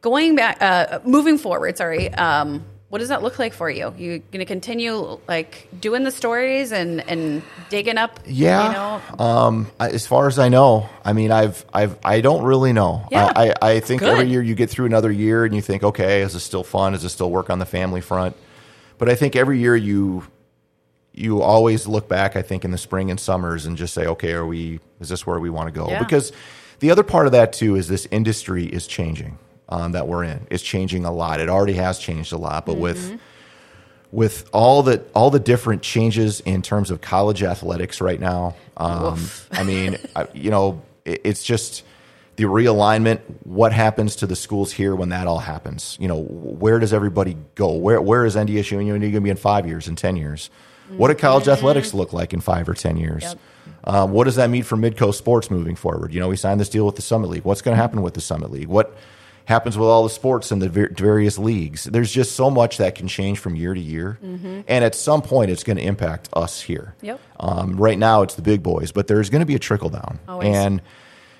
going 0.02 0.36
back, 0.36 0.58
uh, 0.60 1.00
moving 1.04 1.38
forward, 1.38 1.76
sorry, 1.78 2.12
um, 2.14 2.64
what 2.94 3.00
does 3.00 3.08
that 3.08 3.24
look 3.24 3.40
like 3.40 3.52
for 3.52 3.68
you? 3.68 3.92
You 3.98 4.20
going 4.20 4.38
to 4.38 4.44
continue 4.44 5.18
like 5.26 5.66
doing 5.80 6.04
the 6.04 6.12
stories 6.12 6.70
and, 6.70 7.00
and 7.10 7.42
digging 7.68 7.98
up, 7.98 8.20
Yeah. 8.24 8.68
you 8.68 8.72
know? 9.18 9.24
Um, 9.24 9.66
as 9.80 10.06
far 10.06 10.28
as 10.28 10.38
I 10.38 10.48
know, 10.48 10.88
I 11.04 11.12
mean, 11.12 11.32
I've, 11.32 11.64
I've, 11.74 11.98
I 12.04 12.20
don't 12.20 12.44
really 12.44 12.72
know. 12.72 13.08
Yeah. 13.10 13.32
I, 13.34 13.48
I, 13.48 13.54
I 13.72 13.80
think 13.80 13.98
Good. 13.98 14.10
every 14.10 14.28
year 14.28 14.40
you 14.40 14.54
get 14.54 14.70
through 14.70 14.86
another 14.86 15.10
year 15.10 15.44
and 15.44 15.56
you 15.56 15.60
think, 15.60 15.82
okay, 15.82 16.22
is 16.22 16.34
this 16.34 16.44
still 16.44 16.62
fun? 16.62 16.94
Is 16.94 17.02
this 17.02 17.12
still 17.12 17.32
work 17.32 17.50
on 17.50 17.58
the 17.58 17.66
family 17.66 18.00
front? 18.00 18.36
But 18.96 19.08
I 19.08 19.16
think 19.16 19.34
every 19.34 19.58
year 19.58 19.74
you, 19.74 20.24
you 21.12 21.42
always 21.42 21.88
look 21.88 22.08
back, 22.08 22.36
I 22.36 22.42
think 22.42 22.64
in 22.64 22.70
the 22.70 22.78
spring 22.78 23.10
and 23.10 23.18
summers 23.18 23.66
and 23.66 23.76
just 23.76 23.92
say, 23.92 24.06
okay, 24.06 24.34
are 24.34 24.46
we, 24.46 24.78
is 25.00 25.08
this 25.08 25.26
where 25.26 25.40
we 25.40 25.50
want 25.50 25.66
to 25.66 25.72
go? 25.72 25.88
Yeah. 25.88 25.98
Because 25.98 26.30
the 26.78 26.92
other 26.92 27.02
part 27.02 27.26
of 27.26 27.32
that 27.32 27.54
too 27.54 27.74
is 27.74 27.88
this 27.88 28.06
industry 28.12 28.66
is 28.66 28.86
changing. 28.86 29.36
Um, 29.66 29.92
that 29.92 30.06
we're 30.06 30.24
in 30.24 30.46
It's 30.50 30.62
changing 30.62 31.06
a 31.06 31.12
lot. 31.12 31.40
It 31.40 31.48
already 31.48 31.72
has 31.74 31.98
changed 31.98 32.32
a 32.32 32.36
lot, 32.36 32.66
but 32.66 32.76
with 32.76 33.18
with 34.12 34.48
all 34.52 34.82
the 34.82 35.02
all 35.14 35.30
the 35.30 35.40
different 35.40 35.82
changes 35.82 36.40
in 36.40 36.62
terms 36.62 36.90
of 36.90 37.00
college 37.00 37.42
athletics 37.42 38.00
right 38.00 38.20
now. 38.20 38.54
Um, 38.76 39.26
I 39.50 39.64
mean, 39.64 39.98
I, 40.14 40.28
you 40.34 40.50
know, 40.50 40.82
it, 41.04 41.22
it's 41.24 41.42
just 41.42 41.82
the 42.36 42.44
realignment. 42.44 43.20
What 43.42 43.72
happens 43.72 44.16
to 44.16 44.26
the 44.26 44.36
schools 44.36 44.70
here 44.70 44.94
when 44.94 45.08
that 45.08 45.26
all 45.26 45.40
happens? 45.40 45.96
You 46.00 46.08
know, 46.08 46.22
where 46.22 46.78
does 46.78 46.92
everybody 46.92 47.36
go? 47.54 47.72
Where 47.72 48.00
where 48.00 48.24
is 48.24 48.36
NDSU 48.36 48.78
and 48.78 48.90
UND 48.90 49.00
going 49.00 49.12
to 49.14 49.20
be 49.20 49.30
in 49.30 49.36
five 49.36 49.66
years, 49.66 49.88
in 49.88 49.96
ten 49.96 50.16
years? 50.16 50.48
What 50.90 51.08
do 51.08 51.14
college 51.14 51.48
athletics 51.48 51.94
look 51.94 52.12
like 52.12 52.32
in 52.32 52.40
five 52.40 52.68
or 52.68 52.74
ten 52.74 52.96
years? 52.96 53.22
Yep. 53.22 53.38
Um, 53.84 54.12
what 54.12 54.24
does 54.24 54.36
that 54.36 54.48
mean 54.48 54.62
for 54.62 54.76
Midco 54.76 55.12
Sports 55.12 55.50
moving 55.50 55.74
forward? 55.74 56.14
You 56.14 56.20
know, 56.20 56.28
we 56.28 56.36
signed 56.36 56.60
this 56.60 56.68
deal 56.68 56.86
with 56.86 56.96
the 56.96 57.02
Summit 57.02 57.30
League. 57.30 57.44
What's 57.44 57.62
going 57.62 57.76
to 57.76 57.80
happen 57.80 58.02
with 58.02 58.14
the 58.14 58.20
Summit 58.20 58.50
League? 58.50 58.68
What 58.68 58.96
happens 59.46 59.76
with 59.76 59.88
all 59.88 60.02
the 60.02 60.10
sports 60.10 60.50
and 60.50 60.60
the 60.62 60.68
ver- 60.68 60.88
various 60.90 61.38
leagues? 61.38 61.84
There's 61.84 62.10
just 62.12 62.32
so 62.34 62.50
much 62.50 62.78
that 62.78 62.94
can 62.94 63.08
change 63.08 63.38
from 63.38 63.56
year 63.56 63.74
to 63.74 63.80
year, 63.80 64.18
and 64.22 64.84
at 64.84 64.94
some 64.94 65.22
point, 65.22 65.50
it's 65.50 65.64
going 65.64 65.76
to 65.76 65.82
impact 65.84 66.28
us 66.32 66.60
here. 66.60 66.94
Yep. 67.02 67.20
Um, 67.40 67.76
right 67.76 67.98
now, 67.98 68.22
it's 68.22 68.34
the 68.34 68.42
big 68.42 68.62
boys, 68.62 68.92
but 68.92 69.06
there's 69.06 69.30
going 69.30 69.40
to 69.40 69.46
be 69.46 69.54
a 69.54 69.58
trickle 69.58 69.90
down, 69.90 70.18
Always. 70.28 70.54
and 70.54 70.82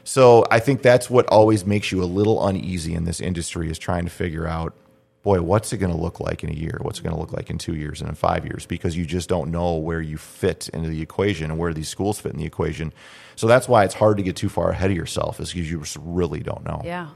so 0.04 0.44
I 0.50 0.60
think 0.60 0.82
that's 0.82 1.08
what 1.08 1.26
always 1.28 1.64
makes 1.64 1.90
you 1.90 2.02
a 2.02 2.04
little 2.04 2.46
uneasy 2.46 2.94
in 2.94 3.04
this 3.04 3.20
industry 3.20 3.70
is 3.70 3.78
trying 3.78 4.04
to 4.04 4.10
figure 4.10 4.46
out, 4.46 4.74
boy, 5.22 5.40
what's 5.40 5.72
it 5.72 5.78
going 5.78 5.90
to 5.90 5.98
look 5.98 6.20
like 6.20 6.44
in 6.44 6.50
a 6.50 6.52
year? 6.52 6.76
What's 6.82 6.98
it 6.98 7.02
going 7.02 7.14
to 7.14 7.18
look 7.20 7.32
like 7.32 7.48
in 7.48 7.56
two 7.56 7.74
years 7.74 8.02
and 8.02 8.10
in 8.10 8.14
five 8.14 8.44
years? 8.44 8.66
Because 8.66 8.94
you 8.94 9.06
just 9.06 9.30
don't 9.30 9.50
know 9.50 9.76
where 9.76 10.02
you 10.02 10.18
fit 10.18 10.68
into 10.74 10.90
the 10.90 11.00
equation 11.00 11.50
and 11.50 11.58
where 11.58 11.72
these 11.72 11.88
schools 11.88 12.20
fit 12.20 12.32
in 12.32 12.38
the 12.38 12.44
equation. 12.44 12.92
So 13.34 13.46
that's 13.46 13.66
why 13.66 13.84
it's 13.84 13.94
hard 13.94 14.18
to 14.18 14.22
get 14.22 14.36
too 14.36 14.50
far 14.50 14.68
ahead 14.68 14.90
of 14.90 14.96
yourself, 14.98 15.40
is 15.40 15.50
because 15.54 15.70
you 15.70 15.80
just 15.80 15.96
really 16.02 16.40
don't 16.40 16.62
know. 16.66 16.82
Yeah. 16.84 17.08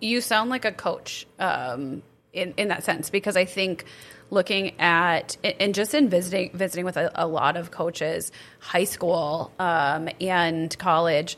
You 0.00 0.20
sound 0.20 0.50
like 0.50 0.64
a 0.64 0.72
coach 0.72 1.26
um, 1.38 2.02
in, 2.32 2.54
in 2.56 2.68
that 2.68 2.84
sense 2.84 3.10
because 3.10 3.36
I 3.36 3.44
think 3.44 3.84
looking 4.30 4.78
at 4.80 5.36
and 5.44 5.74
just 5.74 5.94
in 5.94 6.08
visiting 6.08 6.50
visiting 6.52 6.84
with 6.84 6.96
a, 6.96 7.10
a 7.14 7.26
lot 7.26 7.56
of 7.56 7.70
coaches, 7.70 8.32
high 8.58 8.84
school 8.84 9.52
um, 9.58 10.08
and 10.20 10.76
college, 10.78 11.36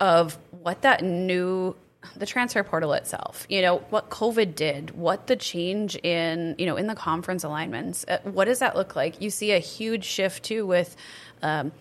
of 0.00 0.38
what 0.50 0.82
that 0.82 1.04
new 1.04 1.76
the 2.16 2.24
transfer 2.24 2.64
portal 2.64 2.94
itself 2.94 3.44
you 3.50 3.60
know 3.60 3.76
what 3.90 4.08
covid 4.08 4.54
did 4.54 4.90
what 4.92 5.26
the 5.26 5.36
change 5.36 5.96
in 5.96 6.54
you 6.56 6.64
know 6.64 6.76
in 6.76 6.86
the 6.86 6.94
conference 6.94 7.44
alignments 7.44 8.06
uh, 8.08 8.18
what 8.22 8.46
does 8.46 8.60
that 8.60 8.74
look 8.74 8.96
like? 8.96 9.20
You 9.20 9.30
see 9.30 9.52
a 9.52 9.58
huge 9.58 10.04
shift 10.04 10.44
too 10.44 10.66
with 10.66 10.96
um, 11.42 11.72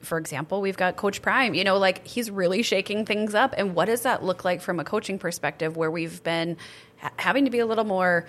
for 0.00 0.18
example, 0.18 0.60
we've 0.60 0.76
got 0.76 0.96
Coach 0.96 1.22
Prime. 1.22 1.54
You 1.54 1.64
know, 1.64 1.78
like 1.78 2.06
he's 2.06 2.30
really 2.30 2.62
shaking 2.62 3.04
things 3.04 3.34
up. 3.34 3.54
And 3.56 3.74
what 3.74 3.86
does 3.86 4.02
that 4.02 4.22
look 4.22 4.44
like 4.44 4.60
from 4.60 4.80
a 4.80 4.84
coaching 4.84 5.18
perspective, 5.18 5.76
where 5.76 5.90
we've 5.90 6.22
been 6.22 6.56
ha- 6.98 7.12
having 7.16 7.44
to 7.44 7.50
be 7.50 7.58
a 7.58 7.66
little 7.66 7.84
more? 7.84 8.26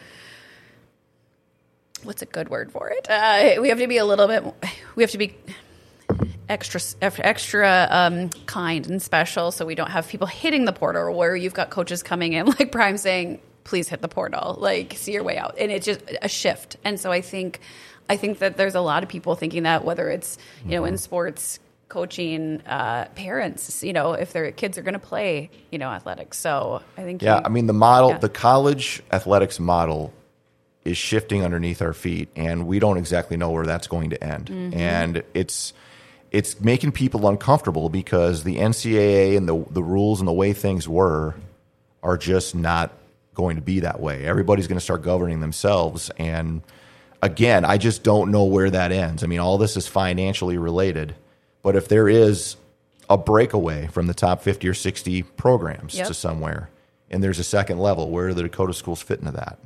What's 2.04 2.22
a 2.22 2.26
good 2.26 2.50
word 2.50 2.72
for 2.72 2.90
it? 2.90 3.10
Uh, 3.10 3.62
we 3.62 3.70
have 3.70 3.80
to 3.80 3.88
be 3.88 3.98
a 3.98 4.06
little 4.06 4.28
bit. 4.28 4.44
We 4.96 5.04
have 5.04 5.12
to 5.12 5.18
be 5.18 5.36
extra 6.50 6.80
extra 7.02 7.88
um, 7.90 8.30
kind 8.46 8.88
and 8.88 9.02
special, 9.02 9.52
so 9.52 9.66
we 9.66 9.76
don't 9.76 9.90
have 9.92 10.08
people 10.08 10.28
hitting 10.28 10.66
the 10.66 10.74
portal. 10.74 11.14
Where 11.14 11.36
you've 11.36 11.54
got 11.54 11.70
coaches 11.70 12.04
coming 12.04 12.34
in 12.34 12.46
like 12.60 12.72
Prime 12.72 12.98
saying, 12.98 13.40
"Please 13.64 13.90
hit 13.90 14.02
the 14.02 14.08
portal, 14.08 14.58
like 14.60 14.94
see 14.96 15.14
your 15.14 15.24
way 15.24 15.38
out," 15.38 15.56
and 15.58 15.72
it's 15.72 15.86
just 15.86 16.02
a 16.22 16.30
shift. 16.30 16.78
And 16.84 17.00
so 17.00 17.12
I 17.12 17.22
think, 17.22 17.60
I 18.10 18.18
think 18.18 18.40
that 18.40 18.58
there's 18.58 18.76
a 18.76 18.82
lot 18.82 19.04
of 19.04 19.10
people 19.10 19.36
thinking 19.36 19.64
that 19.64 19.84
whether 19.86 20.10
it's 20.10 20.38
you 20.66 20.72
know 20.72 20.86
in 20.86 20.98
sports 20.98 21.60
coaching 21.90 22.62
uh, 22.68 23.06
parents 23.16 23.82
you 23.84 23.94
know 23.94 24.12
if 24.14 24.34
their 24.34 24.52
kids 24.52 24.78
are 24.78 24.82
going 24.82 24.94
to 24.94 25.00
play 25.00 25.50
you 25.72 25.78
know 25.80 25.88
athletics 25.90 26.38
so 26.38 26.82
i 26.98 27.02
think 27.04 27.22
Yeah, 27.22 27.38
you- 27.38 27.42
I 27.46 27.50
mean 27.50 27.66
the 27.68 27.72
model, 27.74 28.10
Yeah. 28.10 28.18
the 28.18 28.28
college 28.30 29.02
athletics 29.12 29.58
model 29.60 30.12
is 30.84 30.98
shifting 30.98 31.44
underneath 31.44 31.82
our 31.82 31.94
feet, 31.94 32.30
and 32.36 32.66
we 32.68 32.80
don't 32.80 32.98
exactly 32.98 33.36
know 33.38 33.50
where 33.52 33.66
that's 33.66 33.88
going 33.88 34.10
to 34.12 34.24
end. 34.24 34.46
Mm-hmm. 34.48 34.78
And 34.80 35.24
it's 35.34 35.74
it's 36.32 36.60
making 36.62 36.92
people 36.94 37.28
uncomfortable 37.28 37.90
because 37.90 38.44
the 38.44 38.58
NCAA 38.58 39.36
and 39.38 39.48
the 39.50 39.66
the 39.70 39.84
rules 39.84 40.20
and 40.22 40.28
the 40.28 40.34
way 40.34 40.54
things 40.54 40.88
were 40.88 41.36
are 42.04 42.18
just 42.18 42.56
not 42.56 42.92
going 43.34 43.56
to 43.58 43.62
be 43.62 43.82
that 43.82 44.00
way. 44.00 44.26
Everybody's 44.26 44.68
going 44.68 44.78
to 44.80 44.84
start 44.84 45.02
governing 45.04 45.40
themselves, 45.42 46.10
and 46.18 46.62
again, 47.22 47.66
I 47.66 47.78
just 47.78 48.04
don't 48.04 48.32
know 48.32 48.46
where 48.46 48.70
that 48.70 48.92
ends. 48.92 49.24
I 49.24 49.28
mean, 49.28 49.40
all 49.40 49.58
this 49.58 49.78
is 49.78 49.88
financially 49.88 50.58
related, 50.58 51.16
but 51.64 51.76
if 51.76 51.88
there 51.88 52.08
is 52.10 52.56
a 53.10 53.18
breakaway 53.18 53.88
from 53.88 54.08
the 54.08 54.14
top 54.14 54.42
50 54.42 54.68
or 54.68 54.74
60 54.74 55.24
programs 55.24 55.96
Yep. 55.96 56.08
to 56.08 56.14
somewhere, 56.14 56.70
and 57.10 57.24
there's 57.24 57.40
a 57.40 57.44
second 57.44 57.80
level, 57.80 58.10
where 58.12 58.28
do 58.28 58.34
the 58.34 58.44
Dakota 58.44 58.74
schools 58.74 59.02
fit 59.02 59.20
into 59.20 59.32
that? 59.32 59.58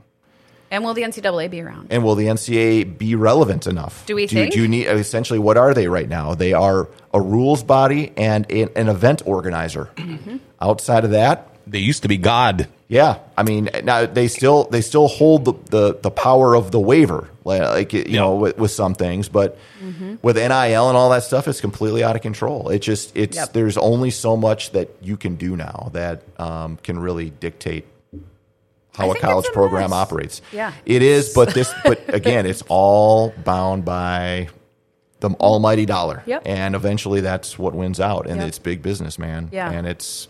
and 0.73 0.85
will 0.85 0.93
the 0.93 1.01
ncaa 1.01 1.49
be 1.51 1.59
around 1.61 1.87
And 1.89 2.01
will 2.01 2.15
the 2.15 2.27
NCAA 2.27 2.97
be 2.97 3.13
relevant 3.15 3.67
enough? 3.67 4.05
Do 4.05 4.15
we 4.15 4.25
do, 4.25 4.35
think? 4.35 4.53
Do 4.53 4.61
you 4.61 4.69
need 4.69 4.87
essentially 4.87 5.37
what 5.37 5.57
are 5.57 5.73
they 5.73 5.87
right 5.89 6.07
now? 6.07 6.33
They 6.33 6.53
are 6.53 6.87
a 7.13 7.19
rules 7.19 7.61
body 7.61 8.13
and 8.15 8.49
an, 8.49 8.69
an 8.77 8.87
event 8.87 9.21
organizer. 9.25 9.89
Mm-hmm. 9.97 10.37
Outside 10.61 11.03
of 11.03 11.11
that, 11.11 11.49
They 11.67 11.79
used 11.79 12.03
to 12.03 12.07
be 12.07 12.17
God. 12.17 12.69
Yeah, 12.91 13.19
I 13.38 13.43
mean, 13.43 13.69
now 13.86 14.06
they 14.06 14.27
still 14.27 14.65
they 14.65 14.82
still 14.82 15.08
hold 15.08 15.45
the, 15.45 15.54
the, 15.69 15.97
the 16.01 16.12
power 16.12 16.54
of 16.56 16.71
the 16.71 16.80
waiver, 16.80 17.30
like 17.45 17.93
you 17.93 18.17
know, 18.17 18.36
with, 18.36 18.58
with 18.58 18.71
some 18.71 18.93
things, 18.95 19.30
but 19.30 19.58
Mm-hmm. 19.82 20.15
with 20.21 20.36
NIL 20.36 20.89
and 20.89 20.95
all 20.97 21.10
that 21.10 21.23
stuff, 21.23 21.47
it's 21.47 21.60
completely 21.62 22.04
out 22.04 22.15
of 22.15 22.21
control. 22.21 22.69
It 22.69 22.80
just 22.84 23.15
it's 23.17 23.36
Yep. 23.38 23.54
there's 23.54 23.77
only 23.77 24.12
so 24.12 24.38
much 24.38 24.71
that 24.73 24.89
you 25.01 25.15
can 25.17 25.38
do 25.38 25.56
now 25.56 25.89
that 25.93 26.21
um, 26.39 26.77
can 26.84 26.99
really 26.99 27.30
dictate 27.32 27.86
how 28.95 29.10
a 29.12 29.17
college 29.17 29.47
a 29.49 29.54
program 29.54 29.89
mess. 29.91 29.97
operates. 29.97 30.41
Yeah. 30.51 30.73
it 30.86 31.01
is, 31.01 31.34
but 31.34 31.54
this, 31.54 31.73
but 31.86 31.99
again, 32.13 32.45
it's 32.45 32.62
all 32.67 33.34
bound 33.43 33.86
by 33.86 34.49
the 35.21 35.30
almighty 35.39 35.86
dollar, 35.86 36.23
Yep. 36.25 36.43
and 36.45 36.75
eventually 36.75 37.22
that's 37.22 37.57
what 37.57 37.74
wins 37.74 37.99
out, 37.99 38.28
and 38.28 38.39
Yep. 38.39 38.47
it's 38.49 38.59
big 38.59 38.82
business, 38.82 39.18
man. 39.18 39.49
Yeah. 39.51 39.72
and 39.72 39.88
it's 39.88 40.28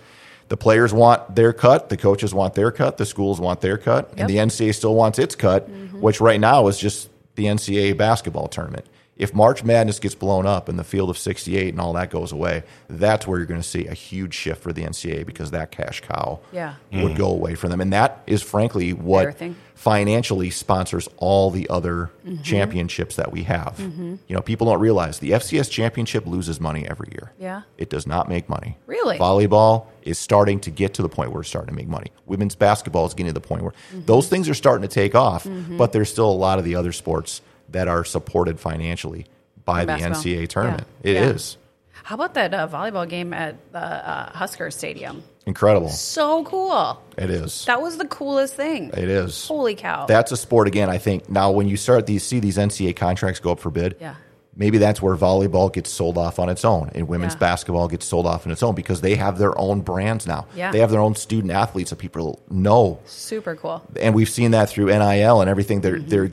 the 0.51 0.57
players 0.57 0.93
want 0.93 1.33
their 1.33 1.53
cut, 1.53 1.87
the 1.87 1.95
coaches 1.95 2.33
want 2.33 2.55
their 2.55 2.71
cut, 2.71 2.97
the 2.97 3.05
schools 3.05 3.39
want 3.39 3.61
their 3.61 3.77
cut, 3.77 4.13
and 4.17 4.29
the 4.29 4.33
Yep. 4.33 4.49
NCAA 4.49 4.75
still 4.75 4.95
wants 4.95 5.17
its 5.17 5.33
cut, 5.33 5.71
mm-hmm. 5.71 6.01
which 6.01 6.19
right 6.19 6.41
now 6.41 6.67
is 6.67 6.77
just 6.77 7.07
the 7.35 7.45
NCAA 7.45 7.95
basketball 7.95 8.49
tournament. 8.49 8.85
If 9.21 9.35
March 9.35 9.63
Madness 9.63 9.99
gets 9.99 10.15
blown 10.15 10.47
up 10.47 10.67
and 10.67 10.79
the 10.79 10.83
field 10.83 11.11
of 11.11 11.17
68 11.17 11.69
and 11.69 11.79
all 11.79 11.93
that 11.93 12.09
goes 12.09 12.31
away, 12.31 12.63
that's 12.89 13.27
where 13.27 13.37
you're 13.37 13.45
going 13.45 13.61
to 13.61 13.67
see 13.67 13.85
a 13.85 13.93
huge 13.93 14.33
shift 14.33 14.63
for 14.63 14.73
the 14.73 14.83
NCAA 14.83 15.27
because 15.27 15.51
that 15.51 15.69
cash 15.71 16.01
cow 16.01 16.39
Yeah. 16.51 16.73
would 16.91 17.15
go 17.15 17.27
away 17.27 17.53
from 17.53 17.69
them. 17.69 17.81
And 17.81 17.93
that 17.93 18.23
is 18.25 18.41
frankly 18.41 18.93
what 18.93 19.39
financially 19.75 20.49
sponsors 20.49 21.07
all 21.17 21.51
the 21.51 21.69
other 21.69 22.09
Mm-hmm. 22.25 22.43
championships 22.43 23.15
that 23.15 23.31
we 23.31 23.41
have. 23.43 23.79
You 23.79 24.19
know, 24.29 24.41
people 24.41 24.67
don't 24.67 24.79
realize 24.79 25.17
the 25.17 25.31
FCS 25.31 25.71
championship 25.71 26.27
loses 26.27 26.59
money 26.61 26.87
every 26.87 27.07
year. 27.11 27.31
Yeah. 27.39 27.61
It 27.79 27.89
does 27.89 28.05
not 28.05 28.29
make 28.29 28.47
money. 28.47 28.77
Really? 28.85 29.17
Volleyball 29.17 29.87
is 30.03 30.19
starting 30.19 30.59
to 30.61 30.69
get 30.71 30.93
to 30.95 31.01
the 31.01 31.09
point 31.09 31.31
where 31.31 31.41
it's 31.41 31.49
starting 31.49 31.69
to 31.69 31.75
make 31.75 31.87
money. 31.87 32.11
Women's 32.27 32.53
basketball 32.55 33.07
is 33.07 33.15
getting 33.15 33.33
to 33.33 33.39
the 33.39 33.45
point 33.47 33.63
where 33.63 33.71
Mm-hmm. 33.91 34.05
those 34.05 34.27
things 34.29 34.47
are 34.49 34.53
starting 34.53 34.87
to 34.87 34.93
take 34.93 35.15
off, 35.15 35.47
but 35.77 35.93
there's 35.93 36.09
still 36.11 36.29
a 36.29 36.39
lot 36.47 36.59
of 36.59 36.65
the 36.65 36.75
other 36.75 36.91
sports 36.91 37.41
that 37.71 37.87
are 37.87 38.03
supported 38.03 38.59
financially 38.59 39.25
by 39.65 39.81
the 39.81 39.87
Basketball. 39.87 40.21
NCAA 40.21 40.47
tournament. 40.49 40.87
Yeah. 41.03 41.11
It 41.11 41.13
Yeah. 41.15 41.29
is 41.29 41.57
How 42.03 42.15
about 42.15 42.33
that 42.33 42.53
uh, 42.53 42.67
volleyball 42.67 43.07
game 43.07 43.33
at 43.33 43.55
the 43.71 43.79
uh, 43.79 44.31
Husker 44.31 44.71
Stadium? 44.71 45.23
incredible. 45.45 45.89
So 45.89 46.43
cool. 46.45 47.01
It 47.17 47.29
is. 47.29 47.65
That 47.65 47.81
was 47.81 47.97
the 47.97 48.05
coolest 48.07 48.55
thing. 48.55 48.89
It 48.93 49.09
is. 49.09 49.47
Holy 49.47 49.75
cow. 49.75 50.05
That's 50.05 50.31
a 50.31 50.37
sport 50.37 50.67
again. 50.67 50.89
I 50.89 50.97
think 50.99 51.29
now 51.29 51.51
when 51.51 51.67
you 51.67 51.77
start 51.77 52.05
these 52.05 52.23
see 52.23 52.39
these 52.39 52.57
NCAA 52.57 52.95
contracts 52.95 53.39
go 53.39 53.51
up 53.51 53.59
for 53.59 53.69
bid, 53.71 53.97
Yeah. 53.99 54.15
maybe 54.55 54.77
that's 54.77 55.01
where 55.01 55.15
volleyball 55.15 55.71
gets 55.73 55.89
sold 55.91 56.17
off 56.17 56.37
on 56.39 56.49
its 56.49 56.63
own, 56.65 56.91
and 56.95 57.07
women's 57.07 57.33
Yeah. 57.33 57.39
basketball 57.39 57.87
gets 57.87 58.05
sold 58.05 58.25
off 58.27 58.45
on 58.45 58.51
its 58.51 58.61
own 58.63 58.75
because 58.75 59.01
they 59.01 59.15
have 59.15 59.37
their 59.39 59.57
own 59.57 59.81
brands 59.81 60.27
now. 60.27 60.45
Yeah. 60.55 60.71
They 60.71 60.79
have 60.79 60.91
their 60.91 61.01
own 61.01 61.15
student 61.15 61.51
athletes 61.51 61.89
that 61.91 61.97
people 61.97 62.39
know, 62.49 62.99
Super 63.05 63.55
cool. 63.55 63.81
and 63.99 64.13
we've 64.15 64.29
seen 64.29 64.51
that 64.51 64.69
through 64.69 64.87
NIL 64.89 65.41
and 65.41 65.49
everything. 65.49 65.81
They're 65.81 65.99
they're 65.99 66.31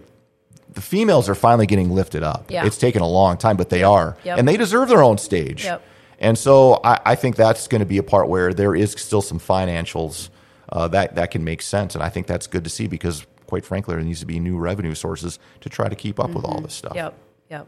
the 0.72 0.80
females 0.80 1.28
are 1.28 1.34
finally 1.34 1.66
getting 1.66 1.90
lifted 1.90 2.22
up. 2.22 2.44
Mm-hmm. 2.44 2.52
Yeah. 2.52 2.66
It's 2.66 2.78
taken 2.78 3.02
a 3.02 3.08
long 3.08 3.36
time, 3.36 3.56
but 3.56 3.68
they 3.70 3.82
are, 3.82 4.16
Yep. 4.24 4.38
and 4.38 4.46
they 4.48 4.56
deserve 4.56 4.88
their 4.88 5.02
own 5.02 5.18
stage. 5.18 5.64
Yep. 5.64 5.82
And 6.20 6.36
so 6.36 6.80
I, 6.84 7.00
I 7.06 7.14
think 7.14 7.36
that's 7.36 7.68
going 7.68 7.80
to 7.80 7.86
be 7.86 7.98
a 7.98 8.02
part 8.02 8.28
where 8.28 8.52
there 8.52 8.74
is 8.74 8.92
still 8.92 9.22
some 9.22 9.38
financials 9.38 10.30
uh, 10.70 10.88
that 10.88 11.14
that 11.14 11.30
can 11.30 11.44
make 11.44 11.62
sense, 11.62 11.94
and 11.94 12.02
I 12.04 12.08
think 12.10 12.26
that's 12.26 12.46
good 12.46 12.64
to 12.64 12.70
see 12.70 12.86
because, 12.88 13.24
quite 13.46 13.64
frankly, 13.64 13.94
there 13.94 14.04
needs 14.04 14.20
to 14.20 14.26
be 14.26 14.38
new 14.40 14.58
revenue 14.58 14.94
sources 14.94 15.38
to 15.60 15.68
try 15.70 15.88
to 15.88 15.96
keep 15.96 16.20
up 16.20 16.30
with 16.30 16.44
all 16.44 16.60
this 16.60 16.74
stuff. 16.74 16.90
Mm-hmm. 16.92 16.98
Yep. 16.98 17.14
Yep. 17.50 17.66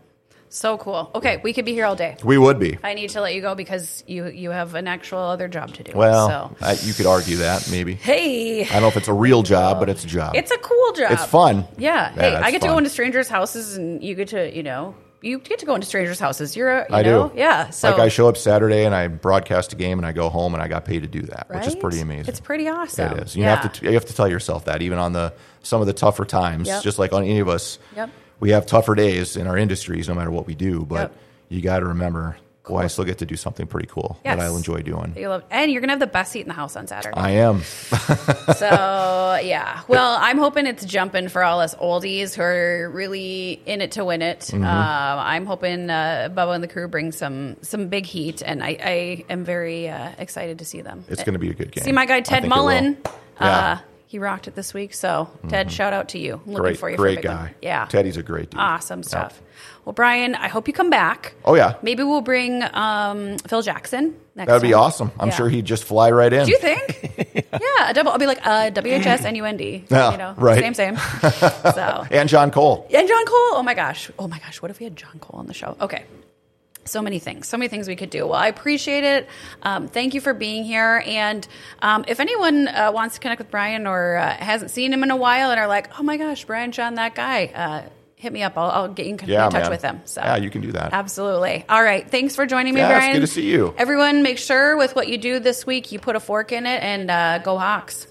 So 0.53 0.77
cool. 0.79 1.13
Okay, 1.15 1.41
we 1.45 1.53
could 1.53 1.65
be 1.65 1.73
here 1.73 1.87
all 1.87 1.95
day. 1.95 2.17
We 2.25 2.37
would 2.37 2.59
be. 2.59 2.77
I 2.83 2.95
need 2.95 3.11
to 3.11 3.21
let 3.21 3.35
you 3.37 3.41
go 3.41 3.55
because 3.55 4.03
you 4.09 4.27
you 4.27 4.51
have 4.51 4.75
an 4.75 4.89
actual 4.89 5.21
other 5.21 5.47
job 5.47 5.73
to 5.75 5.85
do. 5.85 5.93
Well, 5.95 6.29
so. 6.29 6.57
I, 6.61 6.73
you 6.83 6.93
could 6.93 7.07
argue 7.07 7.37
that 7.37 7.69
maybe. 7.71 7.95
hey, 7.95 8.63
I 8.63 8.73
don't 8.73 8.83
know 8.83 8.89
if 8.89 8.97
it's 8.97 9.09
a 9.09 9.13
real 9.13 9.45
job, 9.45 9.79
but 9.79 9.89
it's 9.89 10.05
a 10.05 10.09
job. 10.09 10.35
it's 10.35 10.51
a 10.51 10.59
cool 10.59 10.93
job. 10.93 11.13
It's 11.13 11.25
fun. 11.25 11.67
Yeah. 11.79 12.11
Hey, 12.13 12.35
I 12.35 12.51
get 12.51 12.63
to 12.63 12.69
go 12.69 12.79
into 12.79 12.91
strangers' 12.91 13.29
houses, 13.29 13.77
and 13.77 14.03
you 14.03 14.17
get 14.17 14.29
to 14.29 14.55
you 14.55 14.65
know 14.65 14.97
you 15.23 15.39
get 15.39 15.59
to 15.61 15.67
go 15.67 15.75
into 15.75 15.87
strangers' 15.87 16.19
houses. 16.19 16.57
You're 16.57 16.71
a, 16.71 16.87
you 16.89 16.97
I 16.97 17.03
know 17.03 17.29
do. 17.29 17.39
yeah. 17.39 17.71
So 17.71 17.91
like 17.91 18.01
I 18.01 18.09
show 18.09 18.29
up 18.29 18.37
Saturday 18.37 18.85
and 18.85 18.95
I 18.95 19.07
broadcast 19.09 19.73
a 19.73 19.77
game 19.77 19.99
and 19.99 20.07
I 20.07 20.13
go 20.13 20.31
home 20.31 20.55
and 20.55 20.63
I 20.63 20.69
got 20.69 20.85
paid 20.85 21.03
to 21.03 21.09
do 21.09 21.23
that, 21.23 21.47
which 21.51 21.67
is 21.67 21.77
pretty 21.77 22.01
amazing. 22.01 22.27
It's 22.29 22.41
pretty 22.41 22.69
awesome. 22.69 23.19
It 23.19 23.23
is. 23.25 23.37
You 23.37 23.45
yeah. 23.45 23.55
have 23.57 23.73
to 23.73 23.87
you 23.87 23.93
have 23.93 24.07
to 24.07 24.15
tell 24.15 24.29
yourself 24.29 24.65
that 24.65 24.83
even 24.83 24.99
on 24.99 25.13
the 25.13 25.33
some 25.63 25.81
of 25.81 25.87
the 25.87 25.93
tougher 25.93 26.25
times, 26.25 26.67
Yep. 26.69 26.83
just 26.83 26.99
like 26.99 27.13
on 27.13 27.23
any 27.23 27.39
of 27.41 27.49
us, 27.49 27.79
Yep. 27.95 28.11
We 28.41 28.51
have 28.51 28.67
tougher 28.67 28.95
days 28.95 29.37
in 29.37 29.47
our 29.47 29.57
industries, 29.57 30.09
no 30.09 30.15
matter 30.15 30.31
what 30.31 30.47
we 30.47 30.55
do. 30.55 30.85
But 30.85 31.11
Yep. 31.13 31.17
you 31.51 31.61
got 31.63 31.79
to 31.81 31.87
remember, 31.87 32.37
boy, 32.67 32.79
I 32.79 32.87
still 32.89 33.05
get 33.05 33.19
to 33.19 33.27
do 33.27 33.37
something 33.37 33.67
pretty 33.67 33.89
cool 33.89 34.19
that 34.25 34.39
I'll 34.41 34.57
enjoy 34.57 34.83
doing. 34.83 35.15
You 35.17 35.29
love, 35.29 35.45
and 35.51 35.71
you're 35.71 35.81
gonna 35.81 35.93
have 35.93 36.01
the 36.01 36.07
best 36.07 36.33
seat 36.33 36.41
in 36.43 36.49
the 36.49 36.55
house 36.55 36.77
on 36.77 36.87
Saturday. 36.87 37.17
I 37.17 37.31
am. 37.33 37.63
So 38.57 39.39
yeah, 39.43 39.81
well, 39.89 40.17
I'm 40.21 40.37
hoping 40.39 40.67
it's 40.67 40.85
jumping 40.85 41.29
for 41.29 41.43
all 41.43 41.61
us 41.61 41.75
oldies 41.77 42.35
who 42.35 42.43
are 42.43 42.91
really 42.91 43.61
in 43.65 43.81
it 43.81 43.93
to 43.93 44.05
win 44.05 44.23
it. 44.23 44.41
Mm-hmm. 44.41 44.65
Uh, 44.65 44.67
I'm 44.67 45.47
hoping 45.47 45.89
uh, 45.89 46.29
Bubba 46.33 46.55
and 46.55 46.63
the 46.63 46.69
crew 46.69 46.89
bring 46.89 47.13
some 47.13 47.57
some 47.63 47.89
big 47.89 48.07
heat, 48.07 48.43
and 48.45 48.63
I, 48.63 48.77
I 48.83 49.25
am 49.31 49.45
very 49.45 49.89
uh, 49.89 50.11
excited 50.19 50.59
to 50.59 50.65
see 50.65 50.81
them. 50.83 51.05
It's 51.09 51.23
going 51.25 51.35
to 51.35 51.39
be 51.39 51.51
a 51.51 51.55
good 51.55 51.71
game. 51.73 51.85
See 51.85 51.93
my 51.93 52.07
guy 52.07 52.21
Ted 52.21 52.45
it. 52.45 52.49
Mullen. 52.49 52.99
Yeah. 53.41 53.81
He 54.11 54.19
rocked 54.19 54.49
it 54.49 54.57
this 54.57 54.75
week. 54.75 54.93
So 54.93 55.31
Ted, 55.47 55.71
shout 55.71 55.93
out 55.93 56.09
to 56.09 56.19
you. 56.19 56.41
Looking 56.45 56.55
great, 56.55 56.79
for 56.81 56.91
you. 56.91 56.97
great 56.97 57.19
for 57.19 57.23
guy. 57.23 57.55
Yeah, 57.63 57.87
Teddy's 57.89 58.17
a 58.17 58.25
great 58.25 58.51
dude. 58.51 58.59
awesome 58.59 59.05
stuff. 59.05 59.41
Well, 59.85 59.93
Brian, 59.93 60.35
I 60.35 60.49
hope 60.49 60.67
you 60.67 60.75
come 60.75 60.91
back. 60.91 61.35
Oh 61.45 61.55
yeah, 61.55 61.75
Maybe 61.81 62.03
we'll 62.03 62.21
bring 62.21 62.61
um, 62.75 63.39
Phil 63.39 63.63
Jackson 63.63 64.17
next. 64.35 64.49
that 64.49 64.55
would 64.55 64.63
be 64.63 64.75
awesome. 64.75 65.13
I'm 65.21 65.29
Yeah. 65.29 65.35
sure 65.37 65.49
he'd 65.49 65.65
just 65.65 65.85
fly 65.85 66.11
right 66.11 66.33
in. 66.33 66.45
Do 66.45 66.51
you 66.51 66.59
think? 66.59 67.47
yeah, 67.53 67.91
a 67.91 67.95
double. 67.95 68.11
I'll 68.11 68.19
be 68.19 68.27
like 68.27 68.45
uh, 68.45 68.71
WHS 68.73 69.25
and 69.25 69.41
UND. 69.41 69.61
Yeah, 69.89 70.11
you 70.11 70.19
know, 70.19 70.35
right. 70.37 70.59
Same, 70.59 70.75
same. 70.75 70.97
so 71.63 72.05
and 72.11 72.29
John 72.29 72.51
Cole. 72.51 72.89
and 72.93 73.07
John 73.07 73.25
Cole. 73.27 73.51
Oh 73.55 73.63
my 73.65 73.75
gosh. 73.75 74.11
Oh 74.19 74.27
my 74.27 74.41
gosh. 74.41 74.61
What 74.61 74.73
if 74.73 74.81
we 74.81 74.85
had 74.85 74.97
John 74.97 75.21
Cole 75.21 75.39
on 75.39 75.47
the 75.47 75.55
show? 75.55 75.77
Okay. 75.81 76.03
So 76.87 77.03
many 77.03 77.19
things, 77.19 77.47
so 77.47 77.57
many 77.57 77.69
things 77.69 77.87
we 77.87 77.95
could 77.95 78.11
do. 78.11 78.27
Well, 78.27 78.35
I 78.39 78.49
appreciate 78.49 79.05
it. 79.05 79.29
Um, 79.63 79.87
thank 79.87 80.15
you 80.15 80.21
for 80.21 80.35
being 80.35 80.65
here. 80.65 81.03
And 81.07 81.47
um, 81.83 82.05
if 82.09 82.21
anyone 82.21 82.67
uh, 82.69 82.91
wants 82.93 83.15
to 83.17 83.21
connect 83.21 83.39
with 83.39 83.51
Brian 83.51 83.87
or 83.87 84.17
uh, 84.17 84.29
hasn't 84.35 84.71
seen 84.71 84.93
him 84.93 85.03
in 85.03 85.11
a 85.11 85.17
while 85.17 85.51
and 85.51 85.61
are 85.61 85.69
like, 85.69 86.01
"Oh 86.01 86.03
my 86.03 86.17
gosh, 86.17 86.45
Brian 86.47 86.73
Shawn, 86.73 86.95
that 86.95 87.15
guy," 87.15 87.47
uh, 87.47 87.89
hit 88.17 88.33
me 88.33 88.43
up. 88.43 88.57
I'll, 88.57 88.71
I'll 88.71 88.89
get 88.89 89.07
you 89.07 89.13
in, 89.15 89.21
Yeah, 89.29 89.47
in 89.47 89.53
touch 89.53 89.63
man. 89.63 89.71
with 89.71 89.83
him. 89.83 90.01
So 90.05 90.21
Yeah, 90.23 90.37
you 90.37 90.51
can 90.51 90.63
do 90.63 90.73
that. 90.73 90.93
Absolutely. 90.93 91.65
All 91.69 91.83
right. 91.83 92.11
Thanks 92.11 92.35
for 92.35 92.45
joining 92.47 92.75
me, 92.75 92.81
Yeah, 92.81 92.89
it's 92.91 92.99
Brian. 92.99 93.13
good 93.15 93.21
to 93.21 93.27
see 93.27 93.49
you. 93.51 93.75
Everyone, 93.79 94.23
make 94.23 94.39
sure 94.39 94.77
with 94.77 94.97
what 94.97 95.07
you 95.09 95.17
do 95.19 95.39
this 95.39 95.65
week, 95.67 95.93
you 95.93 95.99
put 95.99 96.17
a 96.17 96.21
fork 96.21 96.51
in 96.51 96.67
it 96.67 96.83
and 96.83 97.11
uh, 97.11 97.39
go 97.39 97.57
Hawks. 97.57 98.07